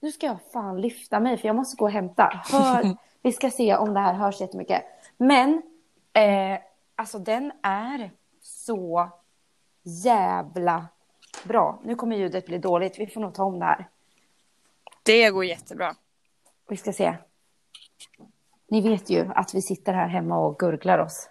Nu 0.01 0.13
ska 0.13 0.27
jag 0.27 0.39
fan 0.53 0.81
lyfta 0.81 1.21
mig 1.21 1.39
för 1.39 1.47
jag 1.47 1.57
måste 1.57 1.77
gå 1.77 1.85
och 1.85 1.91
hämta. 1.91 2.43
Hör, 2.53 2.97
vi 3.23 3.33
ska 3.33 3.51
se 3.51 3.77
om 3.77 3.95
det 3.95 4.01
här 4.01 4.15
hörs 4.15 4.41
jättemycket. 4.41 4.83
Men, 5.17 5.63
eh, 6.13 6.59
alltså 6.97 7.19
den 7.19 7.53
är 7.63 8.11
så 8.43 9.09
jävla 9.83 10.87
bra. 11.45 11.79
Nu 11.85 11.95
kommer 11.95 12.17
ljudet 12.17 12.47
bli 12.47 12.59
dåligt. 12.59 12.99
Vi 12.99 13.07
får 13.07 13.21
nog 13.21 13.35
ta 13.35 13.45
om 13.45 13.59
det 13.59 13.65
här. 13.65 13.89
Det 15.03 15.31
går 15.31 15.45
jättebra. 15.45 15.95
Vi 16.69 16.77
ska 16.77 16.93
se. 16.93 17.17
Ni 18.71 18.81
vet 18.81 19.11
ju 19.11 19.31
att 19.35 19.55
vi 19.55 19.63
sitter 19.63 19.93
här 19.93 20.09
hemma 20.09 20.39
och 20.39 20.59
gurglar 20.59 20.99
oss. 20.99 21.29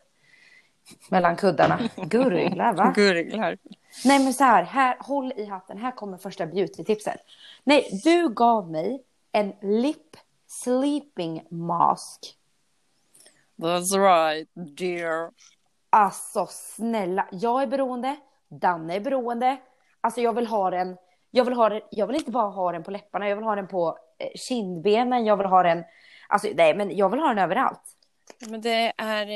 Mellan 1.10 1.36
kuddarna. 1.36 1.80
Gurglar, 1.96 2.74
va? 2.74 2.94
Gurglar. 2.96 3.58
Nej 4.06 4.24
men 4.24 4.34
så 4.34 4.44
här, 4.44 4.64
här, 4.64 4.98
håll 5.00 5.34
i 5.36 5.46
hatten. 5.46 5.78
Här 5.78 5.92
kommer 5.92 6.18
första 6.18 6.46
beauty-tipset. 6.46 7.18
Nej, 7.64 8.02
du 8.04 8.30
gav 8.30 8.72
mig 8.72 9.04
en 9.32 9.54
lip 9.62 10.18
sleeping 10.48 11.44
mask. 11.50 12.36
That's 13.56 13.98
right, 13.98 14.50
dear. 14.54 15.32
Alltså 15.90 16.48
snälla, 16.50 17.28
jag 17.32 17.64
är 17.64 17.68
beroende. 17.68 18.16
Danne 18.48 18.96
är 18.96 19.00
beroende. 19.00 19.58
Alltså 20.02 20.22
jag 20.22 20.36
vill 20.36 20.48
ha 20.48 20.70
den. 20.70 20.98
Jag 21.32 21.46
vill 21.46 21.54
ha 21.54 21.70
den. 21.70 21.82
Jag 21.92 22.08
vill 22.08 22.16
inte 22.16 22.32
bara 22.32 22.50
ha 22.50 22.72
den 22.72 22.84
på 22.84 22.92
läpparna. 22.92 23.30
Jag 23.30 23.36
vill 23.36 23.46
ha 23.46 23.56
den 23.56 23.68
på 23.68 23.98
eh, 24.18 24.28
kindbenen. 24.36 25.26
Jag 25.26 25.38
vill 25.38 25.46
ha 25.46 25.64
den. 25.64 25.84
Alltså 26.30 26.48
nej, 26.56 26.76
men 26.76 26.98
jag 26.98 27.10
vill 27.10 27.20
ha 27.20 27.28
den 27.28 27.40
överallt. 27.40 27.96
Men 28.48 28.62
det 28.62 28.94
är, 28.98 29.28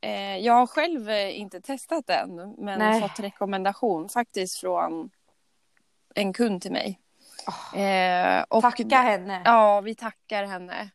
eh, 0.00 0.36
jag 0.36 0.52
har 0.52 0.66
själv 0.66 1.10
eh, 1.10 1.38
inte 1.40 1.60
testat 1.60 2.06
den, 2.06 2.54
men 2.58 2.78
Nej. 2.78 3.00
fått 3.00 3.20
rekommendation 3.20 4.08
faktiskt 4.08 4.60
från 4.60 5.10
en 6.14 6.32
kund 6.32 6.62
till 6.62 6.72
mig. 6.72 7.00
Eh, 7.74 8.44
och, 8.48 8.62
Tacka 8.62 8.96
henne. 8.96 9.42
Ja, 9.44 9.80
vi 9.80 9.94
tackar 9.94 10.44
henne. 10.44 10.90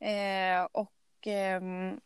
Eh, 0.00 0.66
och 0.72 1.26
ehm, 1.26 2.00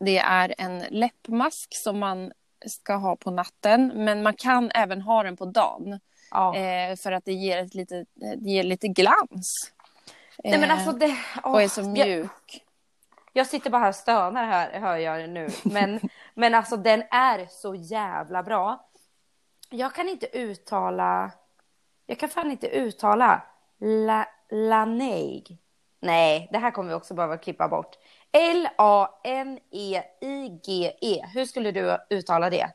det 0.00 0.18
är 0.18 0.54
en 0.58 0.78
läppmask 0.78 1.68
som 1.76 1.98
man 1.98 2.32
ska 2.66 2.94
ha 2.94 3.16
på 3.16 3.30
natten, 3.30 3.92
men 3.94 4.22
man 4.22 4.34
kan 4.34 4.70
även 4.74 5.00
ha 5.00 5.22
den 5.22 5.36
på 5.36 5.44
dagen 5.44 5.92
eh, 6.54 6.96
för 6.96 7.12
att 7.12 7.24
det 7.24 7.32
ger, 7.32 7.58
ett 7.58 7.74
lite, 7.74 8.04
det 8.14 8.50
ger 8.50 8.62
lite 8.62 8.88
glans. 8.88 9.72
Nej 10.44 10.58
men 10.58 10.70
Eh, 10.70 10.76
alltså 10.76 10.92
det. 10.92 11.16
och 11.42 11.62
är 11.62 11.68
så 11.68 11.80
jag, 11.80 11.88
mjuk. 12.08 12.64
jag 13.32 13.46
sitter 13.46 13.70
bara 13.70 13.82
här 13.82 13.88
och 13.88 13.94
stönar 13.94 14.44
här, 14.46 14.80
hör 14.80 14.96
jag 14.96 15.30
nu. 15.30 15.48
Men, 15.64 16.00
men 16.34 16.54
alltså 16.54 16.76
den 16.76 17.02
är 17.10 17.46
så 17.50 17.74
jävla 17.74 18.42
bra. 18.42 18.86
Jag 19.70 19.94
kan 19.94 20.08
inte 20.08 20.38
uttala. 20.38 21.30
Jag 22.06 22.18
kan 22.18 22.28
fan 22.28 22.50
inte 22.50 22.68
uttala 22.68 23.42
la, 23.80 24.26
Laneig. 24.50 25.58
Nej, 26.00 26.48
det 26.52 26.58
här 26.58 26.70
kommer 26.70 26.88
vi 26.88 26.94
också 26.94 27.14
behöva 27.14 27.36
klippa 27.36 27.68
bort. 27.68 27.96
L-A-N-E-I-G-E. 29.92 31.24
Hur 31.34 31.44
skulle 31.44 31.70
du 31.70 31.98
uttala 32.10 32.50
det? 32.50 32.70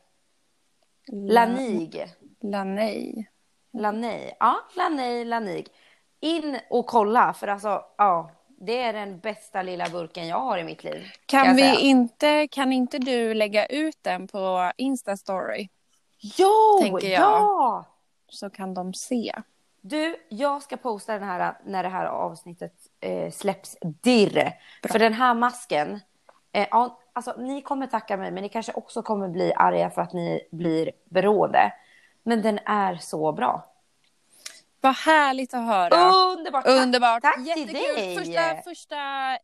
Lanig. 1.11 2.05
Lanei. 2.41 3.27
Lanei. 3.73 4.35
Ja, 4.39 4.55
Lanei, 4.75 5.25
Lanig. 5.25 5.67
In 6.19 6.59
och 6.69 6.85
kolla, 6.85 7.33
för 7.33 7.47
alltså, 7.47 7.81
ja, 7.97 8.31
det 8.47 8.81
är 8.81 8.93
den 8.93 9.19
bästa 9.19 9.61
lilla 9.61 9.89
burken 9.89 10.27
jag 10.27 10.39
har 10.39 10.57
i 10.57 10.63
mitt 10.63 10.83
liv. 10.83 11.03
Kan, 11.25 11.55
vi 11.55 11.79
inte, 11.79 12.47
kan 12.47 12.73
inte 12.73 12.99
du 12.99 13.33
lägga 13.33 13.65
ut 13.65 13.97
den 14.01 14.27
på 14.27 14.71
Insta-story? 14.77 15.69
Jo, 16.19 16.79
tänker 16.81 17.07
jag. 17.07 17.21
ja! 17.21 17.85
Så 18.29 18.49
kan 18.49 18.73
de 18.73 18.93
se. 18.93 19.33
Du, 19.81 20.15
jag 20.29 20.61
ska 20.61 20.77
posta 20.77 21.13
den 21.13 21.23
här 21.23 21.57
när 21.65 21.83
det 21.83 21.89
här 21.89 22.05
avsnittet 22.05 22.73
eh, 22.99 23.31
släpps 23.31 23.77
dirr. 23.81 24.51
För 24.91 24.99
den 24.99 25.13
här 25.13 25.33
masken, 25.33 25.99
eh, 26.51 26.67
ja, 26.71 26.99
alltså 27.13 27.33
ni 27.37 27.61
kommer 27.61 27.87
tacka 27.87 28.17
mig 28.17 28.31
men 28.31 28.43
ni 28.43 28.49
kanske 28.49 28.71
också 28.73 29.01
kommer 29.01 29.27
bli 29.27 29.53
arga 29.53 29.89
för 29.89 30.01
att 30.01 30.13
ni 30.13 30.47
blir 30.51 30.91
beroende. 31.05 31.73
Men 32.23 32.41
den 32.41 32.59
är 32.65 32.95
så 32.95 33.31
bra. 33.31 33.74
Vad 34.85 34.95
härligt 34.95 35.53
att 35.53 35.65
höra. 35.65 36.13
Underbart! 36.13 36.67
Underbart. 36.67 37.21
Tack 37.21 37.39
Jättekul. 37.39 37.67
till 37.67 37.95
dig. 37.95 38.17
Första, 38.17 38.61
första 38.63 38.95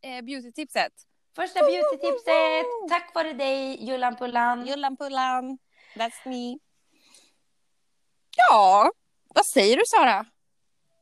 eh, 0.01 0.21
beautytipset. 0.21 0.91
Första 1.35 1.59
beautytipset, 1.59 2.65
tack 2.89 3.11
vare 3.15 3.33
dig 3.33 3.85
Jullan 3.85 4.15
Pullan. 4.15 4.67
Jullan 4.67 4.97
Pullan. 4.97 5.57
That's 5.95 6.21
me. 6.25 6.57
Ja, 8.37 8.91
vad 9.35 9.45
säger 9.45 9.77
du 9.77 9.83
Sara? 9.85 10.25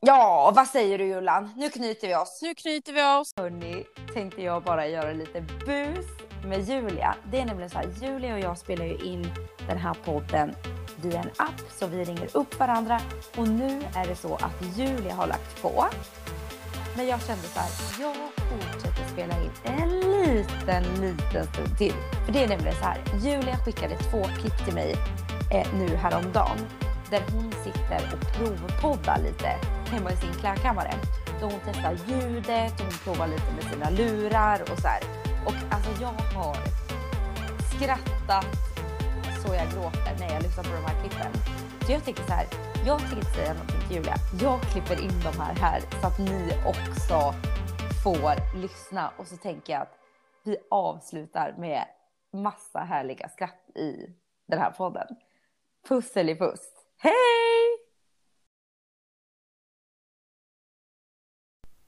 Ja, 0.00 0.52
vad 0.56 0.66
säger 0.66 0.98
du 0.98 1.06
Jullan? 1.06 1.52
Nu 1.56 1.70
knyter 1.70 2.08
vi 2.08 2.14
oss. 2.14 2.38
Nu 2.42 2.54
knyter 2.54 2.92
vi 2.92 3.02
oss. 3.02 3.32
Hörni, 3.36 3.84
tänkte 4.14 4.42
jag 4.42 4.62
bara 4.62 4.86
göra 4.86 5.12
lite 5.12 5.40
bus 5.40 6.06
med 6.44 6.68
Julia. 6.68 7.16
Det 7.30 7.40
är 7.40 7.44
nämligen 7.44 7.70
så 7.70 7.78
här, 7.78 7.88
Julia 8.02 8.34
och 8.34 8.40
jag 8.40 8.58
spelar 8.58 8.84
ju 8.84 8.98
in 9.04 9.32
den 9.68 9.78
här 9.78 9.94
podden 9.94 10.54
via 11.02 11.20
en 11.20 11.30
app 11.36 11.60
så 11.78 11.86
vi 11.86 12.04
ringer 12.04 12.36
upp 12.36 12.58
varandra 12.58 13.00
och 13.36 13.48
nu 13.48 13.82
är 13.94 14.06
det 14.06 14.16
så 14.16 14.34
att 14.34 14.76
Julia 14.76 15.14
har 15.14 15.26
lagt 15.26 15.62
på. 15.62 15.84
Men 16.96 17.06
jag 17.06 17.22
kände 17.22 17.42
så 17.42 17.60
här, 17.60 17.70
jag 18.00 18.16
fortsätter 18.50 19.12
spela 19.12 19.42
in 19.42 19.50
en 19.64 20.00
liten, 20.00 20.82
liten 21.00 21.46
stund 21.46 21.78
till. 21.78 21.94
För 22.26 22.32
det 22.32 22.44
är 22.44 22.48
nämligen 22.48 22.76
så 22.76 22.84
här, 22.84 23.02
Julia 23.22 23.56
skickade 23.56 23.96
två 23.96 24.24
klipp 24.40 24.64
till 24.64 24.74
mig 24.74 24.96
eh, 25.52 25.66
nu 25.74 25.96
häromdagen 25.96 26.58
där 27.10 27.22
hon 27.32 27.52
sitter 27.64 28.14
och 28.14 28.32
provpoddar 28.36 29.18
lite 29.22 29.48
hemma 29.90 30.12
i 30.12 30.16
sin 30.16 30.34
klädkammare. 30.34 30.94
Då 31.40 31.46
hon 31.46 31.60
testar 31.64 31.96
ljudet 32.06 32.80
och 32.80 32.86
hon 32.86 32.98
provar 33.04 33.26
lite 33.26 33.52
med 33.54 33.64
sina 33.72 33.90
lurar 33.90 34.62
och 34.62 34.78
så 34.78 34.88
här. 34.88 35.02
Och 35.46 35.54
alltså 35.70 35.90
jag 36.00 36.38
har 36.38 36.56
skrattat 37.76 38.69
så 39.42 39.54
jag 39.54 39.70
gråter 39.72 40.16
när 40.18 40.32
jag 40.34 40.42
lyssnar 40.42 40.64
på 40.64 40.70
de 40.70 40.84
här 40.84 41.00
klippen. 41.00 41.32
Så 41.86 41.92
jag 41.92 42.04
tänker 42.04 42.22
så 42.22 42.32
här, 42.32 42.46
jag 42.86 42.98
tänker 43.00 43.16
inte 43.16 43.30
säga 43.30 43.52
någonting 43.52 43.80
till 43.80 43.96
Julia. 43.96 44.14
Jag 44.40 44.62
klipper 44.62 45.02
in 45.02 45.20
de 45.22 45.40
här 45.40 45.54
här 45.54 45.80
så 46.00 46.06
att 46.06 46.18
ni 46.18 46.52
också 46.66 47.34
får 48.04 48.56
lyssna 48.62 49.12
och 49.18 49.26
så 49.26 49.36
tänker 49.36 49.72
jag 49.72 49.82
att 49.82 49.98
vi 50.44 50.56
avslutar 50.70 51.54
med 51.58 51.84
massa 52.32 52.78
härliga 52.78 53.28
skratt 53.28 53.70
i 53.74 54.06
den 54.46 54.58
här 54.58 54.70
podden. 54.70 55.06
Pusselipuss. 55.88 56.70
Hej! 56.96 57.80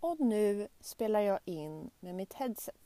Och 0.01 0.21
nu 0.21 0.69
spelar 0.81 1.21
jag 1.21 1.39
in 1.45 1.91
med 2.01 2.15
mitt 2.15 2.35
headset. 2.35 2.82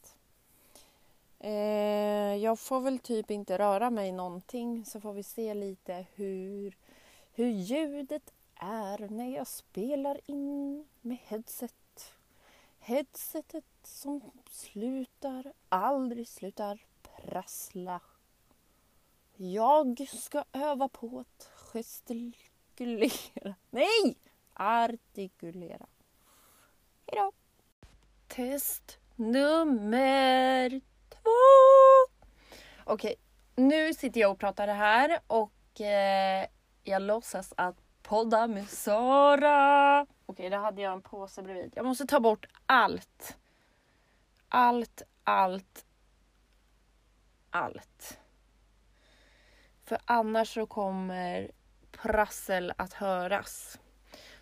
Eh, 1.38 2.36
jag 2.36 2.58
får 2.58 2.80
väl 2.80 2.98
typ 2.98 3.30
inte 3.30 3.58
röra 3.58 3.90
mig 3.90 4.12
någonting 4.12 4.84
så 4.84 5.00
får 5.00 5.12
vi 5.12 5.22
se 5.22 5.54
lite 5.54 6.06
hur, 6.14 6.76
hur 7.32 7.48
ljudet 7.48 8.32
är 8.54 9.08
när 9.08 9.36
jag 9.36 9.46
spelar 9.46 10.20
in 10.26 10.86
med 11.00 11.18
headset. 11.24 12.12
Headsetet 12.78 13.64
som 13.82 14.20
slutar, 14.50 15.52
aldrig 15.68 16.28
slutar 16.28 16.84
prassla. 17.02 18.00
Jag 19.36 20.08
ska 20.08 20.44
öva 20.52 20.88
på 20.88 21.18
att 21.18 21.50
gestikulera. 21.54 23.54
Nej! 23.70 24.16
Artikulera. 24.54 25.86
Hejdå! 27.06 27.32
Test 28.28 28.98
nummer 29.16 30.80
Okej, 32.84 33.14
nu 33.56 33.94
sitter 33.94 34.20
jag 34.20 34.30
och 34.30 34.38
pratar 34.38 34.66
det 34.66 34.72
här 34.72 35.20
och 35.26 35.80
eh, 35.80 36.46
jag 36.84 37.02
låtsas 37.02 37.52
att 37.56 37.76
podda 38.02 38.46
med 38.46 38.68
Sara. 38.68 40.06
Okej, 40.26 40.50
där 40.50 40.58
hade 40.58 40.82
jag 40.82 40.92
en 40.92 41.02
påse 41.02 41.42
bredvid. 41.42 41.72
Jag 41.76 41.84
måste 41.86 42.06
ta 42.06 42.20
bort 42.20 42.46
allt. 42.66 43.36
Allt, 44.48 45.02
allt, 45.24 45.84
allt. 47.50 48.18
För 49.84 49.98
annars 50.04 50.54
så 50.54 50.66
kommer 50.66 51.50
prassel 51.92 52.72
att 52.76 52.92
höras. 52.92 53.78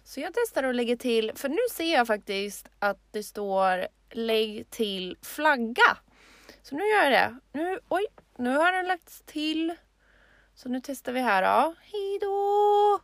Så 0.04 0.20
jag 0.20 0.34
testar 0.34 0.62
att 0.64 0.74
lägga 0.74 0.96
till, 0.96 1.32
för 1.34 1.48
nu 1.48 1.58
ser 1.70 1.92
jag 1.92 2.06
faktiskt 2.06 2.68
att 2.78 2.98
det 3.10 3.22
står 3.22 3.86
lägg 4.10 4.70
till 4.70 5.16
flagga. 5.22 5.96
Så 6.68 6.76
nu 6.76 6.82
gör 6.82 7.02
jag 7.02 7.12
det. 7.12 7.38
Nu, 7.52 7.78
oj, 7.88 8.06
nu 8.38 8.56
har 8.56 8.72
den 8.72 8.86
lagts 8.86 9.22
till. 9.26 9.74
Så 10.54 10.68
nu 10.68 10.80
testar 10.84 11.12
vi 11.12 11.20
här 11.20 11.42
då. 11.42 11.74
Hejdå! 11.92 13.00